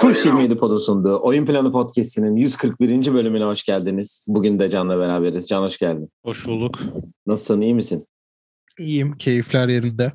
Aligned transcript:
Tuş 0.00 0.24
27 0.26 0.56
Pod'un 0.58 0.76
sunduğu 0.76 1.20
Oyun 1.22 1.46
Planı 1.46 1.72
Podcast'inin 1.72 2.36
141. 2.36 3.14
bölümüne 3.14 3.44
hoş 3.44 3.62
geldiniz. 3.64 4.24
Bugün 4.28 4.58
de 4.58 4.70
Can'la 4.70 4.98
beraberiz. 4.98 5.48
Can 5.48 5.62
hoş 5.62 5.78
geldin. 5.78 6.08
Hoş 6.24 6.46
bulduk. 6.46 6.78
Nasılsın, 7.26 7.60
iyi 7.60 7.74
misin? 7.74 8.06
İyiyim, 8.78 9.18
keyifler 9.18 9.68
yerinde. 9.68 10.12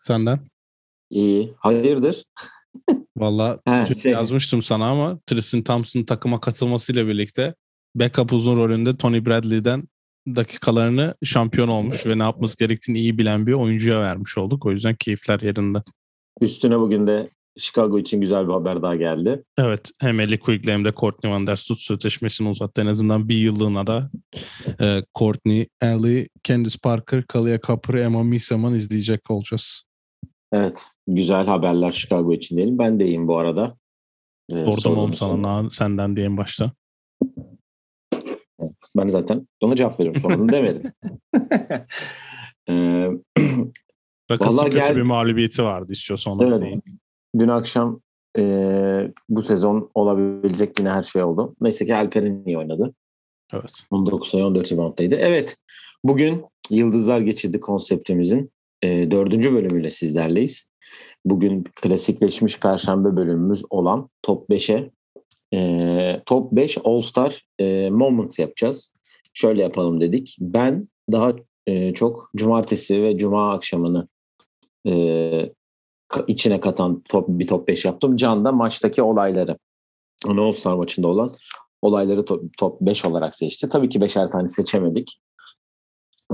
Senden? 0.00 0.40
İyi. 1.10 1.54
Hayırdır? 1.58 2.24
Valla 3.16 3.60
şey. 4.02 4.12
yazmıştım 4.12 4.62
sana 4.62 4.86
ama 4.88 5.18
Tristan 5.26 5.62
Thompson'ın 5.62 6.04
takıma 6.04 6.40
katılmasıyla 6.40 7.06
birlikte 7.06 7.54
backup 7.94 8.32
uzun 8.32 8.56
rolünde 8.56 8.96
Tony 8.96 9.26
Bradley'den 9.26 9.88
dakikalarını 10.26 11.14
şampiyon 11.24 11.68
olmuş 11.68 12.06
ve 12.06 12.18
ne 12.18 12.22
yapması 12.22 12.58
gerektiğini 12.58 12.98
iyi 12.98 13.18
bilen 13.18 13.46
bir 13.46 13.52
oyuncuya 13.52 14.00
vermiş 14.00 14.38
olduk. 14.38 14.66
O 14.66 14.70
yüzden 14.70 14.94
keyifler 14.94 15.40
yerinde. 15.40 15.82
Üstüne 16.40 16.78
bugün 16.78 17.06
de 17.06 17.30
Chicago 17.58 17.98
için 17.98 18.20
güzel 18.20 18.48
bir 18.48 18.52
haber 18.52 18.82
daha 18.82 18.96
geldi. 18.96 19.44
Evet. 19.58 19.90
Hem 20.00 20.20
Ellie 20.20 20.38
Quigley 20.38 20.74
hem 20.74 20.84
de 20.84 20.92
Courtney 20.92 21.32
Van 21.32 21.46
Der 21.46 21.56
Stoot 21.56 21.80
sözleşmesini 21.80 22.48
uzattı. 22.48 22.82
En 22.82 22.86
azından 22.86 23.28
bir 23.28 23.36
yıllığına 23.36 23.86
da 23.86 24.10
e, 24.80 25.02
Courtney, 25.18 25.66
Ellie, 25.82 26.28
Candice 26.44 26.78
Parker, 26.82 27.26
Kalia 27.26 27.60
Kapır, 27.60 27.94
Emma 27.94 28.22
Misaman 28.22 28.74
izleyecek 28.74 29.30
olacağız. 29.30 29.82
Evet. 30.52 30.86
Güzel 31.06 31.46
haberler 31.46 31.90
Chicago 31.90 32.32
için 32.32 32.56
diyelim. 32.56 32.78
Ben 32.78 33.00
de 33.00 33.06
iyiyim 33.06 33.28
bu 33.28 33.38
arada. 33.38 33.76
Ee, 34.50 34.64
Sordum 34.64 34.98
oğlum 34.98 35.14
sana 35.14 35.70
senden 35.70 36.16
diye 36.16 36.36
başta. 36.36 36.72
Evet, 38.64 38.90
ben 38.96 39.06
zaten 39.06 39.48
ona 39.60 39.76
cevap 39.76 40.00
veriyorum. 40.00 40.22
Sorun 40.22 40.48
demedim. 40.48 40.92
ee, 42.68 43.08
Rakas'ın 44.30 44.64
kötü 44.64 44.78
gel... 44.78 44.96
bir 44.96 45.02
mağlubiyeti 45.02 45.62
vardı 45.62 45.92
istiyorsan 45.92 46.32
onu 46.32 46.44
evet. 46.48 46.60
Değil. 46.60 46.80
Dün 47.38 47.48
akşam 47.48 48.00
e, 48.38 48.42
bu 49.28 49.42
sezon 49.42 49.90
olabilecek 49.94 50.78
yine 50.78 50.90
her 50.90 51.02
şey 51.02 51.22
oldu. 51.22 51.56
Neyse 51.60 51.86
ki 51.86 51.94
Alper'in 51.94 52.46
iyi 52.46 52.58
oynadı. 52.58 52.94
Evet. 53.52 53.82
19 53.90 54.30
sayı 54.30 54.44
14 54.44 54.72
rebound'daydı. 54.72 55.14
Evet. 55.14 55.56
Bugün 56.04 56.44
Yıldızlar 56.70 57.20
Geçidi 57.20 57.60
konseptimizin 57.60 58.50
e, 58.82 59.10
dördüncü 59.10 59.52
bölümüyle 59.52 59.90
sizlerleyiz. 59.90 60.70
Bugün 61.24 61.64
klasikleşmiş 61.82 62.60
perşembe 62.60 63.16
bölümümüz 63.16 63.62
olan 63.70 64.08
Top 64.22 64.50
5'e 64.50 64.90
e, 65.54 66.22
Top 66.26 66.52
5 66.52 66.78
All 66.84 67.00
Star 67.00 67.46
e, 67.58 67.90
Moments 67.90 68.38
yapacağız. 68.38 68.92
Şöyle 69.32 69.62
yapalım 69.62 70.00
dedik. 70.00 70.36
Ben 70.40 70.88
daha 71.12 71.32
e, 71.66 71.94
çok 71.94 72.30
cumartesi 72.36 73.02
ve 73.02 73.18
cuma 73.18 73.52
akşamını 73.52 74.08
e, 74.88 75.52
içine 76.26 76.60
katan 76.60 77.02
top, 77.08 77.28
bir 77.28 77.46
top 77.46 77.68
5 77.68 77.84
yaptım. 77.84 78.16
Can 78.16 78.44
da 78.44 78.52
maçtaki 78.52 79.02
olayları. 79.02 79.58
Onu 80.26 80.42
All 80.42 80.52
Star 80.52 80.74
maçında 80.74 81.08
olan 81.08 81.30
olayları 81.82 82.24
top, 82.24 82.58
top 82.58 82.80
5 82.80 83.04
olarak 83.04 83.36
seçti. 83.36 83.68
Tabii 83.68 83.88
ki 83.88 84.00
beşer 84.00 84.30
tane 84.30 84.48
seçemedik. 84.48 85.20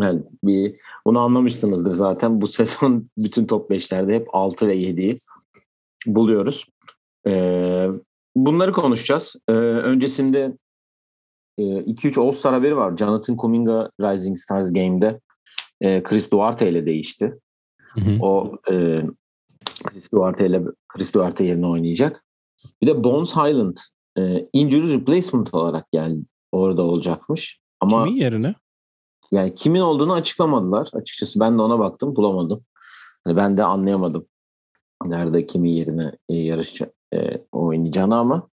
Yani 0.00 0.22
bir 0.44 0.76
bunu 1.06 1.18
anlamışsınızdır 1.18 1.90
zaten. 1.90 2.40
Bu 2.40 2.46
sezon 2.46 3.08
bütün 3.18 3.46
top 3.46 3.70
5'lerde 3.70 4.14
hep 4.14 4.28
6 4.32 4.68
ve 4.68 4.76
7'yi 4.76 5.16
buluyoruz. 6.06 6.66
Ee, 7.26 7.88
bunları 8.36 8.72
konuşacağız. 8.72 9.36
Ee, 9.48 9.52
öncesinde 9.52 10.56
2-3 11.58 12.20
e, 12.20 12.22
All-Star 12.22 12.54
haberi 12.54 12.76
var. 12.76 12.96
Jonathan 12.96 13.36
Kuminga 13.36 13.90
Rising 14.00 14.38
Stars 14.38 14.72
Game'de 14.72 15.20
e, 15.80 16.02
Chris 16.02 16.30
Duarte 16.30 16.70
ile 16.70 16.86
değişti. 16.86 17.34
Hı 17.94 18.00
hı. 18.00 18.18
O 18.22 18.56
e, 18.70 19.02
Chris 19.84 20.12
Duarte 20.12 20.46
ile 20.46 20.62
Chris 20.88 21.14
Duarte 21.14 21.44
yerine 21.44 21.66
oynayacak. 21.66 22.24
Bir 22.82 22.86
de 22.86 23.04
Bones 23.04 23.36
Highland 23.36 23.76
e, 24.18 24.48
injury 24.52 24.94
replacement 24.94 25.54
olarak 25.54 25.92
geldi. 25.92 26.24
Orada 26.52 26.82
olacakmış. 26.82 27.60
Ama 27.80 28.04
Kimin 28.04 28.18
yerine? 28.18 28.54
Yani 29.32 29.54
kimin 29.54 29.80
olduğunu 29.80 30.12
açıklamadılar. 30.12 30.88
Açıkçası 30.92 31.40
ben 31.40 31.58
de 31.58 31.62
ona 31.62 31.78
baktım 31.78 32.16
bulamadım. 32.16 32.64
Yani 33.26 33.36
ben 33.36 33.56
de 33.56 33.64
anlayamadım. 33.64 34.26
Nerede 35.04 35.46
kimin 35.46 35.70
yerine 35.70 36.12
e, 36.28 36.36
yarış 36.36 36.80
e, 37.14 37.44
oynayacağını 37.52 38.16
ama 38.16 38.48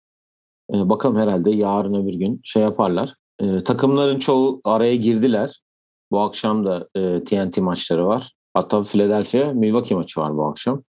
e, 0.73 0.90
bakalım 0.90 1.18
herhalde 1.18 1.51
yarın 1.51 1.94
öbür 1.94 2.13
gün 2.13 2.41
şey 2.44 2.63
yaparlar. 2.63 3.16
E, 3.40 3.63
takımların 3.63 4.19
çoğu 4.19 4.62
araya 4.63 4.95
girdiler. 4.95 5.62
Bu 6.12 6.19
akşam 6.19 6.66
da 6.66 6.90
e, 6.95 7.23
TNT 7.23 7.57
maçları 7.57 8.07
var. 8.07 8.31
Hatta 8.53 8.84
Philadelphia 8.84 9.53
Milwaukee 9.53 9.95
maçı 9.95 10.19
var 10.19 10.38
bu 10.38 10.45
akşam. 10.45 10.84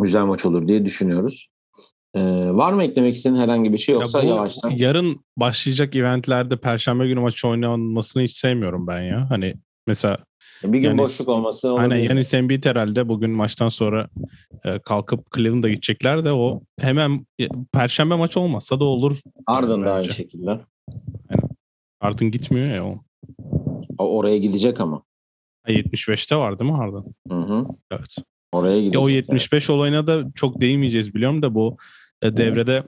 Güzel 0.00 0.24
maç 0.24 0.46
olur 0.46 0.68
diye 0.68 0.86
düşünüyoruz. 0.86 1.48
Ee, 2.14 2.20
var 2.52 2.72
mı 2.72 2.84
eklemek 2.84 3.14
istediğin 3.14 3.40
herhangi 3.40 3.72
bir 3.72 3.78
şey 3.78 3.94
yoksa 3.94 4.22
ya 4.22 4.28
yavaştan? 4.28 4.70
Yarın 4.70 5.24
başlayacak 5.36 5.96
eventlerde 5.96 6.56
Perşembe 6.56 7.06
günü 7.06 7.20
maçı 7.20 7.48
oynanmasını 7.48 8.22
hiç 8.22 8.32
sevmiyorum 8.36 8.86
ben 8.86 9.00
ya. 9.00 9.30
Hani 9.30 9.54
mesela 9.86 10.18
bir 10.64 10.78
gün 10.78 10.88
yani, 10.88 10.98
boşluk 10.98 11.28
olması 11.28 11.72
Aynen 11.72 11.96
yani 11.96 12.22
Embiid 12.32 12.64
herhalde 12.64 13.08
bugün 13.08 13.30
maçtan 13.30 13.68
sonra 13.68 14.08
e, 14.64 14.78
kalkıp 14.78 15.34
Cleveland'a 15.36 15.68
gidecekler 15.68 16.24
de 16.24 16.32
o 16.32 16.60
hemen 16.80 17.26
e, 17.40 17.48
Perşembe 17.72 18.14
maçı 18.14 18.40
olmazsa 18.40 18.80
da 18.80 18.84
olur. 18.84 19.18
Ardın 19.46 19.84
da 19.84 19.92
aynı 19.92 20.10
şekilde. 20.10 20.50
Yani, 21.30 21.42
Ardın 22.00 22.30
gitmiyor 22.30 22.74
ya 22.74 22.86
o. 22.86 22.98
o. 23.98 24.16
Oraya 24.16 24.38
gidecek 24.38 24.80
ama. 24.80 25.02
75'te 25.68 26.36
var 26.36 26.58
değil 26.58 26.70
mi 26.70 26.76
Harden? 26.76 27.04
Hı 27.28 27.38
hı. 27.38 27.66
Evet. 27.90 28.16
Oraya 28.52 28.78
gidecek. 28.78 28.94
Ya 28.94 29.00
o 29.00 29.08
75 29.08 29.52
evet. 29.52 29.70
olayına 29.70 30.06
da 30.06 30.24
çok 30.34 30.60
değinmeyeceğiz 30.60 31.14
biliyorum 31.14 31.42
da 31.42 31.54
bu 31.54 31.76
e, 32.22 32.36
devrede 32.36 32.82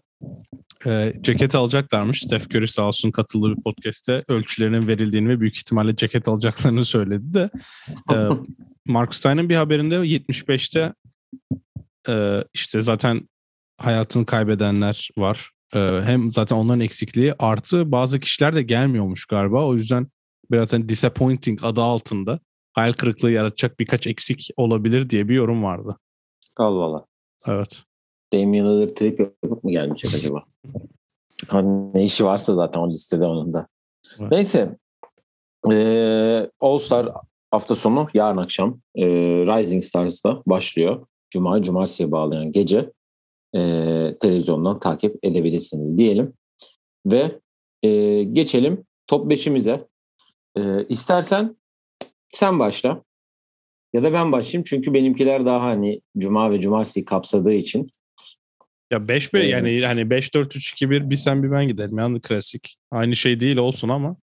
e, 0.86 1.12
ceket 1.20 1.54
alacaklarmış. 1.54 2.20
Steph 2.20 2.46
Curry 2.46 2.68
sağ 2.68 2.82
olsun 2.82 3.10
katıldığı 3.10 3.56
bir 3.56 3.62
podcast'te 3.62 4.24
ölçülerinin 4.28 4.86
verildiğini 4.86 5.28
ve 5.28 5.40
büyük 5.40 5.56
ihtimalle 5.56 5.96
ceket 5.96 6.28
alacaklarını 6.28 6.84
söyledi 6.94 7.34
de 7.34 7.50
e, 8.12 8.16
Mark 8.86 9.14
Stein'ın 9.14 9.48
bir 9.48 9.56
haberinde 9.56 9.94
75'te 9.94 10.94
e, 12.08 12.44
işte 12.54 12.80
zaten 12.80 13.28
hayatını 13.80 14.26
kaybedenler 14.26 15.08
var. 15.18 15.50
E, 15.74 16.00
hem 16.04 16.32
zaten 16.32 16.56
onların 16.56 16.80
eksikliği 16.80 17.34
artı 17.38 17.92
bazı 17.92 18.20
kişiler 18.20 18.54
de 18.54 18.62
gelmiyormuş 18.62 19.24
galiba. 19.24 19.66
O 19.66 19.74
yüzden 19.74 20.06
biraz 20.50 20.72
hani 20.72 20.88
disappointing 20.88 21.64
adı 21.64 21.82
altında 21.82 22.40
hayal 22.72 22.92
kırıklığı 22.92 23.30
yaratacak 23.30 23.80
birkaç 23.80 24.06
eksik 24.06 24.50
olabilir 24.56 25.10
diye 25.10 25.28
bir 25.28 25.34
yorum 25.34 25.62
vardı. 25.62 25.96
Allah 26.56 26.84
Allah. 26.84 27.06
Evet. 27.48 27.82
Damian 28.32 28.66
Lillard 28.66 28.96
trip 28.96 29.20
yapıp 29.20 29.64
mı 29.64 29.70
gelmeyecek 29.70 30.14
acaba? 30.14 30.44
hani 31.48 31.94
ne 31.94 32.04
işi 32.04 32.24
varsa 32.24 32.54
zaten 32.54 32.80
o 32.80 32.90
listede 32.90 33.26
onun 33.26 33.52
da. 33.52 33.66
Evet. 34.20 34.30
Neyse. 34.30 34.76
Ee, 35.72 36.50
All 36.60 36.78
Star 36.78 37.12
hafta 37.50 37.74
sonu 37.74 38.08
yarın 38.14 38.36
akşam 38.36 38.80
e, 38.94 39.06
Rising 39.46 39.84
Stars'da 39.84 40.42
başlıyor. 40.46 41.06
Cuma, 41.30 41.62
cumartesiye 41.62 42.12
bağlayan 42.12 42.52
gece 42.52 42.90
e, 43.54 43.60
televizyondan 44.20 44.78
takip 44.78 45.24
edebilirsiniz 45.24 45.98
diyelim. 45.98 46.32
Ve 47.06 47.38
e, 47.82 48.22
geçelim 48.24 48.84
top 49.06 49.32
5'imize. 49.32 49.86
E, 50.56 50.86
istersen 50.88 51.56
sen 52.28 52.58
başla. 52.58 53.02
Ya 53.92 54.02
da 54.02 54.12
ben 54.12 54.32
başlayayım 54.32 54.64
çünkü 54.68 54.94
benimkiler 54.94 55.46
daha 55.46 55.62
hani 55.62 56.00
cuma 56.18 56.50
ve 56.50 56.60
cumartesi 56.60 57.04
kapsadığı 57.04 57.52
için. 57.52 57.90
Ya 58.92 59.08
5 59.08 59.34
5 59.34 59.48
yani 59.48 59.86
hani 59.86 60.10
5 60.10 60.34
4 60.34 60.56
3 60.56 60.72
2 60.72 60.90
1 60.90 61.10
bir 61.10 61.16
sen 61.16 61.42
bir 61.42 61.50
ben 61.50 61.68
giderim. 61.68 61.98
Yani 61.98 62.20
klasik. 62.20 62.76
Aynı 62.90 63.16
şey 63.16 63.40
değil 63.40 63.56
olsun 63.56 63.88
ama. 63.88 64.16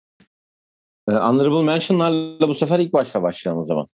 Ee, 1.09 1.11
honorable 1.11 1.63
mention'larla 1.63 2.47
bu 2.47 2.53
sefer 2.53 2.79
ilk 2.79 2.93
başta 2.93 3.23
başlayalım 3.23 3.61
o 3.61 3.65
zaman. 3.65 3.87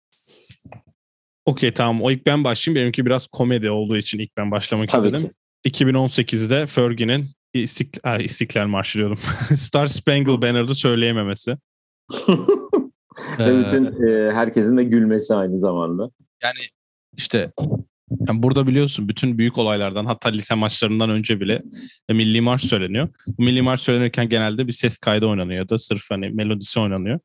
Okey 1.47 1.75
tamam. 1.75 2.03
O 2.03 2.11
ilk 2.11 2.27
ben 2.27 2.45
başlayayım. 2.45 2.83
Benimki 2.83 3.07
biraz 3.07 3.27
komedi 3.27 3.71
olduğu 3.71 3.97
için 3.97 4.19
ilk 4.19 4.37
ben 4.37 4.51
başlamak 4.51 4.89
Tabii 4.89 5.07
istedim. 5.07 5.33
Ki. 5.65 5.85
2018'de 5.85 6.67
Fergie'nin 6.67 7.31
İstiklal, 7.55 8.21
İstiklal 8.21 8.67
Marşı 8.67 8.99
diyordum. 8.99 9.19
Star 9.57 9.87
Spangled 9.87 10.43
Banner'da 10.43 10.75
söyleyememesi. 10.75 11.57
Ve 13.39 13.65
bütün 13.65 14.07
e, 14.09 14.33
herkesin 14.33 14.77
de 14.77 14.85
gülmesi 14.85 15.35
aynı 15.35 15.59
zamanda. 15.59 16.11
Yani 16.43 16.61
işte 17.17 17.53
yani 18.29 18.43
burada 18.43 18.67
biliyorsun 18.67 19.09
bütün 19.09 19.39
büyük 19.39 19.59
olaylardan 19.59 20.07
hatta 20.07 20.29
lise 20.29 20.55
maçlarından 20.55 21.11
önce 21.11 21.41
bile 21.41 21.63
milli 22.11 22.41
marş 22.41 22.63
söyleniyor. 22.63 23.09
Bu 23.27 23.43
milli 23.43 23.63
marş 23.63 23.81
söylenirken 23.81 24.29
genelde 24.29 24.67
bir 24.67 24.73
ses 24.73 24.99
kaydı 24.99 25.27
oynanıyor 25.27 25.59
ya 25.59 25.69
da 25.69 25.79
sırf 25.79 26.03
hani 26.11 26.31
melodisi 26.31 26.81
oynanıyor. 26.81 27.21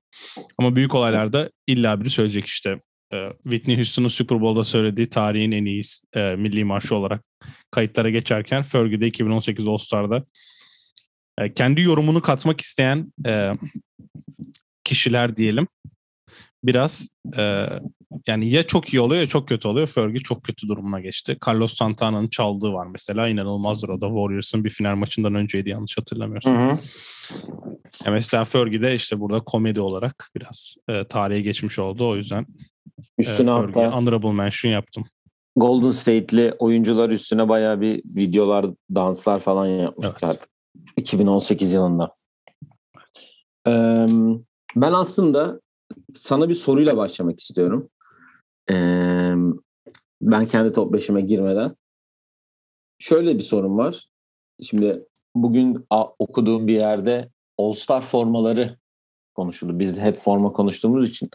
Ama 0.58 0.76
büyük 0.76 0.96
olaylarda 0.96 1.52
illa 1.68 2.02
biri 2.02 2.10
söyleyecek 2.10 2.46
işte 2.46 2.78
e, 3.14 3.30
Whitney 3.44 3.76
Houston'un 3.76 4.08
Super 4.08 4.42
Bowl'da 4.42 4.64
söylediği 4.64 5.10
tarihin 5.10 5.52
en 5.52 5.66
iyi 5.66 5.82
e, 6.16 6.36
milli 6.36 6.64
marşı 6.64 6.96
olarak 6.96 7.24
kayıtlara 7.72 8.10
geçerken 8.10 8.64
Fergie'de 8.64 9.08
2018 9.08 9.68
All-Star'da 9.68 10.24
e, 11.38 11.54
kendi 11.54 11.82
yorumunu 11.82 12.22
katmak 12.22 12.62
isteyen 12.62 13.14
e, 13.26 13.54
kişiler 14.84 15.38
diyelim 15.38 15.68
biraz 16.64 17.08
e, 17.38 17.66
yani 18.28 18.50
ya 18.50 18.64
çok 18.64 18.94
iyi 18.94 19.02
oluyor 19.02 19.22
ya 19.22 19.28
çok 19.28 19.48
kötü 19.48 19.68
oluyor. 19.68 19.88
Fergie 19.88 20.20
çok 20.20 20.44
kötü 20.44 20.68
durumuna 20.68 21.00
geçti. 21.00 21.38
Carlos 21.48 21.74
Santana'nın 21.74 22.28
çaldığı 22.28 22.74
var 22.74 22.88
mesela. 22.88 23.28
inanılmazdır 23.28 23.90
o 23.90 24.02
da 24.02 24.08
Warriors'ın 24.08 24.64
bir 24.64 24.70
final 24.70 24.96
maçından 24.96 25.36
önceydi 25.36 25.70
yanlış 25.70 25.98
hatırlamıyorsam. 25.98 26.56
Hı 26.56 26.72
hı. 26.72 26.80
Ya 28.06 28.12
mesela 28.12 28.46
Fergie 28.46 28.82
de 28.82 28.96
işte 28.96 29.20
burada 29.20 29.40
komedi 29.40 29.82
olarak 29.82 30.30
biraz 30.36 30.76
e, 30.90 31.04
tarihe 31.04 31.42
geçmiş 31.42 31.80
oldu. 31.80 32.10
O 32.10 32.16
yüzden 32.16 32.46
e, 33.00 33.04
Üstüne 33.18 33.52
Fergie'ye 33.52 33.86
hatta 33.86 33.98
honorable 33.98 34.32
mention 34.32 34.72
yaptım. 34.72 35.06
Golden 35.56 35.92
State'li 35.92 36.54
oyuncular 36.60 37.10
üstüne 37.10 37.50
bayağı 37.50 37.82
bir 37.82 38.04
videolar, 38.16 38.66
danslar 38.96 39.40
falan 39.40 39.66
yapmışlar. 39.66 40.38
2018 40.98 41.74
yılında. 41.74 42.10
Ee, 43.68 44.08
ben 44.76 44.92
aslında 44.94 45.62
sana 46.14 46.50
bir 46.50 46.54
soruyla 46.54 46.98
başlamak 46.98 47.40
istiyorum. 47.40 47.90
Ee, 48.72 49.34
ben 50.22 50.46
kendi 50.46 50.74
top 50.74 50.94
5'ime 50.94 51.22
girmeden. 51.22 51.76
Şöyle 53.00 53.36
bir 53.36 53.44
sorun 53.44 53.78
var. 53.78 54.08
Şimdi 54.62 55.06
bugün 55.36 55.86
okuduğum 56.20 56.68
bir 56.68 56.74
yerde 56.74 57.30
All-Star 57.58 58.02
formaları 58.02 58.78
konuşuldu. 59.36 59.80
Biz 59.80 59.98
de 59.98 60.02
hep 60.02 60.18
forma 60.18 60.54
konuştuğumuz 60.54 61.10
için. 61.10 61.30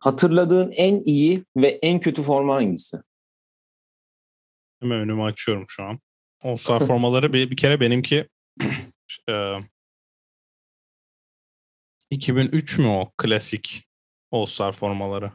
Hatırladığın 0.00 0.70
en 0.70 1.00
iyi 1.00 1.44
ve 1.56 1.68
en 1.68 2.00
kötü 2.00 2.22
forma 2.22 2.54
hangisi? 2.54 2.96
Hemen 4.80 4.98
önümü 5.00 5.22
açıyorum 5.22 5.64
şu 5.68 5.82
an. 5.82 5.98
All-Star 6.42 6.86
formaları 6.86 7.32
bir, 7.32 7.50
bir 7.50 7.56
kere 7.56 7.80
benimki 7.80 8.28
e, 9.28 9.54
2003 12.10 12.78
mü 12.78 12.86
o 12.86 13.12
klasik 13.16 13.84
All-Star 14.32 14.72
formaları? 14.72 15.32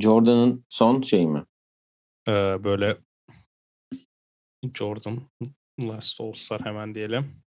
Jordan'ın 0.00 0.64
son 0.68 1.02
şey 1.02 1.26
mi? 1.26 1.44
E, 2.28 2.32
böyle 2.64 2.96
Jordan 4.74 5.20
Last 5.80 6.20
All-Star 6.20 6.64
hemen 6.64 6.94
diyelim. 6.94 7.42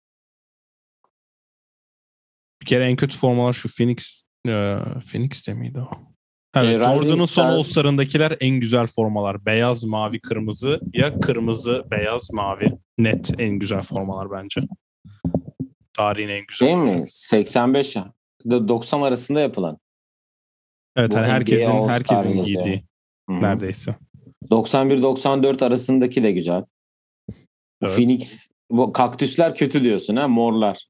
Bir 2.63 2.67
kere 2.67 2.85
en 2.89 2.97
kötü 2.97 3.17
formalar 3.19 3.53
şu 3.53 3.69
Phoenix 3.77 4.23
e, 4.47 4.51
Phoenix 5.13 5.49
de 5.49 5.55
miydi 5.55 5.81
o? 5.81 5.91
Evet, 6.57 6.81
E, 6.81 6.85
Jordan'ın 6.85 7.25
son 7.25 7.43
Star- 7.43 7.51
All-Star'ındakiler 7.57 8.37
en 8.41 8.61
güzel 8.61 8.87
formalar. 8.87 9.47
Beyaz, 9.47 9.85
mavi, 9.85 10.21
kırmızı 10.21 10.81
ya 10.93 11.21
kırmızı, 11.21 11.85
beyaz, 11.91 12.33
mavi. 12.33 12.73
Net 12.99 13.41
en 13.41 13.51
güzel 13.59 13.83
formalar 13.83 14.31
bence. 14.31 14.61
Tarihin 15.93 16.29
en 16.29 16.47
güzel. 16.47 16.67
Değil 16.67 16.79
mi? 16.79 17.05
85 17.09 17.97
ya. 17.97 18.13
da 18.51 18.69
90 18.69 19.03
arasında 19.03 19.41
yapılan. 19.41 19.79
Evet, 20.97 21.13
Bu 21.13 21.17
hani 21.17 21.27
herkesin 21.27 21.89
herkesin 21.89 22.43
giydiği 22.43 22.85
Hı 23.31 23.37
hı. 23.37 23.43
neredeyse. 23.43 23.97
91-94 24.51 25.65
arasındaki 25.65 26.23
de 26.23 26.33
güzel. 26.33 26.65
Evet. 27.83 27.97
Phoenix 27.97 28.49
bu 28.71 28.93
kaktüsler 28.93 29.55
kötü 29.55 29.83
diyorsun 29.83 30.17
ha 30.17 30.29
morlar. 30.29 30.87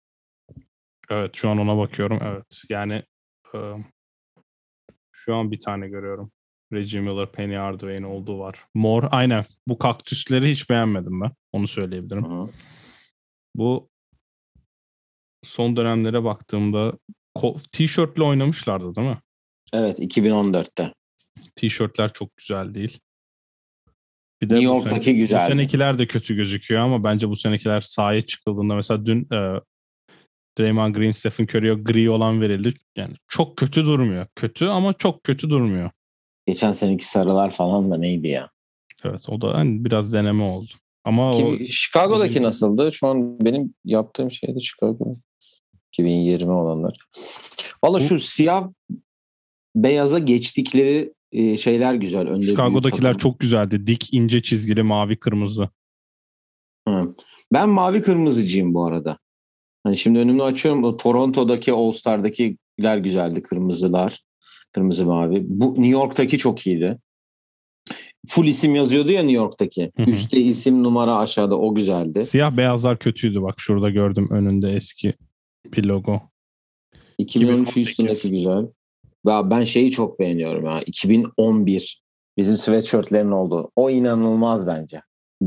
Evet, 1.10 1.30
şu 1.34 1.48
an 1.48 1.58
ona 1.58 1.78
bakıyorum. 1.78 2.18
Evet. 2.22 2.62
Yani 2.68 3.02
e, 3.54 3.58
şu 5.12 5.34
an 5.34 5.50
bir 5.52 5.60
tane 5.60 5.88
görüyorum. 5.88 6.30
Reggie 6.72 7.00
Miller, 7.00 7.32
Penny 7.32 7.54
Hardaway'in 7.54 8.02
olduğu 8.02 8.38
var. 8.38 8.64
Mor, 8.74 9.04
aynen. 9.10 9.44
Bu 9.68 9.78
kaktüsleri 9.78 10.50
hiç 10.50 10.70
beğenmedim 10.70 11.20
ben. 11.20 11.30
Onu 11.52 11.68
söyleyebilirim. 11.68 12.24
Hı 12.24 12.42
hı. 12.42 12.48
Bu 13.54 13.88
son 15.44 15.76
dönemlere 15.76 16.24
baktığımda 16.24 16.92
ko- 17.36 17.68
tişörtle 17.72 18.22
oynamışlardı 18.22 18.94
değil 18.94 19.08
mi? 19.08 19.18
Evet 19.72 19.98
2014'te. 19.98 20.92
Tişörtler 21.56 22.12
çok 22.12 22.36
güzel 22.36 22.74
değil. 22.74 22.98
Bir 24.42 24.46
New 24.46 24.58
bu 24.58 24.62
York'taki 24.62 25.04
sene- 25.04 25.16
güzeldi. 25.16 25.44
Bu 25.50 25.52
senekiler 25.52 25.98
de 25.98 26.06
kötü 26.06 26.36
gözüküyor 26.36 26.80
ama 26.82 27.04
bence 27.04 27.28
bu 27.28 27.36
senekiler 27.36 27.80
sahaya 27.80 28.22
çıkıldığında 28.22 28.74
mesela 28.74 29.06
dün 29.06 29.20
e, 29.32 29.60
Draymond 30.58 30.94
Green, 30.94 31.10
Stephen 31.10 31.44
Curry'e 31.44 31.74
gri 31.74 32.10
olan 32.10 32.40
verildi. 32.40 32.74
Yani 32.96 33.14
çok 33.28 33.56
kötü 33.56 33.84
durmuyor. 33.84 34.26
Kötü 34.34 34.66
ama 34.66 34.92
çok 34.92 35.24
kötü 35.24 35.50
durmuyor. 35.50 35.90
Geçen 36.46 36.72
seneki 36.72 37.06
sarılar 37.08 37.50
falan 37.50 37.90
da 37.90 37.96
neydi 37.96 38.28
ya? 38.28 38.50
Evet 39.04 39.28
o 39.28 39.40
da 39.40 39.54
hani 39.54 39.84
biraz 39.84 40.12
deneme 40.12 40.42
oldu. 40.42 40.70
Ama 41.04 41.30
o 41.30 41.56
Ki, 41.56 41.68
Chicago'daki 41.72 42.30
bugün- 42.30 42.42
nasıldı? 42.42 42.92
Şu 42.92 43.06
an 43.06 43.40
benim 43.40 43.74
yaptığım 43.84 44.30
şeyde 44.32 44.60
Chicago. 44.60 45.16
2020 45.92 46.52
olanlar. 46.52 46.96
Valla 47.84 48.00
şu 48.00 48.20
siyah 48.20 48.68
beyaza 49.76 50.18
geçtikleri 50.18 51.12
e, 51.32 51.58
şeyler 51.58 51.94
güzel. 51.94 52.28
Önde 52.28 52.46
Chicago'dakiler 52.46 53.18
çok 53.18 53.40
güzeldi. 53.40 53.86
Dik 53.86 54.14
ince 54.14 54.42
çizgili 54.42 54.82
mavi 54.82 55.16
kırmızı. 55.18 55.68
Hı. 56.88 57.14
Ben 57.52 57.68
mavi 57.68 58.02
kırmızıcıyım 58.02 58.74
bu 58.74 58.86
arada. 58.86 59.18
Hani 59.84 59.96
şimdi 59.96 60.18
önümü 60.18 60.42
açıyorum. 60.42 60.84
O 60.84 60.96
Toronto'daki 60.96 61.72
All 61.72 61.92
Star'dakiler 61.92 62.98
güzeldi. 62.98 63.42
Kırmızılar. 63.42 64.22
Kırmızı 64.72 65.06
mavi. 65.06 65.42
Bu 65.44 65.74
New 65.74 65.88
York'taki 65.88 66.38
çok 66.38 66.66
iyiydi. 66.66 66.98
Full 68.28 68.44
isim 68.44 68.74
yazıyordu 68.74 69.10
ya 69.10 69.22
New 69.22 69.36
York'taki. 69.36 69.92
Hı 69.96 70.02
hı. 70.02 70.10
Üstte 70.10 70.40
isim 70.40 70.82
numara 70.82 71.16
aşağıda 71.16 71.58
o 71.58 71.74
güzeldi. 71.74 72.24
Siyah 72.24 72.56
beyazlar 72.56 72.98
kötüydü 72.98 73.42
bak 73.42 73.54
şurada 73.58 73.90
gördüm 73.90 74.28
önünde 74.30 74.68
eski 74.68 75.14
bir 75.64 75.84
logo. 75.84 76.20
2013 77.18 77.68
2018. 77.68 77.88
üstündeki 77.88 78.30
güzel. 78.30 78.66
Ya 79.26 79.50
ben 79.50 79.64
şeyi 79.64 79.90
çok 79.90 80.18
beğeniyorum 80.20 80.64
ya. 80.66 80.82
2011 80.82 82.02
bizim 82.36 82.56
sweatshirtlerin 82.56 83.30
olduğu. 83.30 83.70
O 83.76 83.90
inanılmaz 83.90 84.66
bence. 84.66 85.02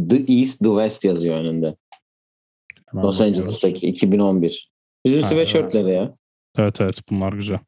The 0.10 0.34
East, 0.34 0.60
The 0.60 0.66
West 0.70 1.06
yazıyor 1.06 1.36
önünde. 1.36 1.76
Hemen 2.92 3.06
Los. 3.06 3.22
Angeles'taki 3.22 3.88
2011. 3.88 4.72
Bizim 5.06 5.22
Ha, 5.22 5.28
sweatshirtleri 5.28 5.92
ya. 5.92 6.16
Evet 6.58 6.82
evet 6.82 7.00
bunlar 7.10 7.34
güzel. 7.34 7.60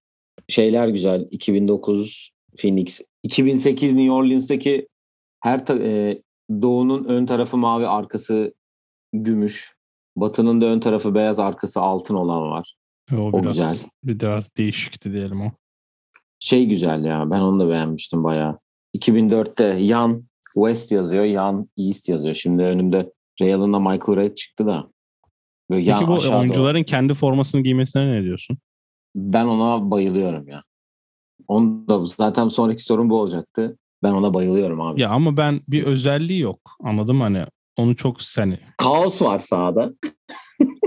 şeyler 0.49 0.87
güzel. 0.87 1.27
2009 1.31 2.31
Phoenix. 2.57 3.01
2008 3.23 3.93
New 3.93 4.11
Orleans'taki 4.11 4.87
her 5.43 5.65
ta- 5.65 5.83
e, 5.83 6.21
doğunun 6.61 7.03
ön 7.03 7.25
tarafı 7.25 7.57
mavi 7.57 7.87
arkası 7.87 8.53
gümüş. 9.13 9.75
Batının 10.15 10.61
da 10.61 10.65
ön 10.65 10.79
tarafı 10.79 11.15
beyaz 11.15 11.39
arkası 11.39 11.81
altın 11.81 12.15
olan 12.15 12.41
var. 12.41 12.75
O, 13.13 13.15
O 13.15 13.33
biraz, 13.41 13.51
güzel. 13.53 13.77
Bir 14.03 14.19
biraz 14.19 14.55
değişikti 14.57 15.13
diyelim 15.13 15.41
o. 15.41 15.51
Şey 16.43 16.65
güzel 16.65 17.05
ya 17.05 17.31
ben 17.31 17.39
onu 17.39 17.59
da 17.59 17.69
beğenmiştim 17.69 18.23
bayağı. 18.23 18.59
2004'te 18.97 19.63
Yan 19.63 20.23
West 20.53 20.91
yazıyor. 20.91 21.23
Yan 21.23 21.67
East 21.77 22.09
yazıyor. 22.09 22.35
Şimdi 22.35 22.63
önümde 22.63 23.11
Real'ın 23.41 23.73
da 23.73 23.79
Michael 23.79 24.15
Red 24.15 24.35
çıktı 24.35 24.67
da. 24.67 24.89
Böyle 25.69 25.83
yan 25.83 25.99
Peki 25.99 26.11
bu 26.11 26.37
oyuncuların 26.37 26.83
kendi 26.83 27.13
formasını 27.13 27.61
giymesine 27.61 28.11
ne 28.11 28.23
diyorsun? 28.23 28.57
Ben 29.15 29.45
ona 29.45 29.91
bayılıyorum 29.91 30.47
ya. 30.47 30.63
Onu 31.47 31.87
da 31.87 32.05
zaten 32.05 32.47
sonraki 32.47 32.83
sorun 32.83 33.09
bu 33.09 33.19
olacaktı. 33.19 33.77
Ben 34.03 34.11
ona 34.11 34.33
bayılıyorum 34.33 34.81
abi. 34.81 35.01
Ya 35.01 35.09
ama 35.09 35.37
ben 35.37 35.61
bir 35.67 35.83
özelliği 35.83 36.39
yok. 36.39 36.59
Anladım 36.83 37.21
hani 37.21 37.45
onu 37.77 37.95
çok 37.95 38.17
hani 38.35 38.59
Kaos 38.77 39.21
var 39.21 39.39
sahada. 39.39 39.93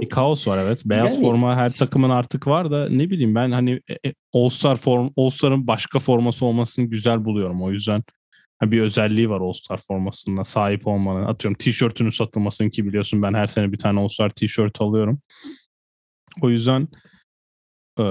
Bir 0.00 0.08
kaos 0.08 0.48
var 0.48 0.58
evet. 0.58 0.82
Beyaz 0.84 1.12
Yani- 1.14 1.24
forma 1.24 1.56
her 1.56 1.72
takımın 1.72 2.10
artık 2.10 2.46
var 2.46 2.70
da 2.70 2.88
ne 2.88 3.10
bileyim 3.10 3.34
ben 3.34 3.50
hani 3.50 3.80
e, 3.88 4.08
e, 4.08 4.14
All-Star 4.34 4.76
form 4.76 5.08
All-Star'ın 5.16 5.66
başka 5.66 5.98
forması 5.98 6.46
olmasını 6.46 6.84
güzel 6.84 7.24
buluyorum. 7.24 7.62
O 7.62 7.70
yüzden 7.70 8.02
bir 8.62 8.80
özelliği 8.80 9.30
var 9.30 9.40
All-Star 9.40 9.80
formasında 9.88 10.44
sahip 10.44 10.86
olmanın. 10.86 11.26
Atıyorum 11.26 11.58
tişörtünün 11.58 12.10
satılmasını 12.10 12.70
ki 12.70 12.86
biliyorsun 12.86 13.22
ben 13.22 13.34
her 13.34 13.46
sene 13.46 13.72
bir 13.72 13.78
tane 13.78 14.00
All-Star 14.00 14.30
tişört 14.30 14.80
alıyorum. 14.80 15.20
O 16.40 16.50
yüzden 16.50 16.88
e, 18.00 18.04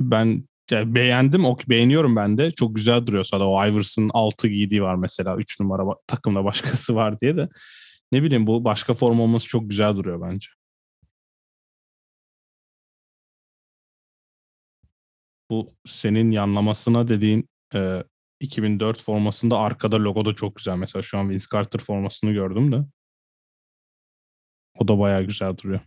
ben 0.00 0.44
yani 0.70 0.94
beğendim. 0.94 1.44
O 1.44 1.58
beğeniyorum 1.68 2.16
ben 2.16 2.38
de. 2.38 2.50
Çok 2.50 2.76
güzel 2.76 3.06
duruyor 3.06 3.24
sada. 3.24 3.48
O 3.48 3.66
Ivers'ın 3.66 4.10
6 4.14 4.48
giydiği 4.48 4.82
var 4.82 4.94
mesela. 4.94 5.36
3 5.36 5.60
numara 5.60 5.82
takımda 6.06 6.44
başkası 6.44 6.94
var 6.94 7.20
diye 7.20 7.36
de. 7.36 7.48
Ne 8.12 8.22
bileyim 8.22 8.46
bu 8.46 8.64
başka 8.64 8.94
forma 8.94 9.22
olması 9.22 9.48
çok 9.48 9.70
güzel 9.70 9.96
duruyor 9.96 10.20
bence. 10.30 10.48
Bu 15.52 15.68
senin 15.84 16.30
yanlamasına 16.30 17.08
dediğin 17.08 17.48
e, 17.74 18.04
2004 18.40 19.02
formasında 19.02 19.58
arkada 19.58 19.96
logo 19.96 20.24
da 20.24 20.34
çok 20.34 20.56
güzel. 20.56 20.76
Mesela 20.76 21.02
şu 21.02 21.18
an 21.18 21.30
Vince 21.30 21.44
Carter 21.52 21.80
formasını 21.80 22.32
gördüm 22.32 22.72
de. 22.72 22.84
O 24.78 24.88
da 24.88 24.98
bayağı 24.98 25.22
güzel 25.22 25.56
duruyor. 25.56 25.80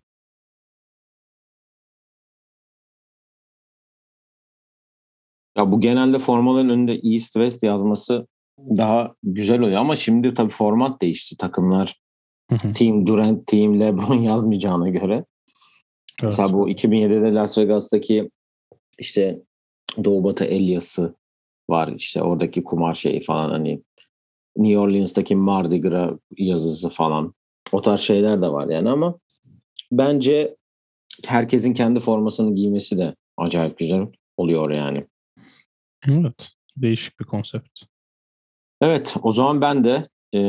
Ya 5.58 5.72
bu 5.72 5.82
genelde 5.82 6.20
formaların 6.20 6.70
önünde 6.70 6.94
East 6.94 7.34
West 7.34 7.64
yazması 7.64 8.28
daha 8.60 9.16
güzel 9.24 9.62
oluyor 9.62 9.78
ama 9.78 9.96
şimdi 9.96 10.34
tabii 10.34 10.52
format 10.52 11.02
değişti. 11.02 11.38
Takımlar. 11.38 12.02
Team 12.76 13.08
Durant, 13.08 13.48
Team 13.48 13.80
LeBron 13.80 14.18
yazmayacağına 14.22 14.90
göre. 14.90 15.14
Evet. 15.14 15.26
Mesela 16.24 16.54
bu 16.54 16.70
2007'de 16.70 17.34
Las 17.34 17.58
Vegas'taki 17.58 18.28
işte 19.00 19.42
Doğu 20.04 20.24
Batı 20.24 20.46
Elias'ı 20.46 21.16
var. 21.70 21.88
İşte 21.88 22.22
oradaki 22.22 22.64
kumar 22.64 22.94
şeyi 22.94 23.22
falan 23.22 23.50
hani 23.50 23.82
New 24.58 24.80
Orleans'taki 24.80 25.36
Mardi 25.36 25.82
Gras 25.82 26.14
yazısı 26.38 26.90
falan. 26.90 27.34
O 27.72 27.82
tarz 27.82 28.00
şeyler 28.00 28.42
de 28.42 28.48
var 28.52 28.68
yani 28.68 28.90
ama 28.90 29.20
bence 29.92 30.56
herkesin 31.28 31.74
kendi 31.74 32.00
formasını 32.00 32.56
giymesi 32.56 32.98
de 32.98 33.16
acayip 33.38 33.78
güzel 33.78 34.08
oluyor 34.38 34.72
yani. 34.72 35.06
Evet. 36.08 36.50
Değişik 36.78 37.20
bir 37.20 37.26
konsept. 37.26 37.82
Evet 38.82 39.16
o 39.22 39.32
zaman 39.32 39.62
ben 39.62 39.84
de 39.84 40.08
e, 40.36 40.40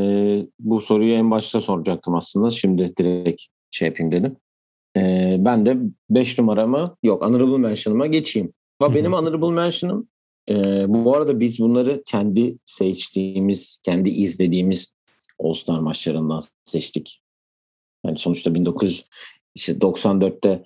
bu 0.59 0.81
soruyu 0.81 1.15
en 1.15 1.31
başta 1.31 1.61
soracaktım 1.61 2.15
aslında. 2.15 2.51
Şimdi 2.51 2.97
direkt 2.97 3.43
şey 3.71 3.89
yapayım 3.89 4.13
dedim. 4.13 4.37
E, 4.97 5.37
ben 5.39 5.67
de 5.67 5.77
5 6.11 6.39
numaramı 6.39 6.97
yok 7.03 7.23
Honorable 7.23 7.59
Mention'ıma 7.59 8.07
geçeyim. 8.07 8.53
Ve 8.83 8.95
benim 8.95 9.13
Honorable 9.13 9.51
Mention'ım 9.51 10.09
e, 10.49 10.85
bu 10.89 11.17
arada 11.17 11.41
biz 11.41 11.61
bunları 11.61 12.03
kendi 12.07 12.59
seçtiğimiz, 12.65 13.79
kendi 13.85 14.09
izlediğimiz 14.09 14.95
All-Star 15.39 15.79
maçlarından 15.79 16.41
seçtik. 16.65 17.23
Yani 18.07 18.19
sonuçta 18.19 18.51
1994'te 18.51 20.65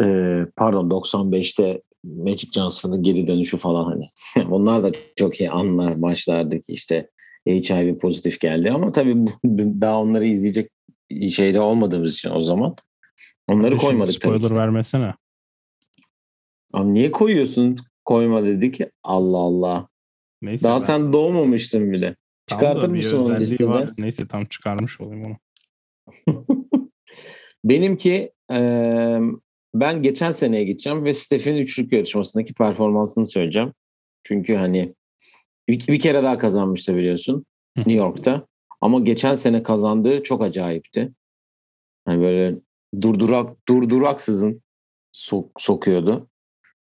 e, 0.00 0.04
pardon 0.56 0.88
95'te 0.88 1.82
Magic 2.04 2.48
Johnson'ın 2.54 3.02
geri 3.02 3.26
dönüşü 3.26 3.56
falan 3.56 3.84
hani. 3.84 4.06
Onlar 4.50 4.82
da 4.82 4.92
çok 5.16 5.40
iyi 5.40 5.50
anlar 5.50 5.94
maçlardı 5.94 6.60
ki 6.60 6.72
işte 6.72 7.10
HIV 7.48 7.98
pozitif 7.98 8.40
geldi 8.40 8.70
ama 8.70 8.92
tabii 8.92 9.16
daha 9.80 10.00
onları 10.00 10.26
izleyecek 10.26 10.70
şeyde 11.30 11.60
olmadığımız 11.60 12.14
için 12.14 12.30
o 12.30 12.40
zaman 12.40 12.76
onları 13.48 13.70
Şimdi 13.70 13.82
koymadık 13.82 14.14
spoiler 14.14 14.48
tabii. 14.48 14.58
vermesene. 14.58 15.14
Abi 16.72 16.94
niye 16.94 17.10
koyuyorsun? 17.10 17.76
Koyma 18.04 18.44
dedik. 18.44 18.80
Allah 19.02 19.38
Allah. 19.38 19.88
Neyse 20.42 20.64
Daha 20.64 20.74
ben... 20.74 20.84
sen 20.84 21.12
doğmamıştın 21.12 21.92
bile. 21.92 22.16
Tam 22.46 22.58
Çıkartır 22.58 22.88
mısın 22.88 23.18
onu 23.18 23.40
listeden? 23.40 23.94
Neyse 23.98 24.28
tam 24.28 24.44
çıkarmış 24.44 25.00
olayım 25.00 25.24
onu. 25.24 25.36
Benimki 27.64 28.32
e, 28.52 28.58
ben 29.74 30.02
geçen 30.02 30.30
seneye 30.30 30.64
gideceğim 30.64 31.04
ve 31.04 31.14
Steph'in 31.14 31.56
üçlük 31.56 31.92
yarışmasındaki 31.92 32.54
performansını 32.54 33.26
söyleyeceğim. 33.26 33.72
Çünkü 34.22 34.54
hani 34.54 34.94
bir, 35.68 35.86
bir 35.88 36.00
kere 36.00 36.22
daha 36.22 36.38
kazanmıştı 36.38 36.96
biliyorsun 36.96 37.46
New 37.76 37.92
York'ta. 37.92 38.46
Ama 38.80 39.00
geçen 39.00 39.34
sene 39.34 39.62
kazandığı 39.62 40.22
çok 40.22 40.42
acayipti. 40.42 41.12
Hani 42.04 42.22
böyle 42.22 42.56
durdurak 43.00 43.68
durduraksızın 43.68 44.62
sok, 45.12 45.50
sokuyordu. 45.58 46.28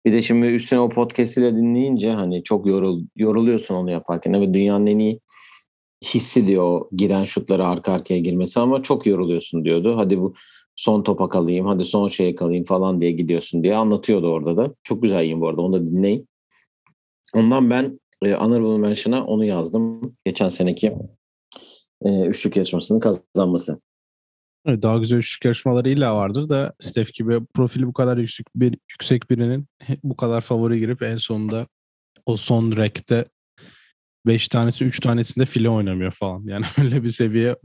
Bir 0.06 0.14
de 0.14 0.22
şimdi 0.22 0.46
üstüne 0.46 0.80
o 0.80 0.90
podcast'iyle 0.90 1.56
dinleyince 1.56 2.12
hani 2.12 2.44
çok 2.44 2.68
yorul, 2.68 3.04
yoruluyorsun 3.16 3.76
onu 3.76 3.92
yaparken. 3.92 4.42
ve 4.42 4.54
dünyanın 4.54 4.88
en 4.88 5.00
iyi 5.00 5.20
hissi 6.04 6.48
diyor 6.48 6.86
giren 6.92 7.24
şutları 7.24 7.68
arka 7.68 7.94
arkaya 7.94 8.20
girmesi 8.20 8.60
ama 8.60 8.84
çok 8.84 9.06
yoruluyorsun 9.06 9.66
diyordu. 9.66 9.98
Hadi 9.98 10.20
bu 10.20 10.34
son 10.76 11.04
topa 11.04 11.30
kalayım, 11.30 11.66
hadi 11.66 11.84
son 11.84 12.08
şeye 12.08 12.36
kalayım 12.36 12.64
falan 12.64 13.02
diye 13.02 13.12
gidiyorsun 13.12 13.64
diye 13.64 13.76
anlatıyordu 13.76 14.28
orada 14.28 14.58
da. 14.58 14.74
Çok 14.84 15.04
güzel 15.04 15.18
yayın 15.18 15.42
bu 15.42 15.48
arada 15.48 15.62
onu 15.62 15.74
da 15.74 15.86
dinleyin. 15.86 16.28
Ondan 17.34 17.70
ben 17.70 18.00
e, 18.26 18.34
Honorable 18.34 18.78
Mention'a 18.78 19.26
onu 19.26 19.46
yazdım. 19.46 20.14
Geçen 20.26 20.50
seneki 20.50 20.94
e, 22.02 22.22
üçlük 22.22 22.56
yarışmasının 22.56 23.00
kazanması. 23.00 23.80
Daha 24.66 24.98
güzel 24.98 25.18
üçlük 25.18 25.46
yarışmaları 25.46 25.90
illa 25.90 26.16
vardır 26.16 26.50
da 26.50 26.74
Steph 26.80 27.14
gibi 27.14 27.40
profili 27.54 27.88
bu 27.88 27.94
kadar 27.94 28.18
yüksek 28.18 28.48
bir 28.56 28.78
yüksek 28.92 29.30
birinin 29.30 29.68
bu 30.04 30.18
kadar 30.18 30.42
favori 30.42 30.80
girip 30.80 31.04
en 31.04 31.18
sonunda 31.18 31.68
o 32.26 32.38
son 32.38 32.76
rekte 32.78 33.26
5 34.26 34.48
tanesi 34.48 34.86
3 34.86 35.00
tanesinde 35.00 35.46
file 35.46 35.70
oynamıyor 35.70 36.12
falan. 36.12 36.44
Yani 36.48 36.66
öyle 36.84 37.04
bir 37.04 37.10
seviye 37.10 37.56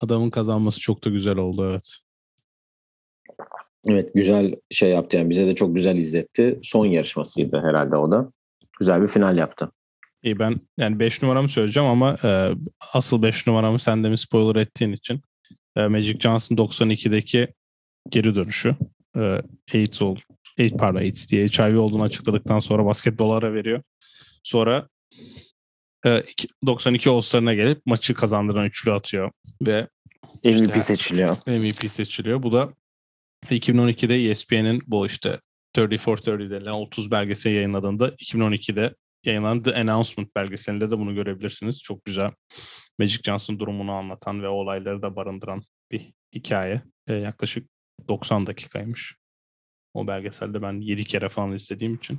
adamın 0.00 0.30
kazanması 0.30 0.80
çok 0.80 1.04
da 1.04 1.10
güzel 1.10 1.36
oldu 1.36 1.68
evet. 1.70 1.96
Evet 3.86 4.14
güzel 4.14 4.54
şey 4.70 4.90
yaptı 4.90 5.16
yani 5.16 5.30
bize 5.30 5.46
de 5.46 5.54
çok 5.54 5.76
güzel 5.76 5.96
izletti. 5.96 6.58
Son 6.62 6.86
yarışmasıydı 6.86 7.60
herhalde 7.60 7.96
o 7.96 8.10
da. 8.10 8.32
Güzel 8.78 9.02
bir 9.02 9.08
final 9.08 9.36
yaptı. 9.36 9.70
İyi 10.22 10.38
ben 10.38 10.54
yani 10.76 10.98
5 10.98 11.22
numaramı 11.22 11.48
söyleyeceğim 11.48 11.88
ama 11.88 12.16
e, 12.24 12.50
asıl 12.92 13.22
5 13.22 13.46
numaramı 13.46 13.78
sen 13.78 14.04
de 14.04 14.08
mi 14.08 14.18
spoiler 14.18 14.60
ettiğin 14.60 14.92
için 14.92 15.22
Magic 15.76 16.18
Johnson 16.20 16.56
92'deki 16.56 17.48
geri 18.08 18.34
dönüşü. 18.34 18.76
E, 19.16 19.42
AIDS 19.74 20.02
ol, 20.02 20.16
AIDS, 20.58 20.72
pardon 20.72 20.98
AIDS 20.98 21.30
diye 21.30 21.46
HIV 21.46 21.78
olduğunu 21.78 22.02
açıkladıktan 22.02 22.58
sonra 22.58 22.84
basketbolara 22.84 23.54
veriyor. 23.54 23.82
Sonra 24.42 24.88
e, 26.06 26.22
92 26.66 27.10
All-Star'ına 27.10 27.54
gelip 27.54 27.86
maçı 27.86 28.14
kazandıran 28.14 28.66
üçlü 28.66 28.92
atıyor 28.92 29.30
ve 29.66 29.88
MVP 30.44 30.66
işte, 30.66 30.80
seçiliyor. 30.80 31.36
MVP 31.46 31.90
seçiliyor. 31.90 32.42
Bu 32.42 32.52
da 32.52 32.72
2012'de 33.50 34.30
ESPN'in 34.30 34.82
bu 34.86 35.06
işte 35.06 35.38
34-30 35.76 36.50
denilen 36.50 36.72
30 36.72 37.10
belgeseli 37.10 37.54
yayınladığında 37.54 38.08
2012'de 38.08 38.94
yayınlanan 39.26 39.62
The 39.62 39.74
Announcement 39.74 40.36
belgeselinde 40.36 40.90
de 40.90 40.98
bunu 40.98 41.14
görebilirsiniz. 41.14 41.82
Çok 41.82 42.04
güzel 42.04 42.30
Magic 42.98 43.18
Johnson 43.24 43.58
durumunu 43.58 43.92
anlatan 43.92 44.42
ve 44.42 44.48
olayları 44.48 45.02
da 45.02 45.16
barındıran 45.16 45.62
bir 45.90 46.12
hikaye. 46.34 46.82
Ee, 47.06 47.14
yaklaşık 47.14 47.68
90 48.08 48.46
dakikaymış. 48.46 49.16
O 49.94 50.06
belgeselde 50.06 50.62
ben 50.62 50.80
7 50.80 51.04
kere 51.04 51.28
falan 51.28 51.52
izlediğim 51.52 51.94
için. 51.94 52.18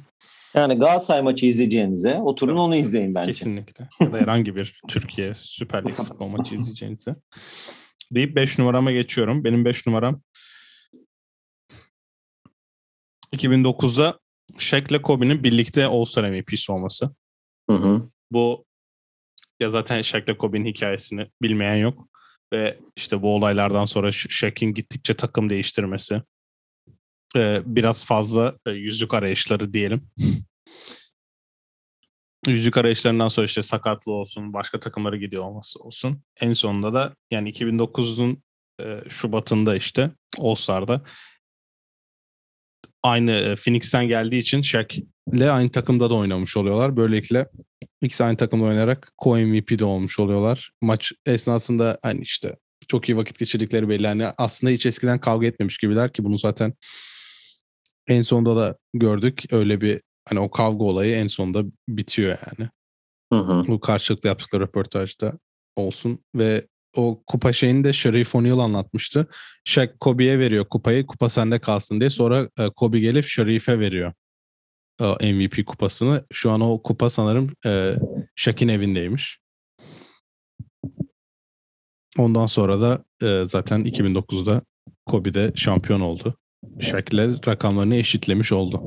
Yani 0.54 0.76
Galatasaray 0.76 1.22
maçı 1.22 1.46
izleyeceğinize 1.46 2.16
oturun 2.16 2.52
evet. 2.52 2.60
onu 2.60 2.76
izleyin 2.76 3.16
bence. 3.16 3.32
Kesinlikle. 3.32 3.88
Ya 4.02 4.14
da 4.14 4.18
herhangi 4.18 4.56
bir 4.56 4.82
Türkiye 4.88 5.34
Süper 5.38 5.86
Lig 5.86 5.92
futbol 5.92 6.28
maçı 6.28 6.56
izleyeceğinize. 6.56 7.16
Deyip 8.12 8.36
5 8.36 8.60
numarama 8.60 8.92
geçiyorum. 8.92 9.44
Benim 9.44 9.66
5 9.66 9.88
numaram 9.88 10.22
2009'da 13.34 14.20
Shaq 14.58 14.84
ile 14.90 15.02
Kobe'nin 15.02 15.44
birlikte 15.44 15.86
All-Star 15.86 16.30
MVP'si 16.30 16.72
olması. 16.72 17.10
Hı 17.70 17.76
hı. 17.76 18.10
Bu 18.32 18.66
ya 19.60 19.70
zaten 19.70 20.02
Shaq 20.02 20.24
ile 20.24 20.38
Kobe'nin 20.38 20.66
hikayesini 20.66 21.28
bilmeyen 21.42 21.76
yok. 21.76 22.08
Ve 22.54 22.80
işte 22.96 23.22
bu 23.22 23.36
olaylardan 23.36 23.86
sonra 23.86 24.12
Shaq'in 24.12 24.74
gittikçe 24.74 25.14
takım 25.14 25.50
değiştirmesi. 25.50 26.22
Ee, 27.36 27.62
biraz 27.66 28.06
fazla 28.06 28.58
e, 28.66 28.72
yüzük 28.72 29.14
arayışları 29.14 29.74
diyelim. 29.74 30.10
yüzük 32.48 32.78
arayışlarından 32.78 33.28
sonra 33.28 33.46
işte 33.46 33.64
sakatlı 33.64 34.12
olsun, 34.12 34.54
başka 34.54 34.80
takımlara 34.80 35.16
gidiyor 35.16 35.44
olması 35.44 35.80
olsun. 35.80 36.22
En 36.42 36.54
sonunda 36.54 36.94
da 36.94 37.16
yani 37.32 37.52
2009'un 37.52 38.44
e, 38.82 39.10
Şubat'ında 39.10 39.76
işte 39.76 40.12
All-Star'da 40.40 41.02
aynı 43.06 43.32
e, 43.32 43.56
Phoenix'ten 43.56 44.08
geldiği 44.08 44.38
için 44.38 44.62
Shaq 44.62 44.88
ile 45.34 45.52
aynı 45.52 45.70
takımda 45.70 46.10
da 46.10 46.16
oynamış 46.16 46.58
oluyorlar. 46.58 46.98
Böylelikle 46.98 47.48
ikisi 48.02 48.24
aynı 48.24 48.38
takımda 48.38 48.66
oynayarak 48.66 49.12
co-MVP 49.24 49.80
de 49.80 49.86
olmuş 49.86 50.20
oluyorlar. 50.20 50.72
Maç 50.82 51.12
esnasında 51.26 52.00
hani 52.02 52.22
işte 52.22 52.56
çok 52.88 53.10
iyi 53.10 53.18
vakit 53.18 53.40
geçirdikleri 53.40 53.90
belli. 53.90 54.08
Hani 54.08 54.26
aslında 54.38 54.74
hiç 54.74 54.86
eskiden 54.86 55.20
kavga 55.20 55.48
etmemiş 55.48 55.78
gibiler 55.78 56.14
ki 56.14 56.24
bunu 56.24 56.38
zaten 56.38 56.74
en 58.08 58.22
sonunda 58.22 58.56
da 58.56 58.78
gördük. 58.94 59.44
Öyle 59.52 59.82
bir 59.82 60.02
hani 60.30 60.40
o 60.40 60.52
kavga 60.52 60.84
olayı 60.84 61.16
en 61.16 61.28
sonunda 61.28 61.64
bitiyor 61.90 62.38
yani. 62.48 62.70
Hı 63.34 63.40
hı. 63.40 63.68
Bu 63.68 63.80
karşılıklı 63.80 64.30
yaptıkları 64.30 64.64
röportajda 64.64 65.40
olsun 65.76 66.20
ve 66.36 66.68
o 66.96 67.24
kupa 67.28 67.54
şeyini 67.54 67.84
de 67.84 67.94
Sharif 67.94 68.36
O'Neal 68.36 68.60
anlatmıştı. 68.60 69.28
Shaq 69.66 69.90
Kobe'ye 70.00 70.40
veriyor 70.40 70.66
kupayı. 70.66 71.06
Kupa 71.06 71.30
sende 71.30 71.60
kalsın 71.60 72.00
diye. 72.00 72.10
Sonra 72.10 72.50
e, 72.60 72.70
Kobe 72.70 73.00
gelip 73.00 73.26
Sharif'e 73.26 73.80
veriyor 73.80 74.14
e, 75.02 75.34
MVP 75.34 75.66
kupasını. 75.66 76.26
Şu 76.34 76.52
an 76.52 76.62
o 76.62 76.82
kupa 76.84 77.10
sanırım 77.10 77.52
e, 77.66 77.96
Shaq'in 78.36 78.68
evindeymiş. 78.68 79.40
Ondan 82.18 82.46
sonra 82.46 82.82
da 82.82 83.04
zaten 83.46 83.86
2009'da 83.86 84.62
Kobe 85.06 85.34
de 85.34 85.52
şampiyon 85.56 86.02
oldu. 86.02 86.38
Shaq 86.80 87.04
ile 87.12 87.30
rakamlarını 87.48 87.96
eşitlemiş 87.96 88.52
oldu. 88.52 88.82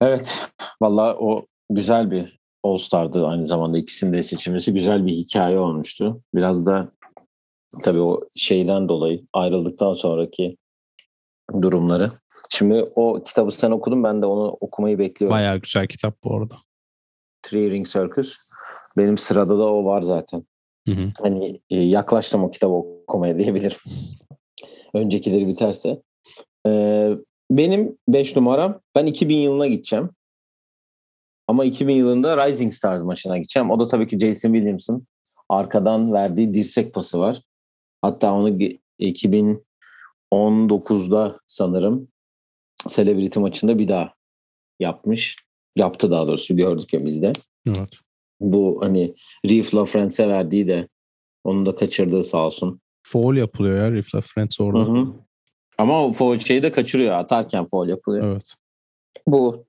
Evet. 0.00 0.48
Valla 0.82 1.16
o 1.16 1.46
güzel 1.70 2.10
bir 2.10 2.41
All 2.62 2.76
Star'dı 2.76 3.26
aynı 3.26 3.46
zamanda 3.46 3.78
ikisinin 3.78 4.12
de 4.12 4.22
seçilmesi 4.22 4.72
güzel 4.72 5.06
bir 5.06 5.12
hikaye 5.12 5.58
olmuştu. 5.58 6.22
Biraz 6.34 6.66
da 6.66 6.92
tabii 7.84 8.00
o 8.00 8.20
şeyden 8.36 8.88
dolayı 8.88 9.26
ayrıldıktan 9.32 9.92
sonraki 9.92 10.56
durumları. 11.62 12.10
Şimdi 12.50 12.92
o 12.94 13.24
kitabı 13.24 13.52
sen 13.52 13.70
okudun 13.70 14.04
ben 14.04 14.22
de 14.22 14.26
onu 14.26 14.56
okumayı 14.60 14.98
bekliyorum. 14.98 15.34
Bayağı 15.34 15.58
güzel 15.58 15.86
kitap 15.86 16.24
bu 16.24 16.36
arada. 16.36 16.54
Three 17.42 17.70
Ring 17.70 17.86
Circus. 17.86 18.36
Benim 18.98 19.18
sırada 19.18 19.58
da 19.58 19.64
o 19.64 19.84
var 19.84 20.02
zaten. 20.02 20.44
Hı 20.88 20.94
hı. 20.94 21.08
Hani 21.22 21.60
e, 21.70 21.76
yaklaştım 21.76 22.44
o 22.44 22.50
kitabı 22.50 22.72
okumaya 22.72 23.38
diyebilirim. 23.38 23.78
Öncekileri 24.94 25.48
biterse. 25.48 26.02
Ee, 26.66 27.10
benim 27.50 27.98
5 28.08 28.36
numaram 28.36 28.80
ben 28.94 29.06
2000 29.06 29.36
yılına 29.36 29.66
gideceğim. 29.66 30.10
Ama 31.52 31.64
2000 31.64 31.94
yılında 31.94 32.46
Rising 32.46 32.72
Stars 32.72 33.02
maçına 33.02 33.38
gideceğim. 33.38 33.70
O 33.70 33.80
da 33.80 33.86
tabii 33.86 34.06
ki 34.06 34.18
Jason 34.18 34.52
Williams'ın 34.52 35.06
arkadan 35.48 36.12
verdiği 36.12 36.54
dirsek 36.54 36.94
pası 36.94 37.20
var. 37.20 37.42
Hatta 38.02 38.32
onu 38.32 38.58
2019'da 39.00 41.40
sanırım 41.46 42.08
Celebrity 42.88 43.40
maçında 43.40 43.78
bir 43.78 43.88
daha 43.88 44.14
yapmış. 44.80 45.36
Yaptı 45.76 46.10
daha 46.10 46.28
doğrusu 46.28 46.56
gördük 46.56 46.92
ya 46.92 47.04
bizde. 47.04 47.32
Evet. 47.66 47.94
Bu 48.40 48.78
hani 48.82 49.14
Reef 49.46 49.74
LaFrance'e 49.74 50.28
verdiği 50.28 50.68
de 50.68 50.88
onu 51.44 51.66
da 51.66 51.76
kaçırdığı 51.76 52.24
sağ 52.24 52.46
olsun. 52.46 52.80
Foul 53.02 53.36
yapılıyor 53.36 53.76
ya 53.76 53.92
Rifle 53.92 54.20
Friends 54.20 54.60
orada. 54.60 54.78
Hı 54.78 54.84
hı. 54.84 55.06
Ama 55.78 56.04
o 56.04 56.12
foul 56.12 56.38
şeyi 56.38 56.62
de 56.62 56.72
kaçırıyor. 56.72 57.14
Atarken 57.14 57.66
foul 57.66 57.88
yapılıyor. 57.88 58.32
Evet. 58.32 58.54
Bu 59.26 59.66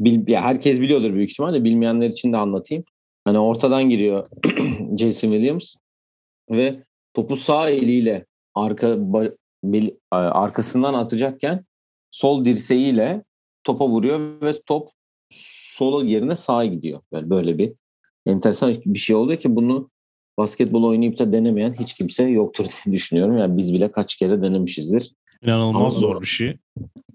bil, 0.00 0.28
ya 0.28 0.42
herkes 0.42 0.80
biliyordur 0.80 1.14
büyük 1.14 1.30
ihtimalle. 1.30 1.64
Bilmeyenler 1.64 2.10
için 2.10 2.32
de 2.32 2.36
anlatayım. 2.36 2.84
Hani 3.24 3.38
ortadan 3.38 3.90
giriyor 3.90 4.26
Jason 4.98 5.30
Williams 5.30 5.74
ve 6.50 6.82
topu 7.14 7.36
sağ 7.36 7.70
eliyle 7.70 8.26
arka 8.54 8.86
ba- 8.88 9.36
bil- 9.64 9.90
arkasından 10.10 10.94
atacakken 10.94 11.64
sol 12.10 12.44
dirseğiyle 12.44 13.24
topa 13.64 13.88
vuruyor 13.88 14.40
ve 14.42 14.50
top 14.66 14.88
sol 15.30 16.04
yerine 16.04 16.36
sağa 16.36 16.64
gidiyor. 16.64 17.00
Böyle, 17.12 17.30
böyle 17.30 17.58
bir 17.58 17.72
enteresan 18.26 18.74
bir 18.86 18.98
şey 18.98 19.16
oldu 19.16 19.36
ki 19.36 19.56
bunu 19.56 19.90
basketbol 20.38 20.84
oynayıp 20.84 21.18
da 21.18 21.32
denemeyen 21.32 21.72
hiç 21.80 21.94
kimse 21.94 22.24
yoktur 22.24 22.66
diye 22.84 22.94
düşünüyorum. 22.94 23.38
Yani 23.38 23.56
biz 23.56 23.72
bile 23.74 23.92
kaç 23.92 24.16
kere 24.16 24.42
denemişizdir. 24.42 25.12
İnanılmaz 25.42 25.82
Ama- 25.82 25.90
zor 25.90 26.20
bir 26.20 26.26
şey. 26.26 26.56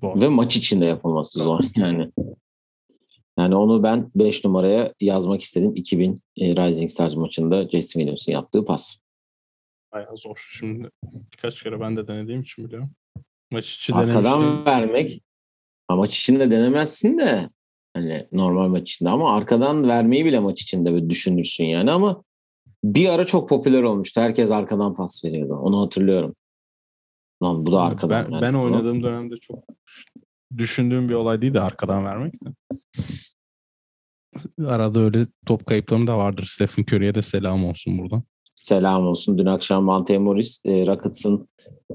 Bu 0.01 0.21
Ve 0.21 0.27
maç 0.27 0.55
içinde 0.57 0.85
yapılması 0.85 1.39
zor 1.43 1.59
yani. 1.75 2.11
Yani 3.39 3.55
onu 3.55 3.83
ben 3.83 4.11
5 4.15 4.45
numaraya 4.45 4.93
yazmak 4.99 5.41
istedim. 5.41 5.75
2000 5.75 6.21
e, 6.37 6.55
Rising 6.55 6.91
Stars 6.91 7.15
maçında 7.15 7.61
Jason 7.61 7.99
Williams'ın 7.99 8.31
yaptığı 8.31 8.65
pas. 8.65 8.97
Bayağı 9.93 10.17
zor. 10.17 10.49
Şimdi 10.51 10.89
birkaç 11.13 11.63
kere 11.63 11.79
ben 11.79 11.97
de 11.97 12.07
denediğim 12.07 12.41
için 12.41 12.65
biliyorum. 12.65 12.89
Maç 13.51 13.75
içi 13.75 13.93
Arkadan 13.93 14.41
denemiştim. 14.41 14.65
vermek 14.65 15.21
ha, 15.87 15.95
maç 15.95 16.17
içinde 16.17 16.51
denemezsin 16.51 17.17
de 17.17 17.49
hani 17.93 18.27
normal 18.31 18.67
maç 18.67 18.91
içinde 18.91 19.09
ama 19.09 19.35
arkadan 19.35 19.87
vermeyi 19.87 20.25
bile 20.25 20.39
maç 20.39 20.61
içinde 20.61 20.93
böyle 20.93 21.09
düşünürsün 21.09 21.65
yani 21.65 21.91
ama 21.91 22.23
bir 22.83 23.09
ara 23.09 23.25
çok 23.25 23.49
popüler 23.49 23.83
olmuştu. 23.83 24.21
Herkes 24.21 24.51
arkadan 24.51 24.95
pas 24.95 25.25
veriyordu. 25.25 25.53
Onu 25.53 25.81
hatırlıyorum. 25.81 26.35
Lan 27.43 27.65
bu 27.65 27.71
da 27.71 27.81
arkadan. 27.81 28.25
Ben, 28.25 28.31
yani. 28.31 28.41
ben 28.41 28.53
oynadığım 28.53 29.03
dönemde 29.03 29.37
çok 29.37 29.63
düşündüğüm 30.57 31.09
bir 31.09 31.13
olay 31.13 31.41
değil 31.41 31.53
de 31.53 31.61
arkadan 31.61 32.05
vermek 32.05 32.33
de. 32.33 32.49
Arada 34.65 34.99
öyle 34.99 35.25
top 35.45 35.65
kayıplarım 35.65 36.07
da 36.07 36.17
vardır. 36.17 36.45
Stephen 36.49 36.83
Curry'e 36.83 37.15
de 37.15 37.21
selam 37.21 37.65
olsun 37.65 37.97
buradan. 37.97 38.23
Selam 38.55 39.07
olsun. 39.07 39.37
Dün 39.37 39.45
akşam 39.45 39.83
Monte 39.83 40.17
Morris 40.17 40.61
e, 40.65 40.87
Rockets'ın 40.87 41.47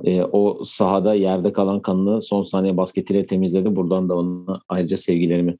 e, 0.05 0.23
o 0.23 0.65
sahada 0.65 1.15
yerde 1.15 1.53
kalan 1.53 1.83
kanını 1.83 2.23
son 2.23 2.43
saniye 2.43 2.77
basketiyle 2.77 3.27
temizledi. 3.27 3.77
Buradan 3.77 4.09
da 4.09 4.15
ona 4.17 4.61
ayrıca 4.69 4.97
sevgilerimi 4.97 5.57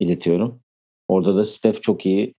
iletiyorum. 0.00 0.60
Orada 1.08 1.36
da 1.36 1.44
Steph 1.44 1.80
çok 1.80 2.06
iyi. 2.06 2.34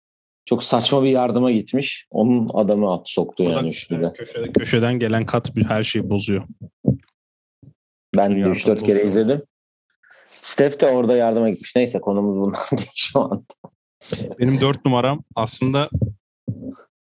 Çok 0.44 0.64
saçma 0.64 1.02
bir 1.02 1.10
yardıma 1.10 1.50
gitmiş. 1.50 2.06
Onun 2.10 2.50
adamı 2.54 2.92
at 2.92 3.08
soktu 3.08 3.42
yani 3.42 3.68
üçlüde. 3.68 4.12
köşede, 4.12 4.52
köşeden 4.52 4.98
gelen 4.98 5.26
kat 5.26 5.56
bir 5.56 5.64
her 5.64 5.82
şeyi 5.82 6.10
bozuyor. 6.10 6.44
Ben 8.16 8.30
yardım 8.30 8.52
3-4 8.52 8.86
kere 8.86 9.04
izledim. 9.04 9.42
Steph 10.26 10.80
de 10.80 10.86
orada 10.86 11.16
yardıma 11.16 11.50
gitmiş. 11.50 11.76
Neyse 11.76 12.00
konumuz 12.00 12.36
bundan 12.36 12.60
değil 12.72 12.90
şu 12.94 13.20
an. 13.20 13.44
Benim 14.38 14.60
dört 14.60 14.84
numaram 14.84 15.24
aslında 15.34 15.90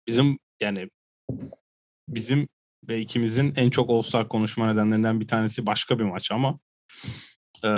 bizim 0.07 0.39
yani 0.61 0.91
bizim 2.09 2.49
ve 2.89 3.01
ikimizin 3.01 3.53
en 3.57 3.71
çok 3.71 3.91
All-Star 3.91 4.29
konuşma 4.29 4.73
nedenlerinden 4.73 5.21
bir 5.21 5.27
tanesi 5.27 5.67
başka 5.67 5.99
bir 5.99 6.05
maç 6.05 6.31
ama 6.33 6.59
e, 7.65 7.69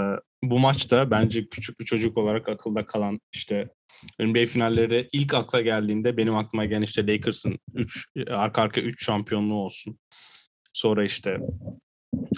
bu 0.42 0.58
maçta 0.58 1.10
bence 1.10 1.48
küçük 1.48 1.80
bir 1.80 1.84
çocuk 1.84 2.18
olarak 2.18 2.48
akılda 2.48 2.86
kalan 2.86 3.20
işte 3.32 3.68
NBA 4.20 4.46
finalleri 4.46 5.08
ilk 5.12 5.34
akla 5.34 5.60
geldiğinde 5.60 6.16
benim 6.16 6.36
aklıma 6.36 6.64
gelen 6.64 6.82
işte 6.82 7.06
Lakers'ın 7.06 7.58
3 7.74 8.08
arka 8.30 8.62
arka 8.62 8.80
3 8.80 9.04
şampiyonluğu 9.04 9.54
olsun. 9.54 9.98
Sonra 10.72 11.04
işte 11.04 11.38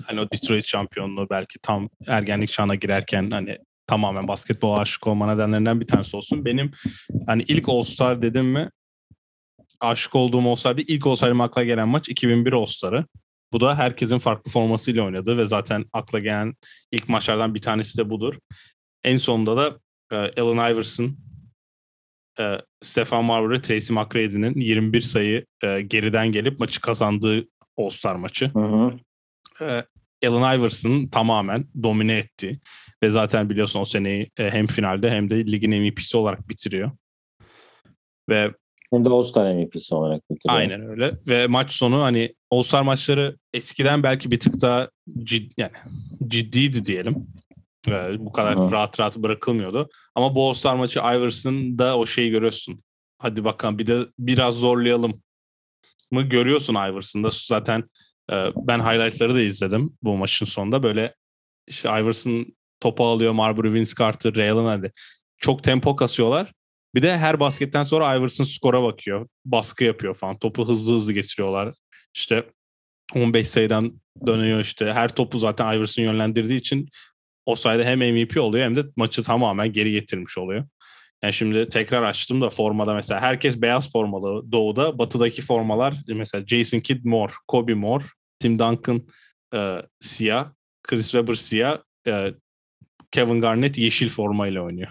hani 0.06 0.20
o 0.20 0.30
Detroit 0.30 0.66
şampiyonluğu 0.66 1.26
belki 1.30 1.58
tam 1.62 1.90
ergenlik 2.06 2.48
çağına 2.48 2.74
girerken 2.74 3.30
hani 3.30 3.58
tamamen 3.86 4.28
basketbol 4.28 4.76
aşık 4.76 5.06
olma 5.06 5.34
nedenlerinden 5.34 5.80
bir 5.80 5.86
tanesi 5.86 6.16
olsun. 6.16 6.44
Benim 6.44 6.70
hani 7.26 7.42
ilk 7.42 7.68
All-Star 7.68 8.22
dedim 8.22 8.46
mi 8.46 8.70
aşık 9.80 10.14
olduğum 10.14 10.50
All-Star 10.50 10.76
değil 10.76 10.88
ilk 10.88 11.06
All-Star'ım 11.06 11.40
akla 11.40 11.64
gelen 11.64 11.88
maç 11.88 12.08
2001 12.08 12.52
All-Star'ı. 12.52 13.06
Bu 13.52 13.60
da 13.60 13.78
herkesin 13.78 14.18
farklı 14.18 14.50
formasıyla 14.50 15.02
oynadığı 15.02 15.38
ve 15.38 15.46
zaten 15.46 15.84
akla 15.92 16.18
gelen 16.18 16.54
ilk 16.92 17.08
maçlardan 17.08 17.54
bir 17.54 17.62
tanesi 17.62 17.98
de 17.98 18.10
budur. 18.10 18.34
En 19.04 19.16
sonunda 19.16 19.56
da 19.56 19.78
e, 20.12 20.40
Allen 20.42 20.72
Iverson, 20.72 21.16
e, 22.40 22.58
Stefan 22.82 23.24
Marbury, 23.24 23.62
Tracy 23.62 23.92
McGrady'nin 23.92 24.60
21 24.60 25.00
sayı 25.00 25.46
e, 25.62 25.80
geriden 25.80 26.32
gelip 26.32 26.60
maçı 26.60 26.80
kazandığı 26.80 27.48
All-Star 27.76 28.14
maçı 28.14 28.50
Hı 28.50 28.58
hı. 28.58 28.98
e, 29.64 29.84
Allen 30.28 30.58
Iverson 30.58 31.06
tamamen 31.06 31.64
domine 31.82 32.16
etti. 32.16 32.60
Ve 33.02 33.08
zaten 33.08 33.50
biliyorsun 33.50 33.80
o 33.80 33.84
seneyi 33.84 34.30
e, 34.38 34.50
hem 34.50 34.66
finalde 34.66 35.10
hem 35.10 35.30
de 35.30 35.46
ligin 35.46 35.82
MVP'si 35.82 36.16
olarak 36.16 36.48
bitiriyor. 36.48 36.90
Ve 38.28 38.50
Hem 38.92 39.04
de 39.04 39.08
All-Star 39.08 39.54
MVP'si 39.54 39.94
olarak 39.94 40.30
bitiriyor. 40.30 40.58
aynen 40.60 40.88
öyle. 40.88 41.18
Ve 41.28 41.46
maç 41.46 41.72
sonu 41.72 42.02
hani 42.02 42.34
All-Star 42.50 42.82
maçları 42.82 43.37
eskiden 43.54 44.02
belki 44.02 44.30
bir 44.30 44.40
tık 44.40 44.60
daha 44.60 44.90
cid, 45.24 45.52
yani 45.58 45.72
ciddiydi 46.28 46.84
diyelim. 46.84 47.26
E, 47.88 48.18
bu 48.18 48.32
kadar 48.32 48.58
Hı. 48.58 48.70
rahat 48.70 49.00
rahat 49.00 49.16
bırakılmıyordu. 49.16 49.88
Ama 50.14 50.34
bu 50.34 50.48
All-Star 50.48 50.76
maçı 50.76 50.98
Iverson'da 50.98 51.98
o 51.98 52.06
şeyi 52.06 52.30
görüyorsun. 52.30 52.82
Hadi 53.18 53.44
bakalım 53.44 53.78
bir 53.78 53.87
de 53.87 54.06
biraz 54.18 54.54
zorlayalım 54.54 55.22
mı 56.10 56.22
görüyorsun 56.22 56.74
Iverson'da. 56.74 57.28
Zaten 57.32 57.84
ben 58.56 58.78
highlightları 58.78 59.34
da 59.34 59.40
izledim 59.40 59.98
bu 60.02 60.16
maçın 60.16 60.46
sonunda. 60.46 60.82
Böyle 60.82 61.14
işte 61.66 61.88
Iverson 61.88 62.46
topu 62.80 63.06
alıyor, 63.06 63.32
Marbury, 63.32 63.72
Vince 63.72 63.92
Carter, 63.98 64.37
Ray 64.37 64.50
Allen 64.50 64.64
hadi. 64.64 64.92
Çok 65.38 65.62
tempo 65.62 65.96
kasıyorlar. 65.96 66.52
Bir 66.94 67.02
de 67.02 67.18
her 67.18 67.40
basketten 67.40 67.82
sonra 67.82 68.16
Iverson 68.16 68.44
skora 68.44 68.82
bakıyor. 68.82 69.28
Baskı 69.44 69.84
yapıyor 69.84 70.14
falan. 70.14 70.38
Topu 70.38 70.68
hızlı 70.68 70.94
hızlı 70.94 71.12
geçiriyorlar. 71.12 71.74
İşte 72.14 72.44
15 73.14 73.48
sayıdan 73.48 74.00
dönüyor 74.26 74.60
işte. 74.60 74.92
Her 74.92 75.14
topu 75.14 75.38
zaten 75.38 75.76
Iverson 75.76 76.02
yönlendirdiği 76.02 76.58
için 76.58 76.88
o 77.46 77.56
sayede 77.56 77.84
hem 77.84 77.98
MVP 77.98 78.40
oluyor 78.40 78.64
hem 78.64 78.76
de 78.76 78.84
maçı 78.96 79.22
tamamen 79.22 79.72
geri 79.72 79.92
getirmiş 79.92 80.38
oluyor. 80.38 80.66
Yani 81.24 81.32
şimdi 81.32 81.68
tekrar 81.68 82.02
açtım 82.02 82.40
da 82.40 82.50
formada 82.50 82.94
mesela 82.94 83.20
herkes 83.20 83.62
beyaz 83.62 83.92
formalı 83.92 84.52
doğuda. 84.52 84.98
Batıdaki 84.98 85.42
formalar 85.42 85.96
mesela 86.08 86.46
Jason 86.46 86.80
Kidd 86.80 87.04
mor, 87.04 87.37
Kobe 87.48 87.74
mor, 87.74 88.12
Tim 88.38 88.58
Duncan 88.58 89.02
e, 89.54 89.82
siyah, 90.00 90.52
Chris 90.82 91.10
Webber 91.10 91.34
siyah, 91.34 91.78
e, 92.06 92.34
Kevin 93.10 93.40
Garnett 93.40 93.78
yeşil 93.78 94.08
formayla 94.08 94.62
oynuyor. 94.62 94.90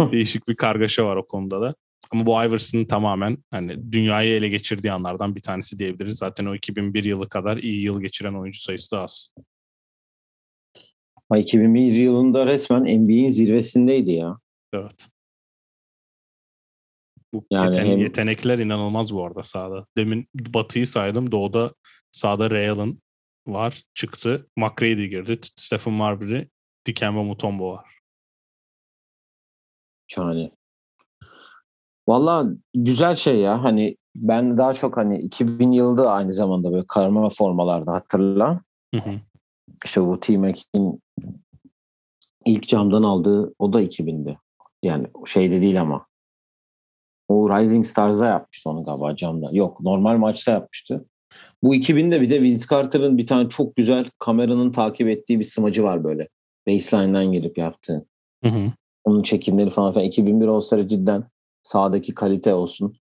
Değişik 0.12 0.48
bir 0.48 0.56
kargaşa 0.56 1.06
var 1.06 1.16
o 1.16 1.26
konuda 1.26 1.60
da. 1.60 1.74
Ama 2.10 2.26
bu 2.26 2.44
Iverson 2.44 2.84
tamamen 2.84 3.38
hani 3.50 3.92
dünyayı 3.92 4.34
ele 4.34 4.48
geçirdiği 4.48 4.92
anlardan 4.92 5.34
bir 5.34 5.42
tanesi 5.42 5.78
diyebiliriz. 5.78 6.18
Zaten 6.18 6.46
o 6.46 6.54
2001 6.54 7.04
yılı 7.04 7.28
kadar 7.28 7.56
iyi 7.56 7.82
yıl 7.82 8.00
geçiren 8.00 8.34
oyuncu 8.34 8.60
sayısı 8.60 8.90
da 8.90 9.02
az. 9.02 9.28
Ama 11.30 11.40
2001 11.40 11.92
yılında 11.92 12.46
resmen 12.46 12.82
NBA'in 12.82 13.28
zirvesindeydi 13.28 14.12
ya. 14.12 14.38
Evet. 14.72 15.08
Bu 17.32 17.46
Yani 17.50 17.66
yeten- 17.76 17.86
hem- 17.86 17.98
yetenekler 17.98 18.58
inanılmaz 18.58 19.14
bu 19.14 19.24
arada 19.24 19.42
sahada. 19.42 19.86
Demin 19.96 20.26
Batı'yı 20.34 20.86
saydım. 20.86 21.32
Doğu'da 21.32 21.74
sahada 22.12 22.50
Ray 22.50 22.68
Allen 22.70 22.98
var. 23.46 23.82
Çıktı. 23.94 24.46
McGrady 24.56 25.06
girdi. 25.06 25.40
Stephen 25.56 25.94
Marbury, 25.94 26.48
Dikembe 26.86 27.22
Mutombo 27.22 27.72
var. 27.72 27.98
Yani. 30.16 30.50
Valla 32.08 32.46
güzel 32.74 33.14
şey 33.16 33.36
ya. 33.36 33.62
Hani 33.64 33.96
ben 34.16 34.58
daha 34.58 34.74
çok 34.74 34.96
hani 34.96 35.18
2000 35.20 35.72
yılında 35.72 36.10
aynı 36.12 36.32
zamanda 36.32 36.72
böyle 36.72 36.84
karma 36.88 37.30
formalarda 37.30 37.92
hatırla. 37.92 38.60
Hı 38.94 39.00
hı. 39.00 39.20
İşte 39.84 40.06
bu 40.06 40.20
T-Mac'in 40.20 41.02
ilk 42.46 42.68
camdan 42.68 43.02
aldığı 43.02 43.54
o 43.58 43.72
da 43.72 43.82
2000'di. 43.82 44.38
Yani 44.82 45.06
şeyde 45.26 45.62
değil 45.62 45.80
ama. 45.80 46.06
O 47.28 47.48
Rising 47.48 47.86
Stars'da 47.86 48.26
yapmıştı 48.26 48.70
onu 48.70 48.84
galiba 48.84 49.16
camda. 49.16 49.48
Yok 49.52 49.80
normal 49.80 50.16
maçta 50.16 50.52
yapmıştı. 50.52 51.04
Bu 51.62 51.74
2000'de 51.74 52.20
bir 52.20 52.30
de 52.30 52.42
Vince 52.42 52.64
Carter'ın 52.70 53.18
bir 53.18 53.26
tane 53.26 53.48
çok 53.48 53.76
güzel 53.76 54.06
kameranın 54.18 54.72
takip 54.72 55.08
ettiği 55.08 55.38
bir 55.38 55.44
smacı 55.44 55.82
var 55.82 56.04
böyle. 56.04 56.28
Baseline'dan 56.68 57.32
girip 57.32 57.58
yaptığı. 57.58 58.06
Hı 58.44 58.50
hı. 58.50 58.72
Onun 59.04 59.22
çekimleri 59.22 59.70
falan 59.70 59.92
filan. 59.92 60.06
2001 60.06 60.46
All-Star'ı 60.46 60.88
cidden 60.88 61.24
sahadaki 61.62 62.14
kalite 62.14 62.54
olsun. 62.54 62.96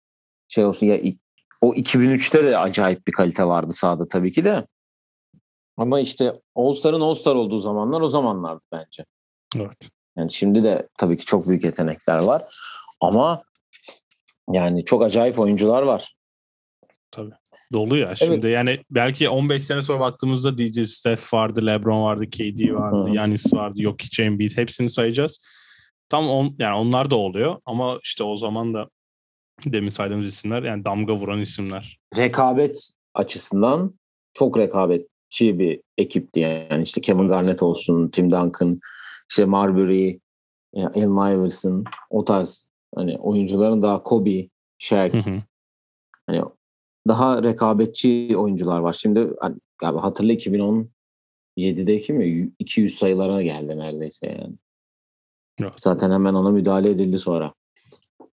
Şey 0.49 0.65
olsun 0.65 0.87
ya 0.87 1.01
o 1.63 1.75
2003'te 1.75 2.45
de 2.45 2.59
acayip 2.59 3.07
bir 3.07 3.13
kalite 3.13 3.45
vardı 3.45 3.73
sahada 3.73 4.09
tabii 4.09 4.33
ki 4.33 4.45
de. 4.45 4.67
Ama 5.77 6.01
işte 6.01 6.41
All-Star'ın 6.55 7.01
All-Star 7.01 7.35
olduğu 7.35 7.59
zamanlar 7.59 8.01
o 8.01 8.09
zamanlardı 8.09 8.65
bence. 8.73 9.05
Evet. 9.57 9.91
Yani 10.17 10.33
şimdi 10.33 10.63
de 10.63 10.89
tabii 10.99 11.17
ki 11.17 11.25
çok 11.25 11.49
büyük 11.49 11.65
yetenekler 11.65 12.19
var. 12.19 12.43
Ama 13.01 13.43
yani 14.53 14.85
çok 14.85 15.03
acayip 15.03 15.39
oyuncular 15.39 15.83
var. 15.83 16.17
Tabii. 17.11 17.35
Dolu 17.73 17.97
ya 17.97 18.15
şimdi 18.15 18.47
evet. 18.47 18.57
yani 18.57 18.79
belki 18.91 19.29
15 19.29 19.63
sene 19.63 19.83
sonra 19.83 20.01
baktığımızda 20.01 20.59
diyeceğiz 20.59 20.95
Steph 20.95 21.35
vardı, 21.35 21.67
LeBron 21.67 22.03
vardı, 22.03 22.31
KD 22.31 22.73
vardı, 22.73 23.11
Yanis 23.13 23.53
vardı, 23.55 23.83
Jokic, 23.83 24.23
Embiid 24.23 24.57
hepsini 24.57 24.89
sayacağız. 24.89 25.45
Tam 26.09 26.29
on, 26.29 26.57
yani 26.59 26.77
onlar 26.77 27.11
da 27.11 27.17
oluyor 27.17 27.57
ama 27.65 27.99
işte 28.03 28.25
o 28.25 28.37
zaman 28.37 28.75
da 28.75 28.89
demin 29.65 29.89
saydığımız 29.89 30.35
isimler 30.35 30.63
yani 30.63 30.85
damga 30.85 31.15
vuran 31.15 31.41
isimler. 31.41 31.99
Rekabet 32.17 32.91
açısından 33.15 33.95
çok 34.35 34.59
rekabetçi 34.59 35.59
bir 35.59 35.81
ekipti 35.99 36.41
yani 36.41 36.83
işte 36.83 37.01
Kevin 37.01 37.29
Garnett 37.29 37.63
olsun, 37.63 38.09
Tim 38.09 38.31
Duncan, 38.31 38.81
işte 39.31 39.45
Marbury, 39.45 40.19
Allen 40.77 41.37
Iverson 41.37 41.85
o 42.11 42.25
tarz 42.25 42.69
hani 42.95 43.19
oyuncuların 43.19 43.83
daha 43.83 44.03
Kobe, 44.03 44.49
Shaq 44.79 45.13
hı 45.13 45.31
hı. 45.31 45.43
hani 46.27 46.43
daha 47.09 47.43
rekabetçi 47.43 48.35
oyuncular 48.37 48.79
var. 48.79 48.93
Şimdi 48.93 49.29
galiba 49.79 50.03
hatırla 50.03 50.33
2017'deki 50.33 52.13
mi 52.13 52.53
200 52.59 52.99
sayılara 52.99 53.43
geldi 53.43 53.79
neredeyse 53.79 54.27
yani. 54.27 54.55
Evet. 55.61 55.73
Zaten 55.81 56.11
hemen 56.11 56.35
ona 56.35 56.51
müdahale 56.51 56.91
edildi 56.91 57.19
sonra. 57.19 57.53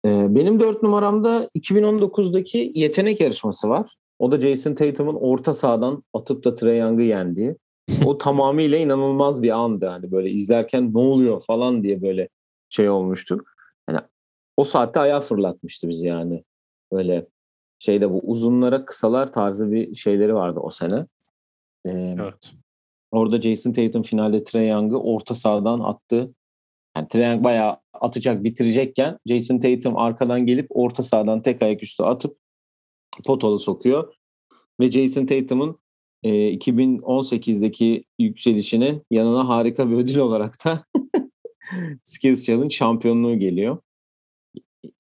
Ee, 0.06 0.36
benim 0.36 0.60
dört 0.60 0.84
numaramda 0.84 1.50
2019'daki 1.56 2.72
yetenek 2.76 3.22
yarışması 3.22 3.70
var. 3.70 3.96
O 4.20 4.32
da 4.32 4.40
Jason 4.40 4.74
Tatum'un 4.74 5.16
orta 5.16 5.54
sahadan 5.54 6.04
atıp 6.14 6.46
da 6.46 6.56
Trae 6.56 6.76
Young'ı 6.76 7.04
yendiği. 7.04 7.56
O 8.06 8.18
tamamıyla 8.18 8.78
inanılmaz 8.78 9.42
bir 9.42 9.50
andı. 9.50 9.86
Hani 9.86 10.12
böyle 10.12 10.30
izlerken 10.30 10.94
ne 10.94 11.00
oluyor 11.00 11.42
falan 11.42 11.84
diye 11.84 12.02
böyle 12.02 12.30
şey 12.70 12.90
olmuştu. 12.90 13.44
Yani 13.90 14.00
o 14.58 14.64
saatte 14.64 15.00
ayağa 15.00 15.20
fırlatmıştı 15.20 15.90
bizi 15.90 16.08
yani. 16.08 16.44
Böyle 16.92 17.28
şeyde 17.80 18.12
bu 18.12 18.20
uzunlara 18.20 18.86
kısalar 18.86 19.34
tarzı 19.34 19.72
bir 19.72 19.96
şeyleri 19.96 20.36
vardı 20.36 20.60
o 20.60 20.70
sene. 20.70 21.06
Ee, 21.86 22.16
evet. 22.20 22.52
Orada 23.12 23.42
Jason 23.42 23.72
Tatum 23.72 24.04
finalde 24.04 24.44
Trae 24.44 24.66
Young'ı 24.66 25.00
orta 25.00 25.34
sahadan 25.34 25.80
attı. 25.80 26.34
Yani 26.98 27.08
Trae 27.08 27.30
Young 27.30 27.44
bayağı 27.44 27.78
atacak 27.94 28.44
bitirecekken 28.44 29.18
Jason 29.26 29.60
Tatum 29.60 29.98
arkadan 29.98 30.46
gelip 30.46 30.68
orta 30.70 31.04
sahadan 31.04 31.42
tek 31.42 31.62
ayak 31.62 31.84
üstü 31.84 32.04
atıp 32.04 32.38
potalı 33.26 33.60
sokuyor. 33.60 34.14
Ve 34.80 34.92
Jason 34.92 35.26
Tatum'un 35.26 35.80
e, 36.24 36.54
2018'deki 36.54 38.04
yükselişinin 38.20 39.02
yanına 39.12 39.48
harika 39.50 39.90
bir 39.90 39.96
ödül 39.96 40.18
olarak 40.18 40.66
da 40.66 40.86
Skills 42.04 42.44
Challenge 42.44 42.76
şampiyonluğu 42.76 43.40
geliyor. 43.40 43.78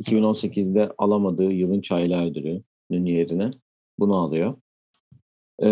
2018'de 0.04 0.92
alamadığı 0.98 1.52
yılın 1.52 1.82
çaylağı 1.82 2.26
ödülünün 2.26 3.06
yerine 3.06 3.52
bunu 4.00 4.16
alıyor. 4.16 4.56
Ee, 5.64 5.68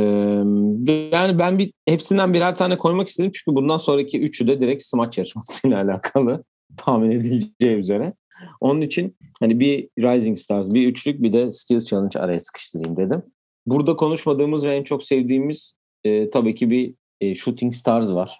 yani 1.11 1.39
ben 1.39 1.59
bir 1.59 1.73
hepsinden 1.85 2.33
birer 2.33 2.55
tane 2.55 2.77
koymak 2.77 3.07
istedim 3.07 3.31
çünkü 3.33 3.55
bundan 3.55 3.77
sonraki 3.77 4.19
üçü 4.19 4.47
de 4.47 4.59
direkt 4.59 4.83
smaç 4.83 5.17
yarışmasıyla 5.17 5.77
alakalı 5.81 6.43
tahmin 6.77 7.11
edileceği 7.11 7.77
üzere. 7.77 8.13
Onun 8.61 8.81
için 8.81 9.17
hani 9.39 9.59
bir 9.59 9.89
Rising 9.99 10.37
Stars, 10.37 10.73
bir 10.73 10.87
üçlük 10.87 11.21
bir 11.21 11.33
de 11.33 11.51
Skills 11.51 11.85
Challenge 11.85 12.19
araya 12.19 12.39
sıkıştırayım 12.39 12.97
dedim. 12.97 13.23
Burada 13.69 13.95
konuşmadığımız 13.95 14.65
ve 14.65 14.75
en 14.75 14.83
çok 14.83 15.03
sevdiğimiz 15.03 15.75
e, 16.03 16.29
tabii 16.29 16.55
ki 16.55 16.69
bir 16.69 16.95
e, 17.21 17.35
Shooting 17.35 17.75
Stars 17.75 18.11
var. 18.11 18.39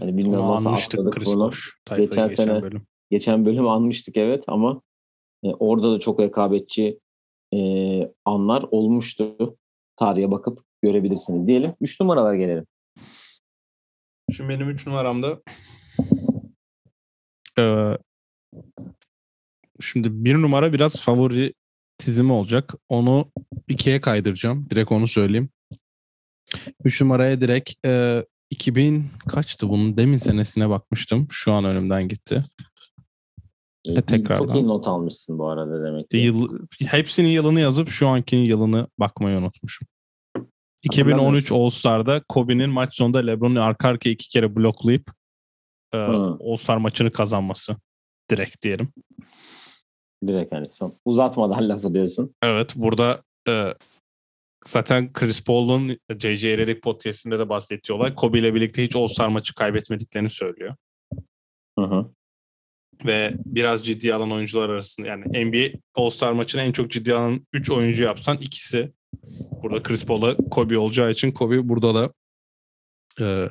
Hani 0.00 0.16
bilmiyorum 0.16 0.46
Onu 0.46 0.54
nasıl 0.54 0.66
anmıştık 0.66 1.12
Chris 1.12 1.34
bunu. 1.34 1.50
Geçen, 1.50 2.04
geçen 2.04 2.26
sene 2.26 2.62
bölüm. 2.62 2.86
geçen 3.10 3.46
bölüm 3.46 3.68
anmıştık 3.68 4.16
evet 4.16 4.44
ama 4.46 4.82
e, 5.44 5.48
orada 5.48 5.92
da 5.92 5.98
çok 5.98 6.20
rekabetçi 6.20 6.98
e, 7.54 7.58
anlar 8.24 8.64
olmuştu. 8.70 9.56
Tarihe 9.96 10.30
bakıp 10.30 10.64
görebilirsiniz 10.82 11.46
diyelim. 11.46 11.74
Üç 11.80 12.00
numaralar 12.00 12.34
gelelim. 12.34 12.66
Şimdi 14.32 14.48
benim 14.48 14.70
üç 14.70 14.86
numaramda 14.86 15.42
e, 17.58 17.92
şimdi 19.80 20.24
bir 20.24 20.34
numara 20.34 20.72
biraz 20.72 21.00
favori 21.00 21.54
tizimi 21.98 22.32
olacak. 22.32 22.74
Onu 22.88 23.30
ikiye 23.68 24.00
kaydıracağım. 24.00 24.70
Direkt 24.70 24.92
onu 24.92 25.08
söyleyeyim. 25.08 25.50
Üç 26.84 27.00
numaraya 27.00 27.40
direkt 27.40 27.86
e, 27.86 28.24
2000 28.50 29.04
kaçtı 29.28 29.68
bunun? 29.68 29.96
Demin 29.96 30.18
senesine 30.18 30.68
bakmıştım. 30.68 31.26
Şu 31.30 31.52
an 31.52 31.64
önümden 31.64 32.08
gitti. 32.08 32.44
E, 33.88 34.02
tekrardan. 34.02 34.46
Çok 34.46 34.54
iyi 34.54 34.66
not 34.66 34.88
almışsın 34.88 35.38
bu 35.38 35.48
arada 35.48 35.84
demek 35.84 36.10
ki. 36.10 36.16
Yıl, 36.16 36.58
hepsinin 36.80 37.28
yılını 37.28 37.60
yazıp 37.60 37.88
şu 37.88 38.08
ankinin 38.08 38.44
yılını 38.44 38.86
bakmayı 38.98 39.38
unutmuşum. 39.38 39.88
2013 40.82 41.52
All-Star'da 41.52 42.22
Kobe'nin 42.28 42.70
maç 42.70 42.94
sonunda 42.94 43.18
LeBron'u 43.18 43.62
arka 43.62 43.88
arkaya 43.88 44.10
iki 44.10 44.28
kere 44.28 44.56
bloklayıp 44.56 45.10
e, 45.94 45.98
All-Star 45.98 46.76
maçını 46.76 47.12
kazanması. 47.12 47.76
Direkt 48.30 48.62
diyelim. 48.62 48.92
Direkt 50.26 50.52
hani 50.52 50.70
son. 50.70 50.94
Uzatmadan 51.04 51.68
lafı 51.68 51.94
diyorsun. 51.94 52.34
Evet 52.42 52.72
burada 52.76 53.22
e, 53.48 53.74
zaten 54.66 55.12
Chris 55.12 55.44
Paul'un 55.44 55.98
J.J. 56.18 56.58
Redick 56.58 56.82
podcastinde 56.82 57.38
de 57.38 57.48
bahsettiği 57.48 57.96
olay 57.96 58.14
Kobe 58.14 58.38
ile 58.38 58.54
birlikte 58.54 58.82
hiç 58.82 58.96
All-Star 58.96 59.28
maçı 59.28 59.54
kaybetmediklerini 59.54 60.30
söylüyor. 60.30 60.74
Hı 61.78 61.84
hı. 61.84 62.10
Ve 63.04 63.34
biraz 63.44 63.86
ciddi 63.86 64.14
alan 64.14 64.32
oyuncular 64.32 64.68
arasında 64.68 65.06
yani 65.06 65.44
NBA 65.44 65.78
All-Star 65.94 66.32
maçını 66.32 66.62
en 66.62 66.72
çok 66.72 66.90
ciddi 66.90 67.14
alan 67.14 67.46
3 67.52 67.70
oyuncu 67.70 68.02
yapsan 68.02 68.36
ikisi 68.36 68.92
burada 69.62 69.82
Chris 69.82 70.06
Paul'a 70.06 70.36
Kobe 70.36 70.78
olacağı 70.78 71.10
için 71.10 71.32
Kobe 71.32 71.68
burada 71.68 71.94
da 71.94 72.12
e, 73.20 73.48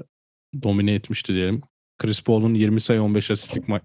domine 0.63 0.93
etmişti 0.93 1.34
diyelim. 1.34 1.62
Chris 1.97 2.23
Paul'un 2.23 2.53
20 2.53 2.82
sayı 2.82 3.01
15 3.01 3.32
asistlik 3.32 3.69
ma- 3.69 3.82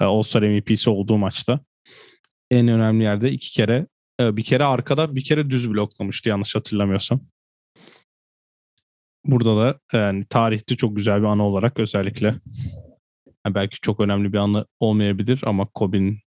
e, 0.00 0.04
All-Star 0.04 0.42
MVP'si 0.42 0.90
olduğu 0.90 1.18
maçta 1.18 1.60
en 2.56 2.68
önemli 2.68 3.04
yerde 3.04 3.30
iki 3.30 3.50
kere 3.50 3.86
e, 4.20 4.36
bir 4.36 4.44
kere 4.44 4.64
arkada 4.64 5.14
bir 5.14 5.24
kere 5.24 5.50
düz 5.50 5.70
bloklamıştı 5.70 6.28
yanlış 6.28 6.54
hatırlamıyorsam. 6.54 7.20
Burada 9.24 9.56
da 9.56 9.78
yani 9.92 10.26
tarihte 10.30 10.76
çok 10.76 10.96
güzel 10.96 11.20
bir 11.20 11.26
anı 11.26 11.44
olarak 11.46 11.78
özellikle 11.78 12.26
yani 13.46 13.54
belki 13.54 13.80
çok 13.80 14.00
önemli 14.00 14.32
bir 14.32 14.38
anı 14.38 14.66
olmayabilir 14.80 15.42
ama 15.46 15.66
Kobe'nin 15.74 16.18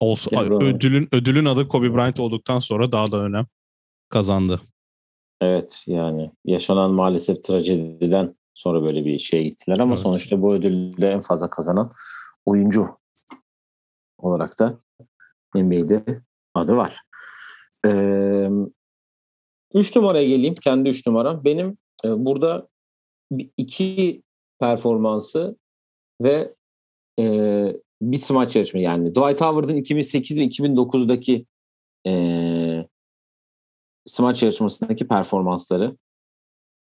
olsa, 0.00 0.42
ödülün 0.42 1.08
ödülün 1.12 1.44
adı 1.44 1.68
Kobe 1.68 1.94
Bryant 1.94 2.20
olduktan 2.20 2.58
sonra 2.58 2.92
daha 2.92 3.12
da 3.12 3.16
önem 3.16 3.46
kazandı. 4.08 4.60
Evet 5.40 5.84
yani 5.86 6.30
yaşanan 6.44 6.90
maalesef 6.90 7.44
trajediden 7.44 8.36
sonra 8.54 8.82
böyle 8.82 9.04
bir 9.04 9.18
şeye 9.18 9.42
gittiler 9.42 9.78
ama 9.78 9.94
evet. 9.94 10.02
sonuçta 10.02 10.42
bu 10.42 10.54
ödülde 10.54 11.10
en 11.10 11.20
fazla 11.20 11.50
kazanan 11.50 11.90
oyuncu 12.46 12.88
olarak 14.18 14.58
da 14.58 14.78
NBA'de 15.54 16.22
adı 16.54 16.76
var. 16.76 17.00
Ee, 17.86 18.48
üç 19.74 19.96
numaraya 19.96 20.28
geleyim. 20.28 20.54
Kendi 20.54 20.88
üç 20.88 21.06
numara. 21.06 21.44
Benim 21.44 21.78
e, 22.04 22.24
burada 22.24 22.68
iki 23.56 24.22
performansı 24.60 25.56
ve 26.22 26.54
e, 27.18 27.76
bir 28.02 28.16
smaç 28.16 28.56
yarışma 28.56 28.80
yani. 28.80 29.08
Dwight 29.08 29.40
Howard'ın 29.40 29.76
2008 29.76 30.38
ve 30.38 30.44
2009'daki 30.44 31.46
e, 32.06 32.12
smaç 34.06 34.42
yarışmasındaki 34.42 35.08
performansları 35.08 35.96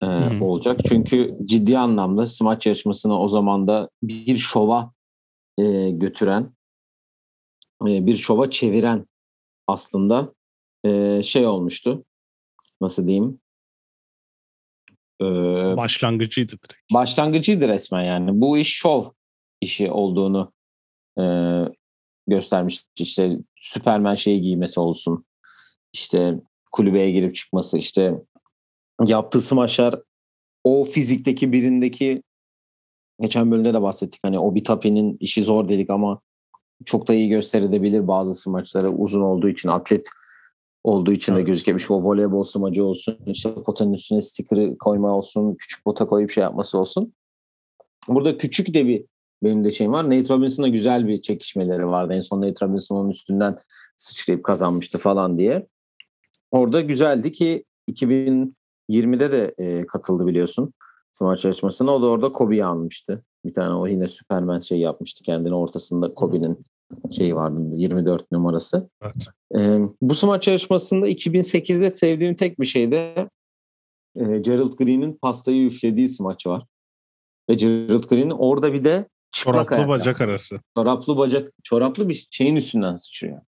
e, 0.02 0.08
olacak. 0.42 0.80
Çünkü 0.88 1.38
ciddi 1.46 1.78
anlamda 1.78 2.26
smaç 2.26 2.66
yarışmasını 2.66 3.20
o 3.20 3.28
zaman 3.28 3.68
da 3.68 3.90
bir 4.04 4.38
şova 4.38 4.92
e, 5.58 5.92
götüren, 5.92 6.54
e, 7.88 8.06
bir 8.06 8.16
şova 8.16 8.50
çeviren 8.50 9.06
aslında 9.68 10.34
e, 10.86 11.22
şey 11.24 11.48
olmuştu. 11.48 12.06
Nasıl 12.82 13.08
diyeyim? 13.08 13.40
Başlangıcıydı 15.78 16.52
direkt. 16.52 16.94
Başlangıcıydı 16.94 17.68
resmen 17.68 18.04
yani. 18.04 18.42
Bu 18.42 18.58
iş 18.58 18.74
şov 18.74 19.06
işi 19.62 19.92
olduğunu 19.92 20.54
e, 21.20 21.24
göstermiş. 22.28 22.86
İşte 23.00 23.38
Süpermen 23.56 24.16
şeyi 24.16 24.42
giymesi 24.42 24.80
olsun. 24.80 25.26
İşte 25.94 26.40
kulübeye 26.72 27.12
girip 27.12 27.36
çıkması. 27.36 27.78
işte 27.78 28.14
yaptığı 29.06 29.42
smaçlar 29.42 29.96
o 30.64 30.84
fizikteki 30.84 31.52
birindeki 31.52 32.24
Geçen 33.22 33.52
bölümde 33.52 33.74
de 33.74 33.82
bahsettik. 33.82 34.20
Hani 34.24 34.40
o 34.40 34.56
Bitapi'nin 34.56 35.18
işi 35.20 35.44
zor 35.44 35.70
dedik 35.70 35.90
ama 35.90 36.22
çok 36.86 37.08
da 37.08 37.14
iyi 37.14 37.30
gösterebilir 37.30 38.08
bazı 38.08 38.36
smaçları 38.36 38.90
uzun 38.90 39.22
olduğu 39.22 39.50
için 39.50 39.70
atlet 39.70 40.10
olduğu 40.84 41.12
için 41.12 41.34
evet. 41.34 41.42
de 41.42 41.52
gözükemiş. 41.52 41.92
O 41.92 42.04
voleybol 42.04 42.44
smacı 42.44 42.86
olsun, 42.86 43.18
işte 43.26 43.54
potanın 43.54 43.94
üstüne 43.94 44.22
sticker'ı 44.22 44.78
koyma 44.78 45.18
olsun, 45.18 45.56
küçük 45.56 45.84
pota 45.84 46.06
koyup 46.08 46.32
şey 46.32 46.42
yapması 46.42 46.78
olsun. 46.78 47.14
Burada 48.08 48.38
küçük 48.38 48.74
de 48.74 48.88
bir 48.88 49.06
benim 49.44 49.64
de 49.64 49.72
şeyim 49.72 49.94
var. 49.94 50.06
Nate 50.06 50.34
Robinson'la 50.34 50.68
güzel 50.68 51.08
bir 51.08 51.22
çekişmeleri 51.22 51.88
vardı. 51.88 52.14
En 52.14 52.20
son 52.20 52.42
Nate 52.42 52.66
Robinson 52.66 52.96
onun 52.96 53.10
üstünden 53.10 53.58
sıçrayıp 53.98 54.44
kazanmıştı 54.44 54.98
falan 54.98 55.38
diye. 55.38 55.68
Orada 56.52 56.82
güzeldi 56.82 57.32
ki 57.32 57.66
2020'de 57.92 59.32
de 59.32 59.56
e, 59.58 59.86
katıldı 59.86 60.28
biliyorsun 60.28 60.74
smaç 61.12 61.46
yarışmasına. 61.46 61.92
O 61.92 62.02
da 62.02 62.06
orada 62.06 62.32
Kobe'yi 62.32 62.66
almıştı. 62.66 63.24
Bir 63.46 63.54
tane 63.54 63.74
o 63.74 63.88
yine 63.88 64.08
Superman 64.08 64.60
şey 64.60 64.80
yapmıştı 64.80 65.24
kendine 65.24 65.56
ortasında 65.56 66.14
Kobe'nin 66.14 66.60
şeyi 67.12 67.36
vardı 67.36 67.60
24 67.76 68.32
numarası. 68.32 68.90
Evet. 69.02 69.28
Ee, 69.58 69.80
bu 70.02 70.16
smaç 70.16 70.48
yarışmasında 70.48 71.10
2008'de 71.10 71.96
sevdiğim 71.96 72.36
tek 72.36 72.60
bir 72.60 72.66
şey 72.66 72.92
de 72.92 73.30
e, 74.16 74.24
Gerald 74.38 74.74
Green'in 74.74 75.14
pastayı 75.14 75.66
üflediği 75.66 76.08
smaç 76.08 76.48
var. 76.48 76.66
Ve 77.50 77.54
Gerald 77.54 78.04
Green 78.04 78.30
orada 78.30 78.74
bir 78.74 78.84
de 78.84 79.08
çoraplı 79.32 79.76
ayakta. 79.76 79.90
bacak 79.90 80.22
arası. 80.22 80.60
Çoraplı 80.78 81.18
bacak, 81.18 81.54
çoraplı 81.64 82.10
bir 82.10 82.28
şeyin 82.32 82.56
üstünden 82.56 82.96
sıçrıyor. 82.96 83.42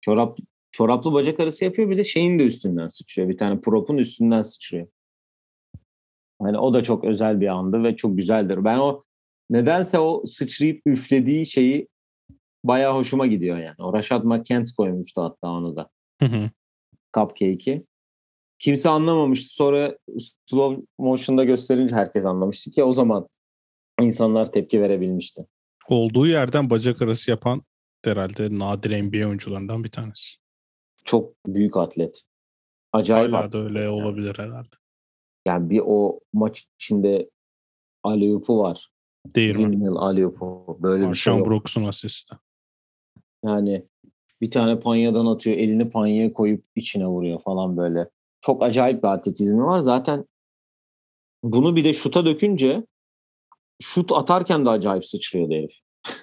Çorap, 0.00 0.38
çoraplı 0.72 1.12
bacak 1.12 1.40
arası 1.40 1.64
yapıyor 1.64 1.90
bir 1.90 1.98
de 1.98 2.04
şeyin 2.04 2.38
de 2.38 2.44
üstünden 2.44 2.88
sıçrıyor. 2.88 3.28
Bir 3.28 3.38
tane 3.38 3.60
propun 3.60 3.96
üstünden 3.96 4.42
sıçrıyor. 4.42 4.86
Yani 6.42 6.58
o 6.58 6.74
da 6.74 6.82
çok 6.82 7.04
özel 7.04 7.40
bir 7.40 7.46
andı 7.46 7.82
ve 7.82 7.96
çok 7.96 8.16
güzeldir. 8.16 8.64
Ben 8.64 8.78
o 8.78 9.04
nedense 9.50 9.98
o 9.98 10.22
sıçrayıp 10.26 10.82
üflediği 10.86 11.46
şeyi 11.46 11.88
bayağı 12.64 12.94
hoşuma 12.94 13.26
gidiyor 13.26 13.58
yani. 13.58 13.76
O 13.78 13.92
Rashad 13.92 14.24
McCants 14.24 14.72
koymuştu 14.72 15.22
hatta 15.22 15.48
onu 15.48 15.76
da. 15.76 15.90
Hı 16.20 16.26
hı. 16.26 16.50
Cupcake'i. 17.14 17.86
Kimse 18.58 18.88
anlamamıştı. 18.88 19.54
Sonra 19.54 19.98
slow 20.46 20.82
motion'da 20.98 21.44
gösterince 21.44 21.94
herkes 21.94 22.26
anlamıştı 22.26 22.70
ki 22.70 22.84
o 22.84 22.92
zaman 22.92 23.28
insanlar 24.00 24.52
tepki 24.52 24.80
verebilmişti. 24.80 25.46
Olduğu 25.88 26.26
yerden 26.26 26.70
bacak 26.70 27.02
arası 27.02 27.30
yapan 27.30 27.62
herhalde 28.04 28.58
nadir 28.58 29.02
NBA 29.02 29.28
oyuncularından 29.28 29.84
bir 29.84 29.90
tanesi. 29.90 30.36
Çok 31.04 31.34
büyük 31.46 31.76
atlet. 31.76 32.22
Acayip 32.92 33.32
Hala 33.32 33.52
da 33.52 33.58
öyle 33.58 33.78
yani. 33.78 33.92
olabilir 33.92 34.38
herhalde. 34.38 34.76
Yani 35.46 35.70
bir 35.70 35.82
o 35.84 36.20
maç 36.32 36.64
içinde 36.78 37.30
Aliyup'u 38.02 38.58
var. 38.58 38.90
Değil 39.34 39.56
mi? 39.56 39.62
Windmill 39.62 39.96
Aliyup'u. 39.96 40.78
Böyle 40.82 41.10
bir 41.10 41.14
şey 41.14 41.32
Brooks'un 41.32 41.84
asisti. 41.84 42.36
Yani 43.44 43.86
bir 44.40 44.50
tane 44.50 44.80
panyadan 44.80 45.26
atıyor, 45.26 45.56
elini 45.56 45.90
panyaya 45.90 46.32
koyup 46.32 46.64
içine 46.76 47.06
vuruyor 47.06 47.40
falan 47.40 47.76
böyle. 47.76 48.08
Çok 48.40 48.62
acayip 48.62 49.02
bir 49.02 49.08
atletizmi 49.08 49.64
var. 49.64 49.78
Zaten 49.78 50.26
bunu 51.42 51.76
bir 51.76 51.84
de 51.84 51.92
şuta 51.92 52.26
dökünce 52.26 52.86
şut 53.82 54.12
atarken 54.12 54.66
de 54.66 54.70
acayip 54.70 55.06
sıçrıyordu 55.06 55.54
herif. 55.54 55.78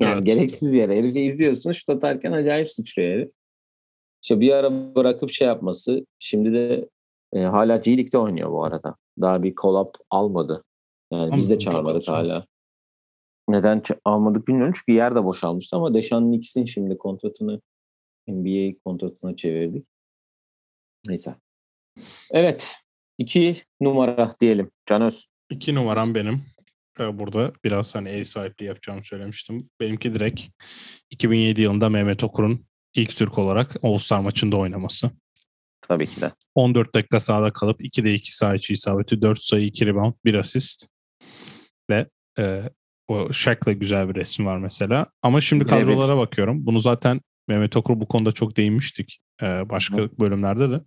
yani 0.00 0.14
evet. 0.14 0.26
gereksiz 0.26 0.74
yere. 0.74 0.96
Herifi 0.96 1.20
izliyorsun 1.20 1.72
şut 1.72 1.90
atarken 1.90 2.32
acayip 2.32 2.68
sıçrıyor 2.68 3.12
herif. 3.12 3.30
İşte 4.22 4.40
bir 4.40 4.52
ara 4.52 4.94
bırakıp 4.94 5.30
şey 5.30 5.46
yapması. 5.46 6.06
Şimdi 6.18 6.52
de 6.52 6.88
e, 7.32 7.40
hala 7.40 7.76
G 7.76 7.96
League'de 7.96 8.18
oynuyor 8.18 8.50
bu 8.50 8.64
arada. 8.64 8.96
Daha 9.20 9.42
bir 9.42 9.54
collab 9.54 9.94
almadı. 10.10 10.64
Yani 11.12 11.24
Ama 11.24 11.36
biz 11.36 11.50
de 11.50 11.58
çağırmadık 11.58 12.08
hala. 12.08 12.46
Neden 13.48 13.82
almadık 14.04 14.48
bilmiyorum 14.48 14.74
çünkü 14.76 14.92
yer 14.92 15.14
de 15.14 15.24
boşalmıştı 15.24 15.76
ama 15.76 15.94
Deşan 15.94 16.32
Nix'in 16.32 16.64
şimdi 16.64 16.98
kontratını 16.98 17.60
NBA 18.28 18.78
kontratına 18.84 19.36
çevirdik. 19.36 19.86
Neyse. 21.06 21.34
Evet. 22.30 22.76
iki 23.18 23.56
numara 23.80 24.32
diyelim. 24.40 24.70
Canöz. 24.86 25.28
İki 25.50 25.74
numaram 25.74 26.14
benim. 26.14 26.42
Ee, 27.00 27.18
burada 27.18 27.52
biraz 27.64 27.94
hani 27.94 28.08
ev 28.08 28.24
sahipliği 28.24 28.64
yapacağımı 28.64 29.04
söylemiştim. 29.04 29.70
Benimki 29.80 30.14
direkt 30.14 30.42
2007 31.10 31.62
yılında 31.62 31.88
Mehmet 31.88 32.24
Okur'un 32.24 32.66
ilk 32.94 33.16
Türk 33.16 33.38
olarak 33.38 33.76
All-Star 33.82 34.20
maçında 34.20 34.56
oynaması. 34.56 35.10
Tabii 35.88 36.10
ki 36.10 36.20
de. 36.20 36.32
14 36.54 36.94
dakika 36.94 37.20
sahada 37.20 37.52
kalıp 37.52 37.80
2'de 37.80 38.14
2 38.14 38.36
saha 38.36 38.54
içi 38.54 38.72
isabeti, 38.72 39.22
4 39.22 39.38
sayı, 39.42 39.66
2 39.66 39.86
rebound, 39.86 40.14
1 40.24 40.34
asist. 40.34 40.86
Ve 41.90 42.06
e, 42.38 42.62
o 43.08 43.32
Shaq'la 43.32 43.72
güzel 43.72 44.08
bir 44.08 44.14
resim 44.14 44.46
var 44.46 44.58
mesela. 44.58 45.06
Ama 45.22 45.40
şimdi 45.40 45.66
kadrolara 45.66 46.12
evet. 46.12 46.22
bakıyorum. 46.22 46.66
Bunu 46.66 46.80
zaten 46.80 47.20
Mehmet 47.48 47.76
Okur 47.76 48.00
bu 48.00 48.08
konuda 48.08 48.32
çok 48.32 48.56
değinmiştik. 48.56 49.20
E, 49.42 49.68
başka 49.70 49.96
Hı. 49.96 50.10
bölümlerde 50.18 50.70
de. 50.70 50.80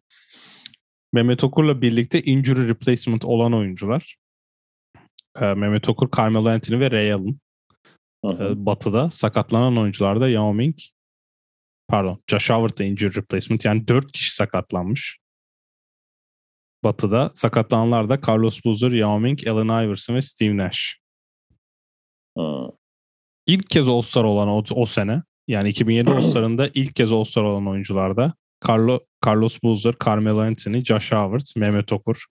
Mehmet 1.14 1.44
Okur'la 1.44 1.82
birlikte 1.82 2.22
injury 2.22 2.68
replacement 2.68 3.26
olan 3.26 3.54
oyuncular. 3.54 4.18
E, 5.42 5.54
Mehmet 5.54 5.90
Okur, 5.90 6.10
Carmelo 6.18 6.50
Anthony 6.50 6.80
ve 6.80 6.92
Ray 6.92 7.14
Allen. 7.14 7.40
E, 8.26 8.66
batı'da 8.66 9.12
sakatlanan 9.12 9.78
oyuncular 9.78 10.22
da 10.22 10.30
Yao 10.30 10.54
Ming, 10.54 10.76
pardon 11.88 12.24
Josh 12.28 12.50
Howard 12.50 12.80
da 12.80 12.84
injury 12.84 13.16
replacement. 13.16 13.66
Yani 13.66 13.88
4 13.88 14.12
kişi 14.12 14.36
sakatlanmış. 14.36 15.20
Batı'da 16.84 17.32
sakatlananlar 17.36 18.10
da 18.10 18.20
Carlos 18.28 18.66
Boozer, 18.66 18.92
Yao 18.92 19.20
Ming, 19.20 19.48
Allen 19.48 19.86
Iverson 19.86 20.16
ve 20.16 20.22
Steve 20.22 20.58
Nash. 20.58 21.00
Hmm. 22.38 22.70
İlk 23.48 23.70
kez 23.70 23.88
All-Star 23.88 24.24
olan 24.24 24.48
o, 24.48 24.64
o 24.76 24.86
sene 24.86 25.24
yani 25.48 25.70
2007 25.70 26.14
All-Star'ında 26.14 26.68
ilk 26.74 26.96
kez 26.96 27.12
All-Star 27.12 27.44
olan 27.44 27.68
oyuncularda 27.68 28.34
Carlo, 28.68 29.00
Carlos 29.26 29.64
Boozer, 29.64 29.96
Carmelo 30.06 30.40
Anthony, 30.40 30.84
Josh 30.84 31.12
Howard, 31.12 31.46
Mehmet 31.56 31.94
Okur. 31.94 32.26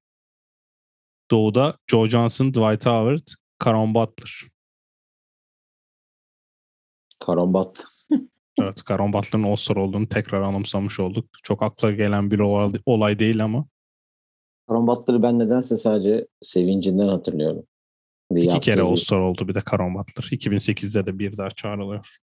Doğu'da 1.30 1.78
Joe 1.86 2.08
Johnson, 2.08 2.48
Dwight 2.48 2.86
Howard, 2.86 3.26
Caron 3.64 3.94
Butler. 3.94 4.30
Caron 7.26 7.54
Butler. 7.54 7.86
evet, 8.60 8.86
Caron 8.88 9.12
Butler'ın 9.12 9.42
All-Star 9.42 9.76
olduğunu 9.76 10.08
tekrar 10.08 10.42
anımsamış 10.42 11.00
olduk. 11.00 11.28
Çok 11.42 11.62
akla 11.62 11.92
gelen 11.92 12.30
bir 12.30 12.40
olay 12.86 13.18
değil 13.18 13.44
ama. 13.44 13.66
Caron 14.68 14.86
Butler'ı 14.86 15.22
ben 15.22 15.38
nedense 15.38 15.76
sadece 15.76 16.26
sevincinden 16.42 17.08
hatırlıyorum. 17.08 17.66
İki 18.34 18.60
kere 18.60 18.82
All-Star 18.82 19.18
oldu 19.18 19.48
bir 19.48 19.54
de 19.54 19.62
Caron 19.70 19.94
Butler. 19.94 20.24
2008'de 20.24 21.06
de 21.06 21.18
bir 21.18 21.36
daha 21.36 21.50
çağrılıyor. 21.50 22.16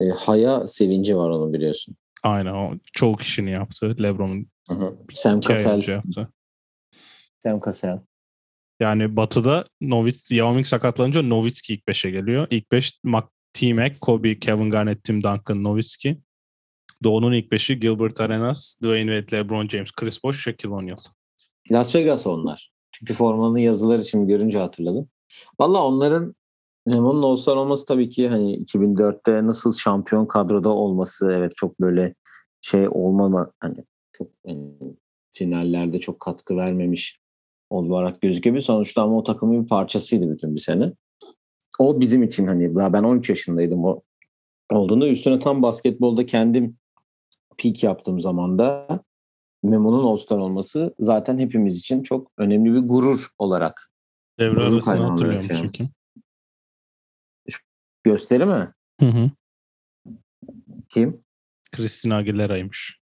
E, 0.00 0.08
Haya 0.08 0.66
sevinci 0.66 1.16
var 1.16 1.30
onu 1.30 1.52
biliyorsun. 1.52 1.96
Aynen 2.22 2.52
o 2.52 2.74
çoğu 2.92 3.16
kişinin 3.16 3.50
yaptı. 3.50 3.96
Lebron'un 4.02 4.46
Sam 5.14 5.40
Cassell 5.40 5.88
yaptı. 5.88 6.28
Sam 7.38 7.60
Cassell. 7.64 8.00
Yani 8.80 9.16
Batı'da 9.16 9.64
Novitz, 9.80 10.30
Yao 10.30 10.54
Ming 10.54 10.66
sakatlanınca 10.66 11.22
Nowitzki 11.22 11.74
ilk 11.74 11.82
5'e 11.82 12.10
geliyor. 12.10 12.46
İlk 12.50 12.72
5 12.72 13.00
T-Mac, 13.52 13.96
Kobe, 14.00 14.38
Kevin 14.38 14.70
Garnett, 14.70 15.04
Tim 15.04 15.22
Duncan, 15.22 15.64
Nowitzki. 15.64 16.18
Doğu'nun 17.02 17.32
ilk 17.32 17.52
5'i 17.52 17.80
Gilbert 17.80 18.20
Arenas, 18.20 18.76
Dwayne 18.82 19.20
Wade, 19.20 19.36
LeBron 19.36 19.68
James, 19.68 19.92
Chris 19.92 20.24
Bosh, 20.24 20.40
Shaquille 20.40 20.74
O'Neal. 20.74 20.98
Las 21.70 21.94
Vegas 21.94 22.26
onlar. 22.26 22.73
Çünkü 22.94 23.14
formanın 23.14 23.58
yazıları 23.58 24.04
şimdi 24.04 24.26
görünce 24.26 24.58
hatırladım. 24.58 25.08
Valla 25.60 25.86
onların 25.86 26.34
Lemon'un 26.88 27.22
All-Star 27.22 27.56
olması 27.56 27.86
tabii 27.86 28.10
ki 28.10 28.28
hani 28.28 28.56
2004'te 28.56 29.46
nasıl 29.46 29.74
şampiyon 29.74 30.26
kadroda 30.26 30.68
olması 30.68 31.32
evet 31.32 31.52
çok 31.56 31.80
böyle 31.80 32.14
şey 32.60 32.88
olmama 32.88 33.52
hani 33.60 33.74
çok 34.12 34.28
yani, 34.46 34.72
finallerde 35.30 36.00
çok 36.00 36.20
katkı 36.20 36.56
vermemiş 36.56 37.20
olarak 37.70 38.20
gözükebilir. 38.20 38.60
Sonuçta 38.60 39.02
ama 39.02 39.18
o 39.18 39.22
takımın 39.24 39.62
bir 39.62 39.68
parçasıydı 39.68 40.30
bütün 40.30 40.54
bir 40.54 40.60
sene. 40.60 40.92
O 41.78 42.00
bizim 42.00 42.22
için 42.22 42.46
hani 42.46 42.74
daha 42.74 42.92
ben 42.92 43.02
13 43.02 43.28
yaşındaydım 43.28 43.84
o 43.84 44.02
olduğunda 44.72 45.08
üstüne 45.08 45.38
tam 45.38 45.62
basketbolda 45.62 46.26
kendim 46.26 46.76
peak 47.58 47.82
yaptığım 47.82 48.20
zaman 48.20 48.58
da 48.58 49.00
Memo'nun 49.64 50.04
All-Star 50.04 50.38
olması 50.38 50.94
zaten 50.98 51.38
hepimiz 51.38 51.78
için 51.78 52.02
çok 52.02 52.32
önemli 52.38 52.74
bir 52.74 52.88
gurur 52.88 53.28
olarak. 53.38 53.90
Devre 54.38 54.60
arasını 54.60 55.02
hatırlıyor 55.02 55.44
musun 55.44 55.68
kim? 55.68 55.90
Gösteri 58.02 58.44
mi? 58.44 58.72
Hı 59.00 59.06
hı. 59.06 59.30
Kim? 60.88 61.16
Christina 61.72 62.16
Aguilera'ymış. 62.16 63.00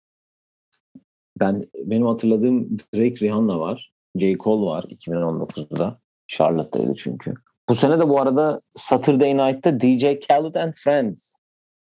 Ben 1.39 1.61
benim 1.75 2.05
hatırladığım 2.05 2.77
Drake 2.77 3.25
Rihanna 3.25 3.59
var. 3.59 3.93
J. 4.15 4.37
Cole 4.37 4.65
var 4.65 4.83
2019'da. 4.83 5.93
Charlotte'daydı 6.27 6.93
çünkü. 6.93 7.33
Bu 7.69 7.75
sene 7.75 7.99
de 7.99 8.09
bu 8.09 8.21
arada 8.21 8.59
Saturday 8.69 9.37
Night'ta 9.37 9.79
DJ 9.79 10.27
Khaled 10.27 10.55
and 10.55 10.73
Friends 10.73 11.35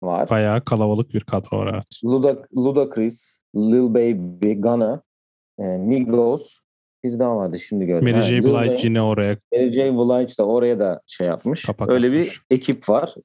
var. 0.04 0.30
Bayağı 0.30 0.66
kalabalık 0.66 1.14
bir 1.14 1.22
kadro 1.22 1.58
var 1.58 1.74
evet. 1.74 2.00
Luda, 2.06 2.48
Ludacris, 2.58 3.42
Lil 3.56 3.94
Baby, 3.94 4.54
Gunna, 4.54 5.02
e, 5.60 5.64
Migos, 5.64 6.60
bir 7.04 7.20
daha 7.20 7.38
vardı 7.38 7.60
şimdi 7.60 7.86
gördüm. 7.86 8.12
Mary 8.12 8.22
J. 8.22 8.44
Blige 8.44 8.88
yine 8.88 9.02
oraya 9.02 9.38
Mary 9.54 9.72
J. 9.72 9.94
Blige 9.94 10.38
de 10.40 10.44
oraya 10.44 10.80
da 10.80 11.02
şey 11.08 11.28
yapmış. 11.28 11.66
Kapak 11.66 11.90
Öyle 11.90 12.06
atmış. 12.08 12.28
bir 12.28 12.56
ekip 12.56 12.90
var. 12.90 13.16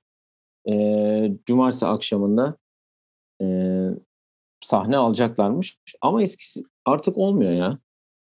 Ee, 0.71 1.33
cumartesi 1.47 1.87
akşamında 1.87 2.57
e, 3.43 3.47
sahne 4.61 4.97
alacaklarmış. 4.97 5.79
Ama 6.01 6.23
eskisi 6.23 6.63
artık 6.85 7.19
olmuyor 7.19 7.53
ya. 7.53 7.79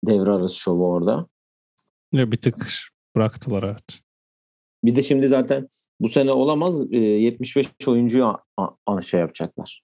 Devre 0.06 0.32
arası 0.32 0.56
şovu 0.56 0.88
orada. 0.88 1.28
Ya 2.12 2.32
bir 2.32 2.38
tık 2.38 2.68
bıraktılar 3.16 3.64
evet. 3.64 4.02
Bir 4.86 4.96
de 4.96 5.04
şimdi 5.04 5.28
zaten 5.28 5.68
bu 6.00 6.10
sene 6.10 6.32
olamaz. 6.32 6.92
e, 6.92 6.98
75 6.98 7.68
oyuncuyu 7.88 8.26
a- 8.26 8.44
a- 8.58 8.70
a- 8.88 9.02
şey 9.02 9.20
yapacaklar. 9.20 9.84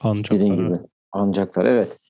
Ancaklar. 0.00 0.40
Dediğin 0.40 0.56
gibi. 0.56 0.78
Ancaklar 1.12 1.64
evet. 1.64 2.08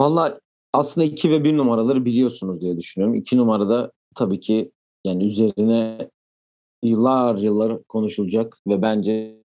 Valla 0.00 0.40
aslında 0.72 1.04
2 1.04 1.30
ve 1.30 1.44
1 1.44 1.56
numaraları 1.56 2.04
biliyorsunuz 2.04 2.60
diye 2.60 2.76
düşünüyorum. 2.78 3.14
2 3.14 3.36
numarada 3.36 3.92
tabii 4.14 4.40
ki 4.40 4.72
yani 5.04 5.26
üzerine 5.26 6.10
yıllar 6.82 7.38
yıllar 7.38 7.82
konuşulacak 7.84 8.58
ve 8.68 8.82
bence 8.82 9.36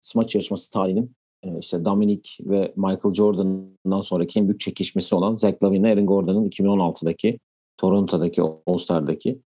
smaç 0.00 0.34
yarışması 0.34 0.70
tarihinin 0.70 1.12
e, 1.42 1.58
işte 1.58 1.84
Dominic 1.84 2.30
ve 2.40 2.72
Michael 2.76 3.14
Jordan'dan 3.14 4.00
sonraki 4.00 4.38
en 4.38 4.48
büyük 4.48 4.60
çekişmesi 4.60 5.14
olan 5.14 5.34
Zach 5.34 5.62
Lavine 5.62 5.78
ile 5.88 5.92
Aaron 5.92 6.06
Gordon'ın 6.06 6.44
2016'daki 6.50 7.38
Toronto'daki 7.76 8.42
All-Star'daki 8.66 9.38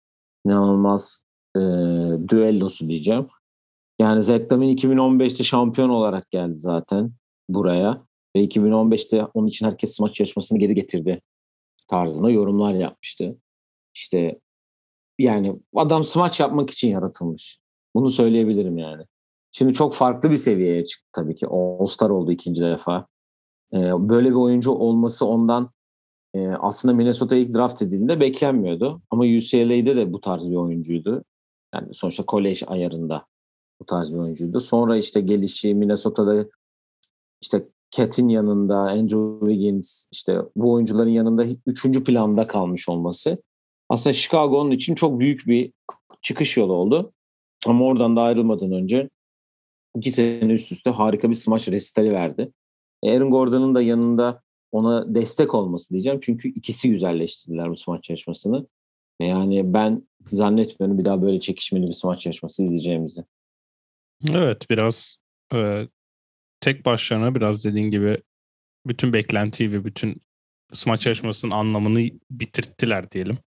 inanılmaz 0.47 1.25
e, 1.57 1.61
düellosu 2.29 2.89
diyeceğim. 2.89 3.29
Yani 3.99 4.23
Zach 4.23 4.53
Lavine 4.53 4.73
2015'te 4.73 5.45
şampiyon 5.45 5.89
olarak 5.89 6.31
geldi 6.31 6.57
zaten 6.57 7.13
buraya 7.49 8.03
ve 8.37 8.45
2015'te 8.45 9.25
onun 9.35 9.47
için 9.47 9.67
herkes 9.67 9.97
smaç 9.97 10.21
yarışmasını 10.21 10.59
geri 10.59 10.75
getirdi 10.75 11.23
tarzında 11.89 12.31
yorumlar 12.31 12.75
yapmıştı. 12.75 13.37
İşte 13.95 14.41
yani 15.19 15.57
adam 15.75 16.05
smaç 16.05 16.41
yapmak 16.41 16.71
için 16.71 16.89
yaratılmış. 16.89 17.59
Bunu 17.95 18.11
söyleyebilirim 18.11 18.79
yani. 18.79 19.05
Şimdi 19.53 19.73
çok 19.73 19.95
farklı 19.95 20.31
bir 20.31 20.37
seviyeye 20.37 20.87
çıktı 20.87 21.09
tabii 21.13 21.35
ki. 21.35 21.47
All-Star 21.47 22.11
oldu 22.11 22.33
ikinci 22.33 22.63
defa. 22.63 23.07
Ee, 23.75 24.09
böyle 24.09 24.31
bir 24.31 24.35
oyuncu 24.35 24.71
olması 24.71 25.27
ondan 25.27 25.71
e, 26.37 26.49
aslında 26.49 26.95
Minnesota 26.95 27.37
ilk 27.37 27.55
draft 27.55 27.83
edildiğinde 27.83 28.21
beklenmiyordu. 28.21 29.03
Ama 29.11 29.25
UCLA'de 29.25 29.97
de 29.97 30.13
bu 30.13 30.21
tarz 30.21 30.51
bir 30.51 30.57
oyuncuydu. 30.57 31.25
Yani 31.75 31.95
sonuçta 31.95 32.27
kolej 32.27 32.63
ayarında 32.67 33.27
bu 33.81 33.87
tarz 33.87 34.13
bir 34.13 34.19
oyuncuydu. 34.19 34.61
Sonra 34.61 34.97
işte 34.97 35.21
gelişi 35.21 35.75
Minnesota'da 35.75 36.47
işte 37.41 37.63
Cat'in 37.91 38.29
yanında 38.29 38.77
Andrew 38.77 39.47
Wiggins 39.47 40.09
işte 40.13 40.39
bu 40.57 40.73
oyuncuların 40.73 41.11
yanında 41.11 41.45
üçüncü 41.67 42.05
planda 42.05 42.47
kalmış 42.47 42.89
olması 42.89 43.39
aslında 43.89 44.15
Chicago'nun 44.15 44.71
için 44.71 44.95
çok 44.95 45.21
büyük 45.21 45.47
bir 45.47 45.73
çıkış 46.23 46.57
yolu 46.57 46.73
oldu. 46.73 47.13
Ama 47.67 47.85
oradan 47.85 48.17
da 48.17 48.23
ayrılmadan 48.23 48.73
önce 48.73 49.11
iki 49.97 50.11
sene 50.11 50.53
üst 50.53 50.73
üste 50.73 50.91
harika 50.91 51.31
bir 51.31 51.35
smaç 51.35 51.69
resitali 51.69 52.13
verdi. 52.13 52.53
Aaron 53.05 53.31
Gordon'un 53.31 53.75
da 53.75 53.83
yanında 53.83 54.43
ona 54.77 55.15
destek 55.15 55.55
olması 55.55 55.91
diyeceğim. 55.91 56.21
Çünkü 56.23 56.49
ikisi 56.49 56.91
güzelleştirdiler 56.91 57.71
bu 57.71 57.77
smaç 57.77 58.11
yarışmasını. 58.11 58.67
Ve 59.21 59.27
Yani 59.27 59.75
ben 59.75 60.03
zannetmiyorum 60.33 60.99
bir 60.99 61.05
daha 61.05 61.23
böyle 61.23 61.41
çekişmeli 61.41 61.87
bir 61.87 61.93
smaç 61.93 62.27
yarışması 62.27 62.63
izleyeceğimizi. 62.63 63.25
Evet 64.31 64.71
biraz 64.71 65.17
e, 65.55 65.89
tek 66.61 66.87
başlarına 66.87 67.35
biraz 67.35 67.65
dediğin 67.65 67.91
gibi 67.91 68.19
bütün 68.87 69.13
beklentiyi 69.13 69.73
ve 69.73 69.85
bütün 69.85 70.23
smaç 70.73 71.07
yarışmasının 71.07 71.53
anlamını 71.53 72.11
bitirttiler 72.31 73.11
diyelim. 73.11 73.39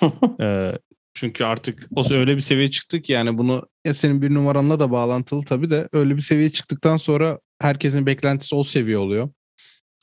E, 0.40 0.72
çünkü 1.14 1.44
artık 1.44 1.88
o 1.96 2.14
öyle 2.14 2.36
bir 2.36 2.40
seviyeye 2.40 2.70
çıktık 2.70 3.04
ki 3.04 3.12
yani 3.12 3.38
bunu 3.38 3.68
ya 3.84 3.94
senin 3.94 4.22
bir 4.22 4.34
numaranla 4.34 4.80
da 4.80 4.90
bağlantılı 4.90 5.44
tabii 5.44 5.70
de 5.70 5.88
öyle 5.92 6.16
bir 6.16 6.20
seviyeye 6.20 6.50
çıktıktan 6.50 6.96
sonra 6.96 7.38
herkesin 7.60 8.06
beklentisi 8.06 8.54
o 8.54 8.64
seviye 8.64 8.98
oluyor. 8.98 9.30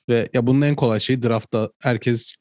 Ve 0.10 0.30
ya 0.34 0.48
bunun 0.48 0.62
en 0.62 0.76
kolay 0.76 1.00
şeyi 1.00 1.22
draftta 1.22 1.70
herkes 1.82 2.36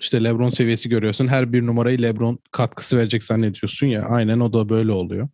işte 0.00 0.24
LeBron 0.24 0.50
seviyesi 0.50 0.88
görüyorsun. 0.88 1.28
Her 1.28 1.52
bir 1.52 1.66
numarayı 1.66 2.02
LeBron 2.02 2.38
katkısı 2.52 2.98
verecek 2.98 3.24
zannediyorsun 3.24 3.86
ya. 3.86 4.02
Aynen 4.02 4.40
o 4.40 4.52
da 4.52 4.68
böyle 4.68 4.92
oluyor. 4.92 5.28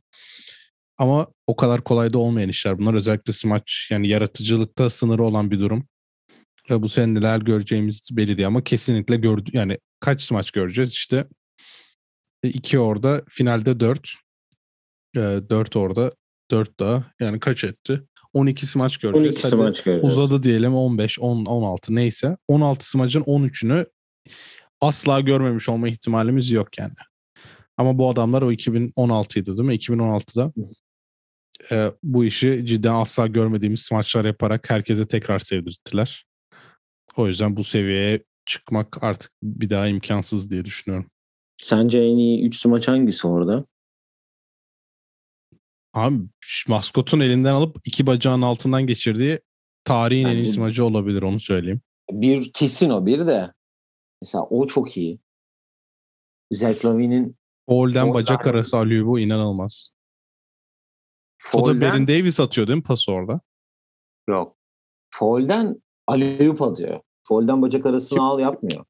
Ama 0.98 1.26
o 1.46 1.56
kadar 1.56 1.84
kolay 1.84 2.12
da 2.12 2.18
olmayan 2.18 2.48
işler 2.48 2.78
bunlar. 2.78 2.94
Özellikle 2.94 3.32
smaç 3.32 3.88
yani 3.90 4.08
yaratıcılıkta 4.08 4.90
sınırı 4.90 5.24
olan 5.24 5.50
bir 5.50 5.60
durum. 5.60 5.88
Ve 6.70 6.82
bu 6.82 6.88
sene 6.88 7.14
neler 7.14 7.38
göreceğimiz 7.38 8.08
belli 8.12 8.36
değil 8.36 8.46
ama 8.46 8.64
kesinlikle 8.64 9.16
gördü 9.16 9.50
yani 9.52 9.78
kaç 10.00 10.22
smaç 10.22 10.50
göreceğiz 10.50 10.92
işte 10.92 11.26
e, 12.42 12.48
iki 12.48 12.78
orada 12.78 13.22
finalde 13.28 13.80
dört 13.80 14.14
e, 15.16 15.20
dört 15.50 15.76
orada 15.76 16.12
dört 16.50 16.80
daha 16.80 17.04
yani 17.20 17.40
kaç 17.40 17.64
etti 17.64 18.02
12 18.36 18.66
smaç 18.66 18.96
göreceğiz 18.96 19.36
12 19.36 19.42
Hadi 19.42 19.56
smaç 19.56 19.82
göreceğiz. 19.82 20.18
uzadı 20.18 20.42
diyelim 20.42 20.74
15 20.74 21.18
10 21.18 21.44
16 21.44 21.94
neyse 21.94 22.36
16 22.48 22.90
smacın 22.90 23.20
13'ünü 23.20 23.86
asla 24.80 25.20
görmemiş 25.20 25.68
olma 25.68 25.88
ihtimalimiz 25.88 26.50
yok 26.50 26.78
yani 26.78 26.92
ama 27.76 27.98
bu 27.98 28.10
adamlar 28.10 28.42
o 28.42 28.52
2016'ydı 28.52 29.46
değil 29.46 29.68
mi 29.68 29.74
2016'da 29.74 30.52
e, 31.72 31.92
bu 32.02 32.24
işi 32.24 32.62
cidden 32.66 32.94
asla 32.94 33.26
görmediğimiz 33.26 33.80
smaçlar 33.80 34.24
yaparak 34.24 34.70
herkese 34.70 35.08
tekrar 35.08 35.38
sevdirttiler. 35.38 36.26
O 37.16 37.26
yüzden 37.26 37.56
bu 37.56 37.64
seviyeye 37.64 38.22
çıkmak 38.46 39.04
artık 39.04 39.32
bir 39.42 39.70
daha 39.70 39.86
imkansız 39.86 40.50
diye 40.50 40.64
düşünüyorum. 40.64 41.10
Sence 41.62 41.98
en 41.98 42.16
iyi 42.16 42.46
3 42.46 42.56
smaç 42.56 42.88
hangisi 42.88 43.26
orada? 43.26 43.64
Abi 45.96 46.16
maskotun 46.68 47.20
elinden 47.20 47.52
alıp 47.52 47.76
iki 47.84 48.06
bacağın 48.06 48.42
altından 48.42 48.86
geçirdiği 48.86 49.40
tarihin 49.84 50.24
en 50.24 50.28
Yani 50.28 50.40
iyi 50.40 50.46
bu- 50.46 50.52
smacı 50.52 50.84
olabilir 50.84 51.22
onu 51.22 51.40
söyleyeyim. 51.40 51.80
Bir 52.10 52.52
kesin 52.52 52.90
o 52.90 53.06
bir 53.06 53.26
de. 53.26 53.52
Mesela 54.22 54.44
o 54.44 54.66
çok 54.66 54.96
iyi. 54.96 55.20
Zach 56.52 56.84
Lavine'in 56.84 57.36
Foul'den 57.68 58.04
Foul 58.04 58.14
bacak 58.14 58.46
arası 58.46 58.76
alıyor 58.78 59.06
bu 59.06 59.20
inanılmaz. 59.20 59.90
O 61.54 61.58
da 61.58 61.64
foul'den 61.64 61.80
Baron 61.80 62.08
Davis 62.08 62.40
atıyor 62.40 62.66
değil 62.66 62.76
mi 62.76 62.82
pası 62.82 63.12
orada? 63.12 63.40
yok. 64.28 64.56
Foul'den 65.10 65.82
alley-oop 66.08 66.70
atıyor. 66.72 67.00
Foul'den 67.28 67.62
bacak 67.62 67.86
arasını 67.86 68.22
al 68.22 68.40
yapmıyor. 68.40 68.84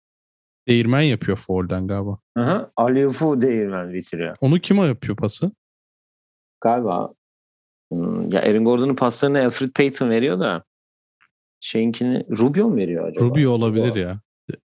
Değirmen 0.69 1.03
yapıyor 1.03 1.37
foul'den 1.37 1.87
galiba. 1.89 2.19
Hı 2.37 2.45
hı. 2.45 2.71
Alley-oop'u 2.77 3.43
değirmen 3.43 3.95
bitiriyor. 3.95 4.37
Onu 4.41 4.59
kime 4.59 4.83
yapıyor 4.83 5.17
pası? 5.17 5.53
Galiba 6.67 7.15
hmm, 7.93 8.33
ya 8.33 8.43
Aaron 8.43 8.65
Gordon'un 8.65 8.95
paslarını 8.95 9.45
Alfred 9.45 9.71
Payton 9.71 10.11
veriyor 10.11 10.41
da 10.41 10.65
şeyinkini 11.61 12.25
Rubio 12.39 12.69
mu 12.69 12.77
veriyor 12.77 13.09
acaba? 13.09 13.25
Rubio 13.25 13.51
olabilir 13.51 13.95
ya. 13.95 14.21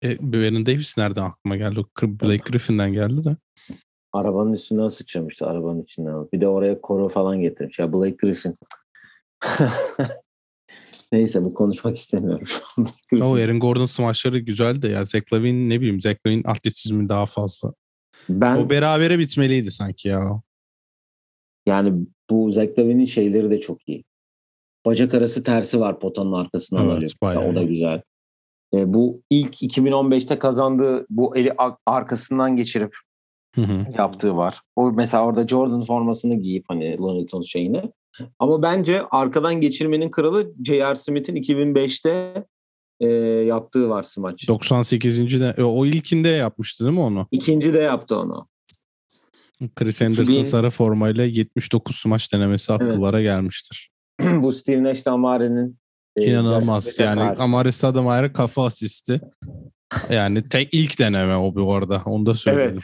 E, 0.05 0.33
Baron 0.33 0.66
Davis 0.66 0.98
nereden 0.98 1.24
aklıma 1.24 1.57
geldi? 1.57 1.81
O 1.81 1.85
Blake 2.02 2.50
Griffin'den 2.50 2.92
geldi 2.92 3.24
de. 3.24 3.37
Arabanın 4.12 4.52
üstünden 4.52 4.88
sıçramıştı 4.88 5.46
arabanın 5.46 5.83
içinden. 5.83 6.33
Bir 6.33 6.40
de 6.40 6.48
oraya 6.48 6.81
koro 6.81 7.09
falan 7.09 7.40
getirmiş. 7.40 7.78
Ya 7.78 7.92
Blake 7.92 8.16
Griffin. 8.16 8.55
Neyse 11.12 11.44
bu 11.44 11.55
konuşmak 11.55 11.96
istemiyorum 11.96 12.46
O 13.20 13.35
Aaron 13.35 13.61
Gordon 13.61 13.87
smaçları 13.87 14.38
güzeldi 14.38 14.87
ya. 14.87 15.05
Zach 15.05 15.33
Lavine 15.33 15.68
ne 15.68 15.81
bileyim 15.81 16.00
Zach 16.00 16.16
Lavine 16.26 16.42
atletizmi 16.44 17.09
daha 17.09 17.26
fazla. 17.26 17.72
Ben 18.28 18.57
O 18.57 18.70
berabere 18.70 19.18
bitmeliydi 19.18 19.70
sanki 19.70 20.09
ya. 20.09 20.42
Yani 21.66 22.07
bu 22.31 22.53
Zach 22.53 22.79
Lavine'in 22.79 23.05
şeyleri 23.05 23.51
de 23.51 23.61
çok 23.61 23.88
iyi. 23.88 24.05
Bacak 24.87 25.14
arası 25.14 25.42
tersi 25.42 25.81
var 25.81 26.01
potanın 26.01 26.33
arkasından 26.33 26.83
Evet, 26.83 26.92
alıyor. 26.92 27.12
Mesela 27.22 27.40
bayağı 27.40 27.53
O 27.53 27.57
da 27.57 27.63
güzel. 27.63 28.02
E, 28.75 28.94
bu 28.94 29.23
ilk 29.31 29.63
2015'te 29.63 30.38
kazandığı 30.38 31.06
bu 31.10 31.37
eli 31.37 31.52
arkasından 31.87 32.56
geçirip 32.56 32.96
Hı 33.54 33.63
hı. 33.63 33.87
yaptığı 33.98 34.37
var. 34.37 34.60
O 34.77 34.92
mesela 34.92 35.25
orada 35.25 35.48
Jordan 35.48 35.83
formasını 35.83 36.35
giyip 36.35 36.65
hani 36.69 36.96
Tunes 37.27 37.46
şeyini. 37.46 37.83
Ama 38.38 38.63
bence 38.63 39.02
arkadan 39.10 39.60
geçirmenin 39.60 40.10
kralı 40.10 40.52
J.R. 40.65 40.94
Smith'in 40.94 41.37
2005'te 41.37 42.44
e, 43.00 43.06
yaptığı 43.46 43.88
var 43.88 44.02
smaç. 44.02 44.48
98. 44.48 45.40
de 45.40 45.54
e, 45.58 45.63
o 45.63 45.87
ilkinde 45.87 46.29
yapmıştı 46.29 46.85
değil 46.85 46.96
mi 46.96 47.00
onu? 47.00 47.27
İkinci 47.31 47.75
de 47.75 47.79
yaptı 47.79 48.19
onu. 48.19 48.46
Chris 49.77 50.02
Anderson 50.02 50.25
2000 50.25 50.42
sarı 50.42 50.71
formayla 50.71 51.25
79 51.25 51.96
smaç 51.96 52.33
denemesi 52.35 52.73
akıllara 52.73 53.23
gelmiştir. 53.23 53.90
bu 54.23 54.52
Steve 54.52 54.83
Nash 54.83 55.06
Damare'nin 55.06 55.79
e, 56.17 56.27
İnanılmaz 56.27 56.98
yani 56.98 57.19
karşı. 57.19 57.42
Amare 57.42 57.73
Stoudemire'a 57.73 58.33
kafa 58.33 58.65
asisti. 58.65 59.21
Yani 60.10 60.48
tek 60.48 60.75
ilk 60.75 60.98
deneme 60.98 61.37
o 61.37 61.54
bu 61.54 61.75
arada. 61.75 62.02
Onu 62.04 62.27
da 62.27 62.35
söyledim. 62.35 62.83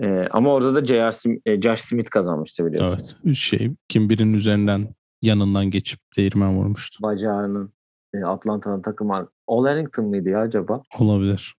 Evet. 0.00 0.26
E, 0.26 0.28
ama 0.30 0.52
orada 0.54 0.74
da 0.74 0.86
J.R. 0.86 1.12
Smith, 1.12 1.40
e, 1.46 1.60
Josh 1.62 1.80
Smith 1.80 2.10
kazanmıştı 2.10 2.66
biliyorsun. 2.66 2.98
Evet. 2.98 3.16
Üç 3.24 3.38
şey 3.44 3.70
kim 3.88 4.08
birinin 4.08 4.34
üzerinden 4.34 4.88
yanından 5.22 5.70
geçip 5.70 6.00
değirmen 6.16 6.56
vurmuştu. 6.56 7.02
Bacağının 7.02 7.72
e, 8.14 8.24
Atlanta'nın 8.24 8.82
takım 8.82 9.10
ar- 9.10 9.26
All 9.46 9.64
Harrington 9.66 10.04
mıydı 10.04 10.28
ya 10.28 10.40
acaba? 10.40 10.82
Olabilir. 11.00 11.54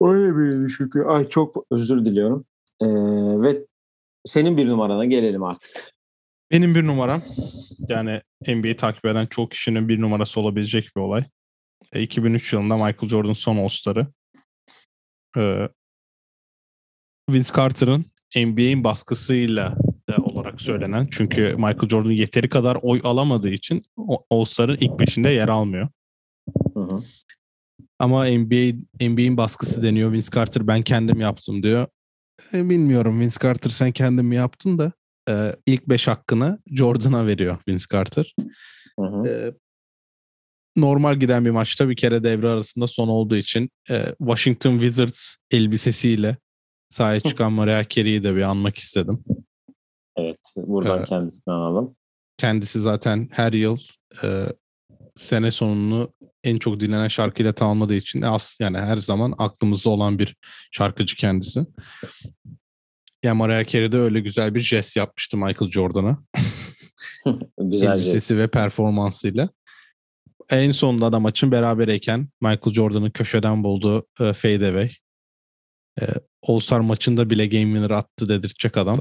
Öyle 0.00 0.36
bir 0.36 0.74
çünkü. 0.78 1.02
Ay 1.02 1.28
çok 1.28 1.66
özür 1.70 2.04
diliyorum. 2.04 2.44
Ee, 2.84 3.42
ve 3.42 3.66
senin 4.24 4.56
bir 4.56 4.68
numarana 4.68 5.04
gelelim 5.04 5.42
artık. 5.42 5.94
Benim 6.50 6.74
bir 6.74 6.86
numaram 6.86 7.22
yani 7.88 8.20
NBA'yi 8.46 8.76
takip 8.76 9.04
eden 9.04 9.26
çok 9.26 9.50
kişinin 9.50 9.88
bir 9.88 10.00
numarası 10.00 10.40
olabilecek 10.40 10.90
bir 10.96 11.00
olay. 11.00 11.24
E, 11.92 12.02
2003 12.02 12.52
yılında 12.52 12.76
Michael 12.76 13.08
Jordan 13.08 13.32
son 13.32 13.56
All-Star'ı. 13.56 14.06
E, 15.36 15.68
Vince 17.30 17.54
Carter'ın 17.56 18.04
NBA'in 18.36 18.84
baskısıyla 18.84 19.76
da 20.08 20.16
olarak 20.16 20.60
söylenen. 20.60 21.08
Çünkü 21.10 21.42
Michael 21.42 21.88
Jordan 21.88 22.10
yeteri 22.10 22.48
kadar 22.48 22.78
oy 22.82 23.00
alamadığı 23.04 23.50
için 23.50 23.82
All-Star'ın 24.30 24.76
ilk 24.80 24.98
beşinde 24.98 25.30
yer 25.30 25.48
almıyor. 25.48 25.88
Hı 26.74 26.80
hı. 26.80 27.04
Ama 27.98 28.24
NBA 28.24 28.76
NBA'in 29.00 29.36
baskısı 29.36 29.82
deniyor. 29.82 30.12
Vince 30.12 30.30
Carter 30.34 30.66
ben 30.66 30.82
kendim 30.82 31.20
yaptım 31.20 31.62
diyor. 31.62 31.86
E, 32.54 32.70
bilmiyorum 32.70 33.20
Vince 33.20 33.36
Carter 33.42 33.70
sen 33.70 33.92
kendin 33.92 34.24
mi 34.24 34.36
yaptın 34.36 34.78
da 34.78 34.92
e, 35.28 35.52
ilk 35.66 35.88
beş 35.88 36.08
hakkını 36.08 36.58
Jordan'a 36.66 37.26
veriyor 37.26 37.58
Vince 37.68 37.84
Carter. 37.92 38.34
Hı 39.00 39.06
hı. 39.06 39.28
E, 39.28 39.54
normal 40.76 41.16
giden 41.16 41.44
bir 41.44 41.50
maçta 41.50 41.88
bir 41.88 41.96
kere 41.96 42.24
devre 42.24 42.48
arasında 42.48 42.86
son 42.86 43.08
olduğu 43.08 43.36
için 43.36 43.70
e, 43.90 44.04
Washington 44.18 44.72
Wizards 44.72 45.34
elbisesiyle 45.50 46.36
sahaya 46.90 47.20
çıkan 47.20 47.52
Mariah 47.52 47.88
Carey'i 47.88 48.24
de 48.24 48.36
bir 48.36 48.42
anmak 48.42 48.78
istedim. 48.78 49.24
Evet. 50.16 50.38
Buradan 50.56 50.98
Evet. 50.98 51.08
kendisinden 51.08 51.52
alalım. 51.52 51.96
Kendisi 52.38 52.80
zaten 52.80 53.28
her 53.32 53.52
yıl 53.52 53.78
e, 54.22 54.46
sene 55.16 55.50
sonunu 55.50 56.12
en 56.44 56.58
çok 56.58 56.80
dinlenen 56.80 57.08
şarkıyla 57.08 57.52
tamamladığı 57.52 57.94
için 57.94 58.22
as 58.22 58.60
yani 58.60 58.78
her 58.78 58.96
zaman 58.96 59.34
aklımızda 59.38 59.90
olan 59.90 60.18
bir 60.18 60.36
şarkıcı 60.72 61.16
kendisi. 61.16 61.66
Ya 63.22 63.34
Mariah 63.34 63.68
Carey 63.68 63.92
de 63.92 63.98
öyle 63.98 64.20
güzel 64.20 64.54
bir 64.54 64.60
jest 64.60 64.96
yapmıştı 64.96 65.36
Michael 65.36 65.70
Jordan'a. 65.70 66.18
Güzel 67.58 67.92
elbisesi 67.92 68.38
ve 68.38 68.50
performansıyla. 68.50 69.48
En 70.50 70.70
sonunda 70.70 71.12
da 71.12 71.20
maçın 71.20 71.52
berabereyken 71.52 72.28
Michael 72.40 72.74
Jordan'ın 72.74 73.10
köşeden 73.10 73.64
bulduğu 73.64 74.06
e, 74.20 74.32
fadeaway. 74.32 74.92
E, 76.00 76.04
All-Star 76.42 76.80
maçında 76.80 77.30
bile 77.30 77.46
game 77.46 77.64
winner 77.64 77.90
attı 77.90 78.28
dedirtecek 78.28 78.76
adam. 78.76 79.00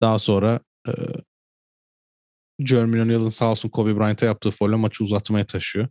Daha 0.00 0.18
sonra 0.18 0.60
e, 0.88 0.92
Jeremy 2.60 3.02
O'Neal'ın 3.02 3.28
sağ 3.28 3.50
olsun 3.50 3.68
Kobe 3.68 3.96
Bryant'a 3.96 4.26
yaptığı 4.26 4.50
folle 4.50 4.76
maçı 4.76 5.04
uzatmaya 5.04 5.46
taşıyor. 5.46 5.88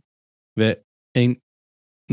Ve 0.58 0.82
en 1.14 1.36